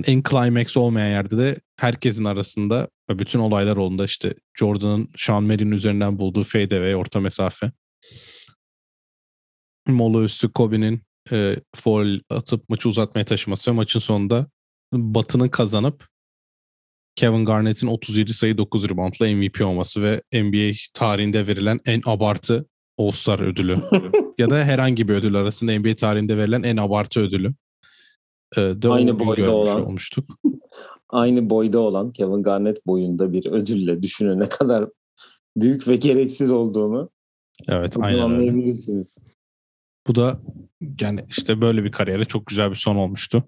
en 0.05 0.23
climax 0.29 0.77
olmayan 0.77 1.09
yerde 1.09 1.37
de 1.37 1.59
herkesin 1.79 2.25
arasında 2.25 2.89
ve 3.09 3.19
bütün 3.19 3.39
olaylar 3.39 3.77
olduğunda 3.77 4.05
işte 4.05 4.33
Jordan'ın 4.57 5.09
Sean 5.17 5.43
Merri'nin 5.43 5.71
üzerinden 5.71 6.19
bulduğu 6.19 6.43
fadeaway 6.43 6.95
orta 6.95 7.19
mesafe. 7.19 7.71
Mola 9.87 10.23
üstü 10.23 10.51
Kobe'nin 10.51 11.01
e, 11.31 11.55
foul 11.75 12.19
atıp 12.29 12.69
maçı 12.69 12.89
uzatmaya 12.89 13.25
taşıması 13.25 13.71
ve 13.71 13.75
maçın 13.75 13.99
sonunda 13.99 14.47
Batı'nın 14.93 15.49
kazanıp 15.49 16.07
Kevin 17.15 17.45
Garnett'in 17.45 17.87
37 17.87 18.33
sayı 18.33 18.57
9 18.57 18.89
reboundla 18.89 19.27
MVP 19.27 19.61
olması 19.65 20.03
ve 20.03 20.21
NBA 20.33 20.73
tarihinde 20.93 21.47
verilen 21.47 21.79
en 21.85 22.01
abartı 22.05 22.65
All-Star 22.97 23.39
ödülü. 23.39 23.75
ya 24.37 24.49
da 24.49 24.63
herhangi 24.63 25.07
bir 25.07 25.13
ödül 25.13 25.35
arasında 25.35 25.79
NBA 25.79 25.95
tarihinde 25.95 26.37
verilen 26.37 26.63
en 26.63 26.77
abartı 26.77 27.19
ödülü. 27.19 27.53
E, 28.57 28.61
de 28.61 28.89
Aynı 28.89 29.19
boyda 29.19 29.51
olan. 29.51 29.85
olmuştuk. 29.85 30.29
Aynı 31.09 31.49
boyda 31.49 31.79
olan 31.79 32.11
Kevin 32.11 32.43
Garnett 32.43 32.87
boyunda 32.87 33.33
bir 33.33 33.45
ödülle 33.45 34.01
düşünün 34.01 34.39
ne 34.39 34.49
kadar 34.49 34.89
büyük 35.57 35.87
ve 35.87 35.95
gereksiz 35.95 36.51
olduğunu 36.51 37.09
Evet 37.67 37.97
aynen 37.97 38.13
öyle. 38.13 38.21
anlayabilirsiniz. 38.23 39.17
Bu 40.07 40.15
da 40.15 40.41
yani 41.01 41.25
işte 41.29 41.61
böyle 41.61 41.83
bir 41.83 41.91
kariyere 41.91 42.25
çok 42.25 42.45
güzel 42.45 42.71
bir 42.71 42.75
son 42.75 42.95
olmuştu. 42.95 43.43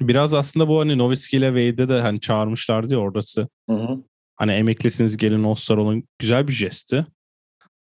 Biraz 0.00 0.34
aslında 0.34 0.68
bu 0.68 0.80
hani 0.80 0.98
Nowitzki 0.98 1.36
ile 1.36 1.46
Wade'de 1.46 1.88
de 1.88 2.00
hani 2.00 2.20
çağırmışlardı 2.20 2.92
ya 2.92 2.98
orası. 2.98 3.48
Hı 3.70 3.76
hı. 3.76 4.04
Hani 4.36 4.52
emeklisiniz 4.52 5.16
gelin 5.16 5.44
All-Star 5.44 5.76
olun 5.76 6.04
güzel 6.18 6.48
bir 6.48 6.52
jestti. 6.52 7.06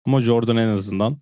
Ama 0.06 0.22
Jordan 0.22 0.58
en 0.58 0.68
azından 0.68 1.18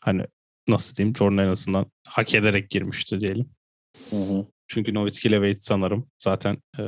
hani 0.00 0.24
nasıl 0.68 0.96
diyeyim 0.96 1.16
Jordan 1.16 1.38
en 1.38 1.48
azından 1.48 1.86
hak 2.06 2.34
ederek 2.34 2.70
girmişti 2.70 3.20
diyelim. 3.20 3.50
Hı 4.10 4.16
hı. 4.16 4.46
Çünkü 4.68 4.94
Nowitzki 4.94 5.28
ile 5.28 5.36
Wade 5.36 5.60
sanırım 5.60 6.06
zaten 6.18 6.58
e, 6.78 6.82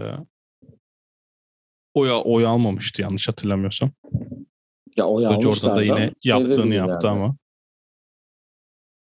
oy, 1.94 2.10
oy 2.24 2.46
almamıştı 2.46 3.02
yanlış 3.02 3.28
hatırlamıyorsam. 3.28 3.90
Ya 4.96 5.06
o 5.06 5.40
Jordan 5.42 5.76
da 5.76 5.82
yine 5.82 5.94
ama 5.94 6.10
yaptığını 6.24 6.74
yaptı 6.74 7.08
ama 7.08 7.36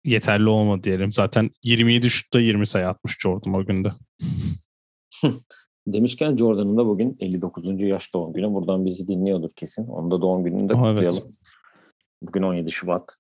yeterli 0.06 0.50
olmadı 0.50 0.84
diyelim. 0.84 1.14
Zaten 1.14 1.50
27 1.64 2.10
şutta 2.10 2.40
20 2.40 2.68
sayı 2.68 2.88
atmış 2.88 3.18
Jordan 3.20 3.54
o 3.54 3.66
günde. 3.66 3.92
Demişken 5.88 6.38
Jordan'ın 6.38 6.78
da 6.78 6.86
bugün 6.86 7.18
59. 7.20 7.82
yaş 7.82 8.14
doğum 8.14 8.34
günü. 8.34 8.54
Buradan 8.54 8.86
bizi 8.86 9.08
dinliyordur 9.08 9.50
kesin. 9.56 9.88
Onun 9.88 10.12
da 10.12 10.22
doğum 10.22 10.44
gününü 10.44 10.70
de 10.70 10.74
Aa, 10.74 10.92
evet. 10.92 11.08
kutlayalım. 11.08 11.32
Bugün 12.22 12.42
17 12.42 12.72
Şubat. 12.72 13.18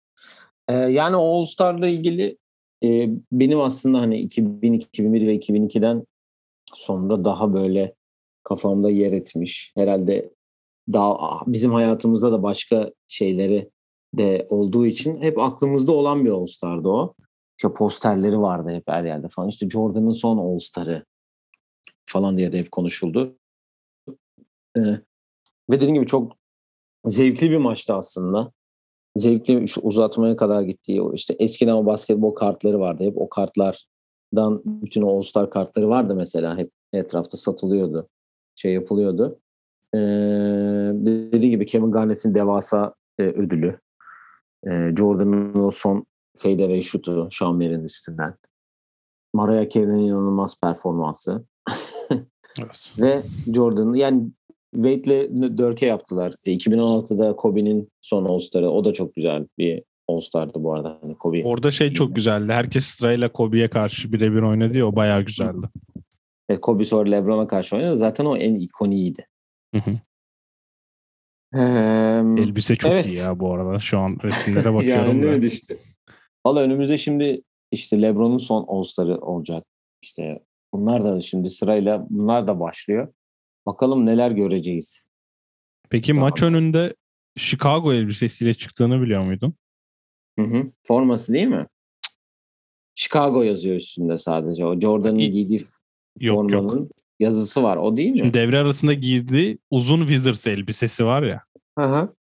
Ee, 0.68 0.74
yani 0.74 1.16
All 1.16 1.46
Star'la 1.46 1.88
ilgili 1.88 2.38
e, 2.84 3.10
benim 3.32 3.62
aslında 3.62 4.00
hani 4.00 4.20
2000, 4.20 4.74
2001 4.74 5.28
ve 5.28 5.36
2002'den 5.36 6.06
sonra 6.74 7.26
daha 7.26 7.54
böyle 7.54 7.96
kafamda 8.44 8.90
yer 8.90 9.12
etmiş. 9.12 9.72
Herhalde 9.76 10.34
daha 10.94 11.20
ah, 11.20 11.44
bizim 11.48 11.74
hayatımızda 11.74 12.32
da 12.32 12.44
başka 12.44 12.92
şeyleri 13.08 13.70
de 14.18 14.48
olduğu 14.50 14.86
için 14.86 15.22
hep 15.22 15.40
aklımızda 15.40 15.92
olan 15.92 16.26
bir 16.26 16.30
All 16.30 16.46
Star'dı 16.46 16.88
o. 16.88 17.14
İşte 17.58 17.74
posterleri 17.74 18.40
vardı 18.40 18.70
hep 18.70 18.84
her 18.88 19.04
yerde 19.04 19.28
falan. 19.28 19.50
İşte 19.50 19.70
Jordan'ın 19.70 20.12
son 20.12 20.38
All 20.38 20.60
Star'ı 20.60 21.06
falan 22.06 22.38
diye 22.38 22.52
de 22.52 22.60
hep 22.60 22.72
konuşuldu. 22.72 23.38
Ee, 24.78 24.82
ve 25.70 25.76
dediğim 25.76 25.94
gibi 25.94 26.06
çok 26.06 26.38
zevkli 27.06 27.52
bir 27.52 27.58
maçtı 27.58 27.94
aslında. 27.94 28.52
Zevkli 29.20 29.66
uzatmaya 29.82 30.36
kadar 30.36 30.62
gittiği 30.62 31.02
işte 31.14 31.36
eskiden 31.40 31.74
o 31.74 31.86
basketbol 31.86 32.36
kartları 32.36 32.80
vardı. 32.80 33.04
Hep 33.04 33.18
o 33.18 33.30
kartlardan 33.30 34.62
bütün 34.66 35.02
o 35.02 35.18
All-Star 35.18 35.50
kartları 35.50 35.90
vardı 35.90 36.16
mesela. 36.16 36.58
Hep 36.58 36.72
etrafta 36.94 37.38
satılıyordu. 37.38 38.08
Şey 38.56 38.74
yapılıyordu. 38.74 39.40
Ee, 39.96 40.00
dediği 41.32 41.50
gibi 41.50 41.66
Kevin 41.66 41.92
Garnett'in 41.92 42.36
devasa 42.36 42.94
e, 43.20 43.24
ödülü. 43.24 43.80
Ee, 44.68 44.94
Jordan'ın 44.98 45.60
o 45.60 45.72
son 45.72 46.06
fadeaway 46.38 46.82
şutu 46.82 47.30
Sean 47.32 47.56
Merri'nin 47.56 47.84
üstünden. 47.84 48.36
Mariah 49.34 49.70
Carey'nin 49.70 50.00
inanılmaz 50.00 50.60
performansı. 50.62 51.46
Evet. 52.60 52.92
Ve 53.00 53.24
Jordan'ın 53.54 53.94
yani 53.94 54.32
Wade'le 54.76 55.58
Dörke 55.58 55.86
yaptılar. 55.86 56.34
E, 56.46 56.54
2016'da 56.54 57.36
Kobe'nin 57.36 57.90
son 58.02 58.26
All-Star'ı. 58.26 58.70
O 58.72 58.86
da 58.86 58.94
çok 58.94 59.16
güzel 59.16 59.48
bir 59.58 59.84
All-Star'dı 60.08 60.64
bu 60.64 60.74
arada. 60.74 60.98
Hani 61.02 61.16
Kobe. 61.16 61.44
Orada 61.46 61.72
şey 61.72 61.94
çok 61.94 62.16
güzeldi. 62.16 62.54
Herkes 62.54 62.86
sırayla 62.86 63.32
Kobe'ye 63.32 63.70
karşı 63.70 64.14
birebir 64.14 64.42
oynadı 64.42 64.78
ya 64.78 64.88
o 64.88 64.96
bayağı 64.96 65.22
güzeldi. 65.22 65.68
E, 66.50 66.62
Kobe 66.62 66.84
sonra 66.84 67.10
LeBron'a 67.10 67.48
karşı 67.48 67.76
oynadı. 67.76 67.98
Zaten 67.98 68.26
o 68.26 68.38
en 68.38 68.56
ikoniğiydi. 68.56 69.28
Hı 69.76 69.82
hı. 69.82 69.92
Eee, 71.56 72.44
Elbise 72.44 72.76
çok 72.76 72.92
Evet. 72.92 73.06
iyi 73.06 73.18
ya 73.18 73.40
bu 73.40 73.54
arada. 73.54 73.80
Şu 73.80 74.00
an 74.00 74.18
resimlere 74.24 74.74
bakıyorum 74.74 75.24
yani 75.24 75.42
da. 75.42 75.46
işte. 75.46 75.78
Valla 76.46 76.60
önümüzde 76.62 76.98
şimdi 76.98 77.42
işte 77.72 78.02
LeBron'un 78.02 78.38
son 78.38 78.66
All-Star'ı 78.68 79.18
olacak. 79.18 79.64
İşte 80.02 80.40
bunlar 80.74 81.04
da 81.04 81.22
şimdi 81.22 81.50
sırayla 81.50 82.08
bunlar 82.10 82.48
da 82.48 82.60
başlıyor. 82.60 83.14
Bakalım 83.66 84.06
neler 84.06 84.32
göreceğiz. 84.32 85.08
Peki 85.90 86.08
Tamam. 86.14 86.30
maç 86.30 86.44
önünde 86.44 86.96
Chicago 87.38 87.94
elbisesiyle 87.94 88.54
çıktığını 88.54 89.02
biliyor 89.02 89.24
muydun? 89.24 89.54
Hı 90.40 90.46
hı. 90.46 90.72
Forması 90.84 91.34
değil 91.34 91.48
mi? 91.48 91.68
Chicago 92.96 93.44
yazıyor 93.44 93.76
üstünde 93.76 94.18
sadece. 94.18 94.66
O 94.66 94.80
Jordan'ın 94.80 95.18
giydiği 95.18 95.60
Yok 96.20 96.52
yok. 96.52 96.62
formanın 96.62 96.90
yazısı 97.20 97.64
var. 97.64 97.78
O 97.78 97.98
değil 97.98 98.12
mi? 98.12 98.18
Şimdi 98.18 98.34
devre 98.34 98.58
arasında 98.60 98.94
giydiği 98.94 99.58
uzun 99.72 100.00
Wizards 100.00 100.48
elbisesi 100.48 101.06
var 101.06 101.24
ya. 101.24 101.44
Hı 101.80 101.86
hı. 101.86 102.16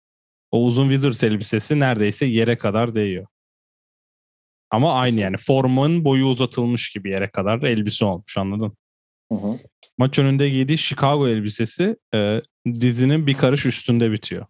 O 0.51 0.65
uzun 0.65 0.83
Wizards 0.89 1.25
elbisesi 1.25 1.81
neredeyse 1.81 2.27
yere 2.27 2.59
kadar 2.59 2.95
değiyor. 2.95 3.27
Ama 4.71 4.95
aynı 4.95 5.21
yani 5.21 5.37
formanın 5.37 6.05
boyu 6.05 6.27
uzatılmış 6.27 6.89
gibi 6.91 7.11
yere 7.11 7.31
kadar 7.31 7.63
elbise 7.63 8.05
olmuş 8.05 8.39
anladın? 8.39 8.77
Hı 9.33 9.39
hı. 9.39 9.59
Maç 9.99 10.19
önünde 10.19 10.49
giydiği 10.49 10.79
Chicago 10.79 11.29
elbisesi 11.29 11.97
e, 12.15 12.43
dizinin 12.67 13.27
bir 13.27 13.35
karış 13.35 13.67
üstünde 13.67 14.13
bitiyor. 14.13 14.47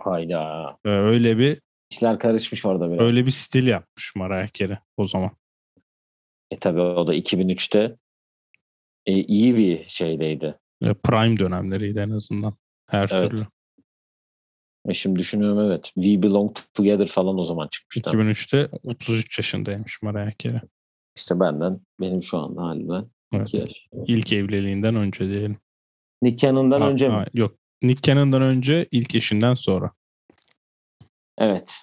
Hayda. 0.00 0.76
E, 0.84 0.88
öyle 0.88 1.38
bir 1.38 1.60
İşler 1.90 2.18
karışmış 2.18 2.64
orada 2.64 2.90
biraz. 2.92 3.00
öyle 3.00 3.26
bir 3.26 3.30
stil 3.30 3.66
yapmış 3.66 4.12
Mariah 4.16 4.52
Carey 4.52 4.76
o 4.96 5.06
zaman. 5.06 5.30
E 6.50 6.56
tabii 6.56 6.80
o 6.80 7.06
da 7.06 7.14
2003'te 7.14 7.96
e, 9.06 9.12
iyi 9.12 9.56
bir 9.56 9.88
şeydeydi. 9.88 10.58
E, 10.82 10.94
Prime 10.94 11.36
dönemleriydi 11.36 11.98
en 11.98 12.10
azından. 12.10 12.56
Her 12.86 13.08
Evet. 13.12 13.30
türlü. 13.30 13.46
E 14.88 14.94
şimdi 14.94 15.18
düşünüyorum 15.18 15.58
evet. 15.60 15.84
We 15.84 16.22
Belong 16.22 16.56
Together 16.74 17.06
falan 17.06 17.38
o 17.38 17.44
zaman 17.44 17.68
çıkmıştı. 17.68 18.10
2003'te 18.10 18.68
33 18.82 19.38
yaşındaymış 19.38 20.02
Mariah 20.02 20.38
Carey. 20.38 20.60
İşte 21.16 21.40
benden, 21.40 21.80
benim 22.00 22.22
şu 22.22 22.38
anda 22.38 22.62
halimden 22.62 23.06
Evet. 23.32 23.48
2 23.48 23.56
yaş. 23.56 23.88
İlk 24.06 24.32
evliliğinden 24.32 24.96
önce 24.96 25.28
diyelim. 25.28 25.56
Nick 26.22 26.36
Cannon'dan 26.36 26.80
Ha- 26.80 26.88
önce 26.90 27.08
mi? 27.08 27.14
ha, 27.14 27.26
Yok. 27.34 27.54
Nick 27.82 28.02
Cannon'dan 28.02 28.42
önce 28.42 28.88
ilk 28.90 29.14
eşinden 29.14 29.54
sonra. 29.54 29.90
Evet. 31.38 31.74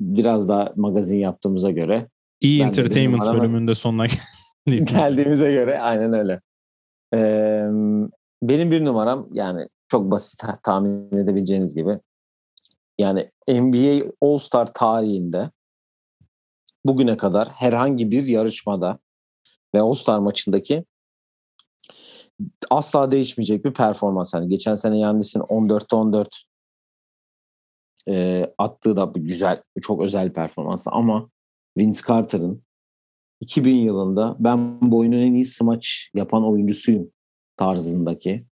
Biraz 0.00 0.48
daha 0.48 0.72
magazin 0.76 1.18
yaptığımıza 1.18 1.70
göre 1.70 2.08
bir 2.42 2.60
Entertainment 2.64 3.26
bölümünde 3.26 3.74
sonuna 3.74 4.06
geldiğimize 4.66 5.52
göre 5.52 5.80
aynen 5.80 6.12
öyle. 6.12 6.40
Ee, 7.14 7.64
benim 8.42 8.70
bir 8.70 8.84
numaram 8.84 9.28
yani 9.32 9.68
çok 9.88 10.10
basit 10.10 10.40
ta- 10.40 10.58
tahmin 10.62 11.16
edebileceğiniz 11.18 11.74
gibi 11.74 11.98
yani 12.98 13.30
NBA 13.48 14.04
All-Star 14.20 14.72
tarihinde 14.72 15.50
bugüne 16.84 17.16
kadar 17.16 17.48
herhangi 17.48 18.10
bir 18.10 18.24
yarışmada 18.24 18.98
ve 19.74 19.80
All-Star 19.80 20.18
maçındaki 20.18 20.84
asla 22.70 23.10
değişmeyecek 23.10 23.64
bir 23.64 23.72
performans. 23.72 24.34
Hani 24.34 24.48
geçen 24.48 24.74
sene 24.74 24.98
Yannis'in 24.98 25.40
14'te 25.40 25.96
14 25.96 26.44
e, 28.08 28.44
attığı 28.58 28.96
da 28.96 29.14
bir 29.14 29.20
güzel, 29.20 29.62
çok 29.82 30.02
özel 30.02 30.28
bir 30.28 30.34
performanstı 30.34 30.90
ama 30.90 31.30
Vince 31.78 32.00
Carter'ın 32.08 32.62
2000 33.40 33.76
yılında 33.76 34.36
ben 34.38 34.90
bu 34.90 34.98
oyunun 34.98 35.18
en 35.18 35.34
iyi 35.34 35.44
smaç 35.44 36.10
yapan 36.14 36.48
oyuncusuyum 36.48 37.10
tarzındaki 37.56 38.46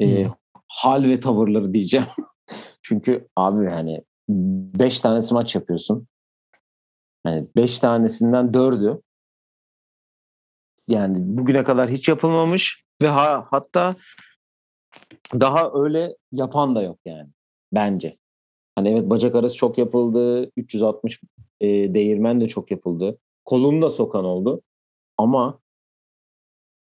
e, 0.00 0.24
Hmm. 0.24 0.32
hal 0.68 1.04
ve 1.04 1.20
tavırları 1.20 1.74
diyeceğim. 1.74 2.06
Çünkü 2.82 3.28
abi 3.36 3.68
hani 3.68 4.04
5 4.28 5.00
tane 5.00 5.22
smaç 5.22 5.54
yapıyorsun. 5.54 6.06
Yani 7.26 7.46
5 7.56 7.78
tanesinden 7.78 8.46
4'ü 8.46 9.02
yani 10.90 11.16
bugüne 11.20 11.64
kadar 11.64 11.90
hiç 11.90 12.08
yapılmamış 12.08 12.84
ve 13.02 13.08
ha, 13.08 13.46
hatta 13.50 13.94
daha 15.34 15.70
öyle 15.74 16.16
yapan 16.32 16.74
da 16.74 16.82
yok 16.82 16.98
yani 17.04 17.28
bence. 17.72 18.16
Hani 18.74 18.88
evet 18.88 19.10
bacak 19.10 19.34
arası 19.34 19.56
çok 19.56 19.78
yapıldı. 19.78 20.50
360 20.56 21.20
e, 21.60 21.94
değirmen 21.94 22.40
de 22.40 22.48
çok 22.48 22.70
yapıldı. 22.70 23.18
Kolunu 23.44 23.82
da 23.82 23.90
sokan 23.90 24.24
oldu. 24.24 24.62
Ama 25.18 25.60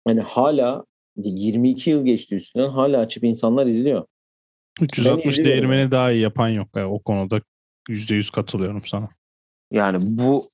hani 0.06 0.20
hala 0.20 0.84
22 1.16 1.90
yıl 1.90 2.04
geçti 2.04 2.34
üstünden 2.34 2.68
hala 2.68 3.00
açıp 3.00 3.24
insanlar 3.24 3.66
izliyor. 3.66 4.06
360 4.80 5.26
izliyorum 5.26 5.52
değirmeni 5.52 5.90
daha 5.90 6.12
iyi 6.12 6.22
yapan 6.22 6.48
yok. 6.48 6.68
Yani 6.76 6.86
o 6.86 6.98
konuda 6.98 7.40
%100 7.88 8.32
katılıyorum 8.32 8.84
sana. 8.84 9.08
Yani 9.72 9.98
bu 10.00 10.44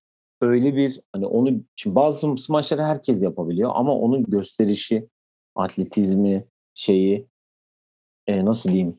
öyle 0.42 0.76
bir 0.76 1.00
hani 1.12 1.26
onu 1.26 1.64
şimdi 1.76 1.96
bazı 1.96 2.36
smaçları 2.36 2.82
herkes 2.82 3.22
yapabiliyor 3.22 3.70
ama 3.74 3.94
onun 3.98 4.22
gösterişi, 4.22 5.08
atletizmi, 5.54 6.46
şeyi 6.74 7.26
e, 8.26 8.44
nasıl 8.44 8.70
diyeyim? 8.70 8.94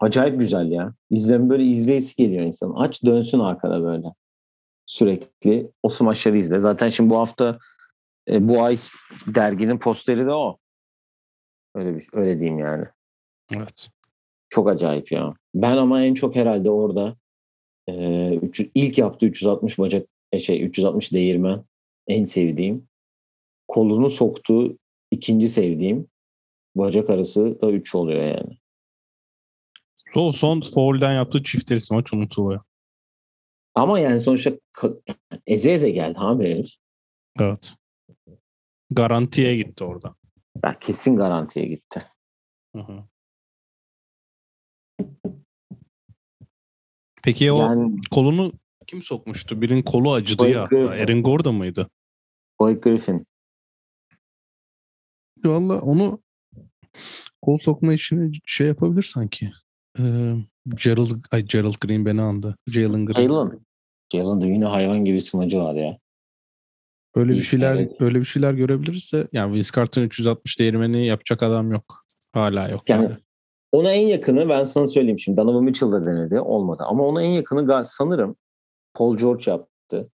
Acayip 0.00 0.38
güzel 0.38 0.70
ya. 0.70 0.94
İzlem 1.10 1.50
böyle 1.50 1.62
izleyisi 1.62 2.16
geliyor 2.16 2.42
insan. 2.42 2.74
Aç 2.76 3.04
dönsün 3.04 3.38
arkada 3.38 3.82
böyle. 3.82 4.06
Sürekli 4.86 5.70
o 5.82 5.88
smaçları 5.88 6.38
izle. 6.38 6.60
Zaten 6.60 6.88
şimdi 6.88 7.10
bu 7.10 7.18
hafta 7.18 7.58
e, 8.28 8.48
bu 8.48 8.62
ay 8.62 8.78
derginin 9.34 9.78
posteri 9.78 10.26
de 10.26 10.32
o. 10.32 10.58
Öyle 11.74 11.96
bir 11.96 12.08
öyle 12.12 12.38
diyeyim 12.40 12.58
yani. 12.58 12.84
Evet. 13.56 13.90
Çok 14.48 14.68
acayip 14.68 15.12
ya. 15.12 15.34
Ben 15.54 15.76
ama 15.76 16.02
en 16.02 16.14
çok 16.14 16.36
herhalde 16.36 16.70
orada 16.70 17.16
e, 17.88 18.34
üç- 18.36 18.70
ilk 18.74 18.98
yaptığı 18.98 19.26
360 19.26 19.78
bacak 19.78 20.08
e, 20.32 20.38
şey 20.38 20.64
360 20.64 21.12
değirmen 21.12 21.64
en 22.06 22.24
sevdiğim. 22.24 22.88
Kolunu 23.68 24.10
soktuğu 24.10 24.78
ikinci 25.10 25.48
sevdiğim. 25.48 26.08
Bacak 26.76 27.10
arası 27.10 27.60
da 27.62 27.70
3 27.70 27.94
oluyor 27.94 28.22
yani. 28.22 28.58
So, 30.14 30.32
son 30.32 30.60
foul'den 30.60 31.12
yaptığı 31.12 31.42
çift 31.42 31.90
maç 31.90 32.12
unutuluyor. 32.12 32.60
Ama 33.74 33.98
yani 33.98 34.20
sonuçta 34.20 34.50
eze 35.46 35.72
eze 35.72 35.90
geldi 35.90 36.18
abi 36.20 36.44
herif. 36.44 36.74
Evet. 37.40 37.72
Garantiye 38.90 39.56
gitti 39.56 39.84
orada. 39.84 40.14
Ya 40.64 40.78
kesin 40.78 41.16
garantiye 41.16 41.66
gitti. 41.66 42.02
Hı 42.76 42.82
hı. 42.82 43.04
Peki 47.22 47.52
o 47.52 47.60
Yani 47.60 47.96
kolunu 48.10 48.52
kim 48.88 49.02
sokmuştu? 49.02 49.62
Birinin 49.62 49.82
kolu 49.82 50.12
acıdı 50.12 50.42
Blake 50.42 50.58
ya. 50.58 50.64
Griffin. 50.64 50.88
Aaron 50.88 51.22
Gordon 51.22 51.54
mıydı? 51.54 51.90
Blake 52.60 52.80
Griffin. 52.80 53.26
Valla 55.44 55.80
onu 55.80 56.22
kol 57.42 57.58
sokma 57.58 57.94
işini 57.94 58.32
şey 58.46 58.66
yapabilir 58.66 59.02
sanki. 59.02 59.50
Ee, 59.98 60.34
Gerald, 60.84 61.10
ay 61.32 61.42
Gerald 61.42 61.74
Green 61.80 62.06
beni 62.06 62.22
andı. 62.22 62.56
Jalen 62.66 63.06
Green. 63.06 63.28
Jalen. 63.28 63.60
Jalen'da 64.12 64.46
yine 64.46 64.64
hayvan 64.64 65.04
gibi 65.04 65.20
smacı 65.20 65.58
var 65.58 65.74
ya. 65.74 65.98
Öyle 67.14 67.32
bir 67.32 67.42
şeyler 67.42 67.76
evet. 67.76 68.02
öyle 68.02 68.20
bir 68.20 68.24
şeyler 68.24 68.52
görebilirse 68.52 69.28
Yani 69.32 69.54
Vince 69.54 69.70
Carter'ın 69.74 70.06
360 70.06 70.58
değirmeni 70.58 71.06
yapacak 71.06 71.42
adam 71.42 71.72
yok. 71.72 72.04
Hala 72.32 72.68
yok. 72.68 72.80
Yani 72.88 73.04
Yani. 73.04 73.16
Ona 73.72 73.92
en 73.92 74.06
yakını 74.06 74.48
ben 74.48 74.64
sana 74.64 74.86
söyleyeyim 74.86 75.18
şimdi. 75.18 75.36
Donovan 75.36 75.64
Mitchell 75.64 75.90
da 75.90 76.06
denedi. 76.06 76.40
Olmadı. 76.40 76.82
Ama 76.86 77.04
ona 77.04 77.22
en 77.22 77.30
yakını 77.30 77.60
gal- 77.60 77.84
sanırım 77.84 78.36
Paul 78.98 79.16
George 79.16 79.50
yaptı. 79.50 80.10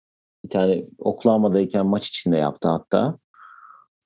Bir 0.45 0.51
tane 0.51 0.85
Oklahoma'dayken 0.99 1.87
maç 1.87 2.09
içinde 2.09 2.37
yaptı 2.37 2.69
hatta. 2.69 3.15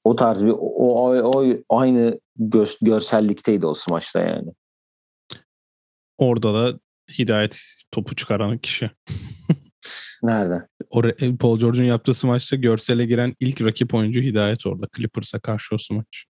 O 0.04 0.16
tarz 0.16 0.44
bir 0.44 0.50
o, 0.50 0.56
o, 0.58 1.16
o- 1.38 1.56
aynı 1.68 2.20
gö- 2.38 2.84
görsellikteydi 2.84 3.66
o 3.66 3.74
smaçta 3.74 4.20
yani. 4.20 4.52
Orada 6.18 6.54
da 6.54 6.78
Hidayet 7.18 7.60
topu 7.92 8.16
çıkaran 8.16 8.58
kişi. 8.58 8.90
Nerede? 10.22 10.68
O 10.90 11.00
re- 11.00 11.36
Paul 11.38 11.58
George'un 11.58 11.84
yaptığı 11.84 12.14
smaçta 12.14 12.56
görsele 12.56 13.06
giren 13.06 13.34
ilk 13.40 13.60
rakip 13.62 13.94
oyuncu 13.94 14.20
Hidayet 14.20 14.66
orada. 14.66 14.86
Clippers'a 14.96 15.40
karşı 15.40 15.74
o 15.74 15.78
smaç. 15.78 16.24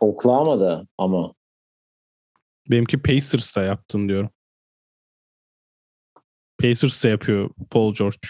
Oklahoma'da 0.00 0.86
ama. 0.98 1.34
Benimki 2.70 3.02
Pacers'ta 3.02 3.62
yaptın 3.62 4.08
diyorum. 4.08 4.30
Pacers'ta 6.60 7.08
yapıyor 7.08 7.50
Paul 7.70 7.94
George. 7.94 8.28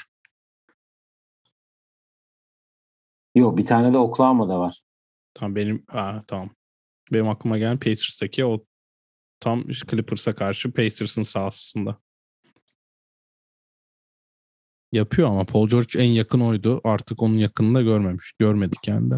Yok 3.34 3.58
bir 3.58 3.66
tane 3.66 3.94
de 3.94 3.98
Oklahoma'da 3.98 4.60
var. 4.60 4.82
Tamam 5.34 5.56
benim 5.56 5.84
aa, 5.88 6.22
tamam. 6.26 6.50
Benim 7.12 7.28
aklıma 7.28 7.58
gelen 7.58 7.78
Pacers'taki 7.78 8.44
o 8.44 8.64
tam 9.40 9.64
Clippers'a 9.68 10.34
karşı 10.34 10.72
Pacers'ın 10.72 11.22
sahasında. 11.22 11.98
Yapıyor 14.92 15.28
ama 15.28 15.44
Paul 15.44 15.68
George 15.68 16.02
en 16.02 16.08
yakın 16.10 16.40
oydu. 16.40 16.80
Artık 16.84 17.22
onun 17.22 17.36
yakınını 17.36 17.82
görmemiş. 17.82 18.32
Görmedik 18.38 18.88
yani 18.88 19.10
de. 19.10 19.14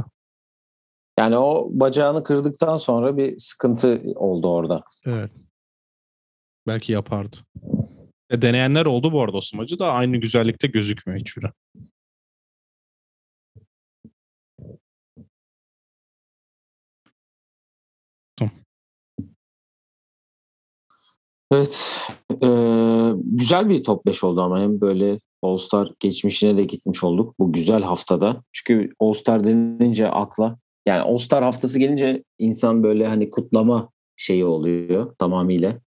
Yani 1.19 1.37
o 1.37 1.69
bacağını 1.73 2.25
kırdıktan 2.25 2.77
sonra 2.77 3.17
bir 3.17 3.39
sıkıntı 3.39 4.03
oldu 4.15 4.49
orada. 4.49 4.85
Evet. 5.07 5.33
Belki 6.67 6.93
yapardı. 6.93 7.37
E, 8.33 8.43
deneyenler 8.43 8.87
oldu 8.87 9.13
bu 9.13 9.23
arada 9.23 9.37
o 9.37 9.41
smacı 9.41 9.79
da 9.79 9.93
aynı 9.93 10.17
güzellikte 10.17 10.69
gözükmüyor 10.69 11.21
hiçbiri. 11.21 11.47
Evet. 21.53 21.89
eee, 22.43 23.13
güzel 23.25 23.69
bir 23.69 23.85
top 23.85 24.07
5 24.07 24.25
oldu 24.25 24.41
ama 24.43 24.61
hem 24.61 24.81
böyle 24.81 25.19
All-Star 25.43 25.89
geçmişine 26.01 26.57
de 26.57 26.65
gitmiş 26.65 27.05
olduk 27.05 27.35
bu 27.39 27.53
güzel 27.53 27.83
haftada. 27.83 28.43
Çünkü 28.53 28.91
All-Star 29.01 29.45
denince 29.45 30.09
akla 30.09 30.59
yani 30.87 31.01
All-Star 31.03 31.45
haftası 31.45 31.79
gelince 31.79 32.23
insan 32.39 32.83
böyle 32.83 33.07
hani 33.07 33.31
kutlama 33.31 33.91
şeyi 34.17 34.45
oluyor 34.45 35.15
tamamıyla 35.19 35.79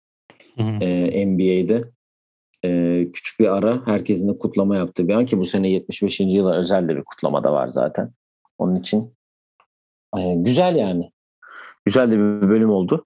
Hı 0.57 0.63
hı. 0.63 0.79
eee, 0.81 1.27
NBA'de. 1.27 1.81
Eee, 2.65 3.13
küçük 3.13 3.41
bir 3.41 3.57
ara 3.57 3.87
herkesin 3.87 4.29
de 4.29 4.39
kutlama 4.39 4.77
yaptığı 4.77 5.09
bir 5.09 5.15
an 5.15 5.27
ki 5.27 5.39
bu 5.39 5.45
sene 5.45 5.71
75. 5.71 6.21
yıla 6.21 6.57
özel 6.57 6.89
de 6.89 6.97
bir 6.97 7.05
kutlama 7.05 7.43
da 7.43 7.53
var 7.53 7.67
zaten. 7.67 8.13
Onun 8.59 8.77
için 8.77 9.15
eee, 10.17 10.35
güzel 10.37 10.77
yani. 10.77 11.11
Güzel 11.85 12.13
de 12.13 12.17
bir 12.17 12.49
bölüm 12.49 12.71
oldu. 12.71 13.05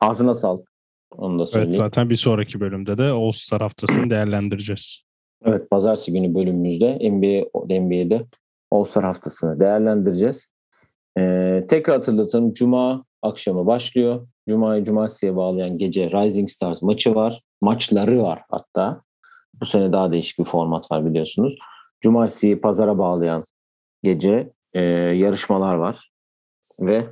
Ağzına 0.00 0.34
sağlık. 0.34 0.68
Onu 1.16 1.38
da 1.38 1.46
söyleyeyim. 1.46 1.70
Evet 1.70 1.78
zaten 1.78 2.10
bir 2.10 2.16
sonraki 2.16 2.60
bölümde 2.60 2.98
de 2.98 3.02
All-Star 3.02 3.60
haftasını 3.60 4.10
değerlendireceğiz. 4.10 4.98
Evet, 5.44 5.70
pazartesi 5.70 6.12
günü 6.12 6.34
bölümümüzde 6.34 7.10
NBA, 7.10 7.44
NBA'de 7.80 8.26
All-Star 8.70 9.04
haftasını 9.04 9.60
değerlendireceğiz. 9.60 10.48
Ee, 11.18 11.64
tekrar 11.68 11.96
hatırlatalım. 11.96 12.52
Cuma 12.52 13.04
akşamı 13.22 13.66
başlıyor. 13.66 14.26
Cuma'yı 14.48 14.84
cumartesiye 14.84 15.36
bağlayan 15.36 15.78
gece 15.78 16.10
Rising 16.10 16.50
Stars 16.50 16.82
maçı 16.82 17.14
var. 17.14 17.42
Maçları 17.60 18.22
var 18.22 18.44
hatta. 18.50 19.02
Bu 19.60 19.66
sene 19.66 19.92
daha 19.92 20.12
değişik 20.12 20.38
bir 20.38 20.44
format 20.44 20.90
var 20.92 21.06
biliyorsunuz. 21.06 21.54
Cumartesiyi 22.00 22.60
pazara 22.60 22.98
bağlayan 22.98 23.44
gece 24.02 24.52
e, 24.74 24.82
yarışmalar 24.94 25.74
var. 25.74 26.10
Ve 26.80 27.06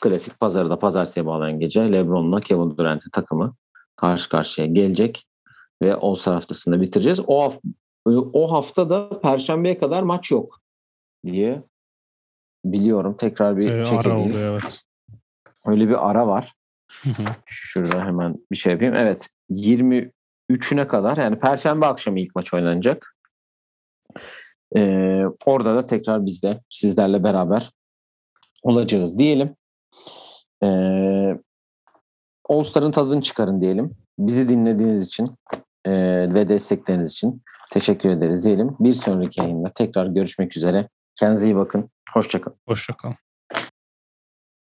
klasik 0.00 0.40
pazarı 0.40 0.70
da 0.70 0.78
pazartesiye 0.78 1.26
bağlayan 1.26 1.60
gece 1.60 1.92
LeBron'la 1.92 2.40
Kevin 2.40 2.76
Durant'in 2.76 3.10
takımı 3.10 3.54
karşı 3.96 4.28
karşıya 4.28 4.66
gelecek 4.66 5.26
ve 5.82 5.94
All-Star 5.94 6.34
haftasında 6.34 6.80
bitireceğiz. 6.80 7.20
O, 7.26 7.42
hafta, 7.42 7.60
o 8.32 8.52
hafta 8.52 8.90
da 8.90 9.20
Perşembe'ye 9.20 9.78
kadar 9.78 10.02
maç 10.02 10.30
yok 10.30 10.60
diye 11.24 11.62
biliyorum. 12.64 13.16
Tekrar 13.16 13.56
bir 13.56 13.70
Ee, 13.72 13.84
check 13.84 14.06
ara 14.06 14.14
edeyim. 14.14 14.30
oluyor 14.30 14.50
evet. 14.52 14.80
Öyle 15.66 15.88
bir 15.88 16.10
ara 16.10 16.26
var. 16.26 16.52
Şurada 17.46 18.04
hemen 18.04 18.36
bir 18.52 18.56
şey 18.56 18.72
yapayım. 18.72 18.94
Evet 18.94 19.28
23'üne 19.50 20.86
kadar 20.86 21.16
yani 21.16 21.38
Perşembe 21.38 21.86
akşamı 21.86 22.20
ilk 22.20 22.34
maç 22.34 22.54
oynanacak. 22.54 23.16
Ee, 24.76 25.22
orada 25.46 25.76
da 25.76 25.86
tekrar 25.86 26.26
biz 26.26 26.42
de 26.42 26.60
sizlerle 26.70 27.24
beraber 27.24 27.70
olacağız 28.62 29.18
diyelim. 29.18 29.56
Ee, 30.62 31.36
All 32.48 32.62
Star'ın 32.62 32.90
tadını 32.90 33.22
çıkarın 33.22 33.60
diyelim. 33.60 33.96
Bizi 34.18 34.48
dinlediğiniz 34.48 35.06
için 35.06 35.36
e, 35.84 35.92
ve 36.34 36.48
destekleriniz 36.48 37.12
için 37.12 37.42
teşekkür 37.72 38.10
ederiz 38.10 38.44
diyelim. 38.44 38.76
Bir 38.80 38.94
sonraki 38.94 39.40
yayında 39.40 39.72
tekrar 39.74 40.06
görüşmek 40.06 40.56
üzere. 40.56 40.88
Kendinize 41.20 41.46
iyi 41.46 41.56
bakın. 41.56 41.90
Hoşçakalın. 42.12 42.58
Hoşçakalın. 42.68 43.25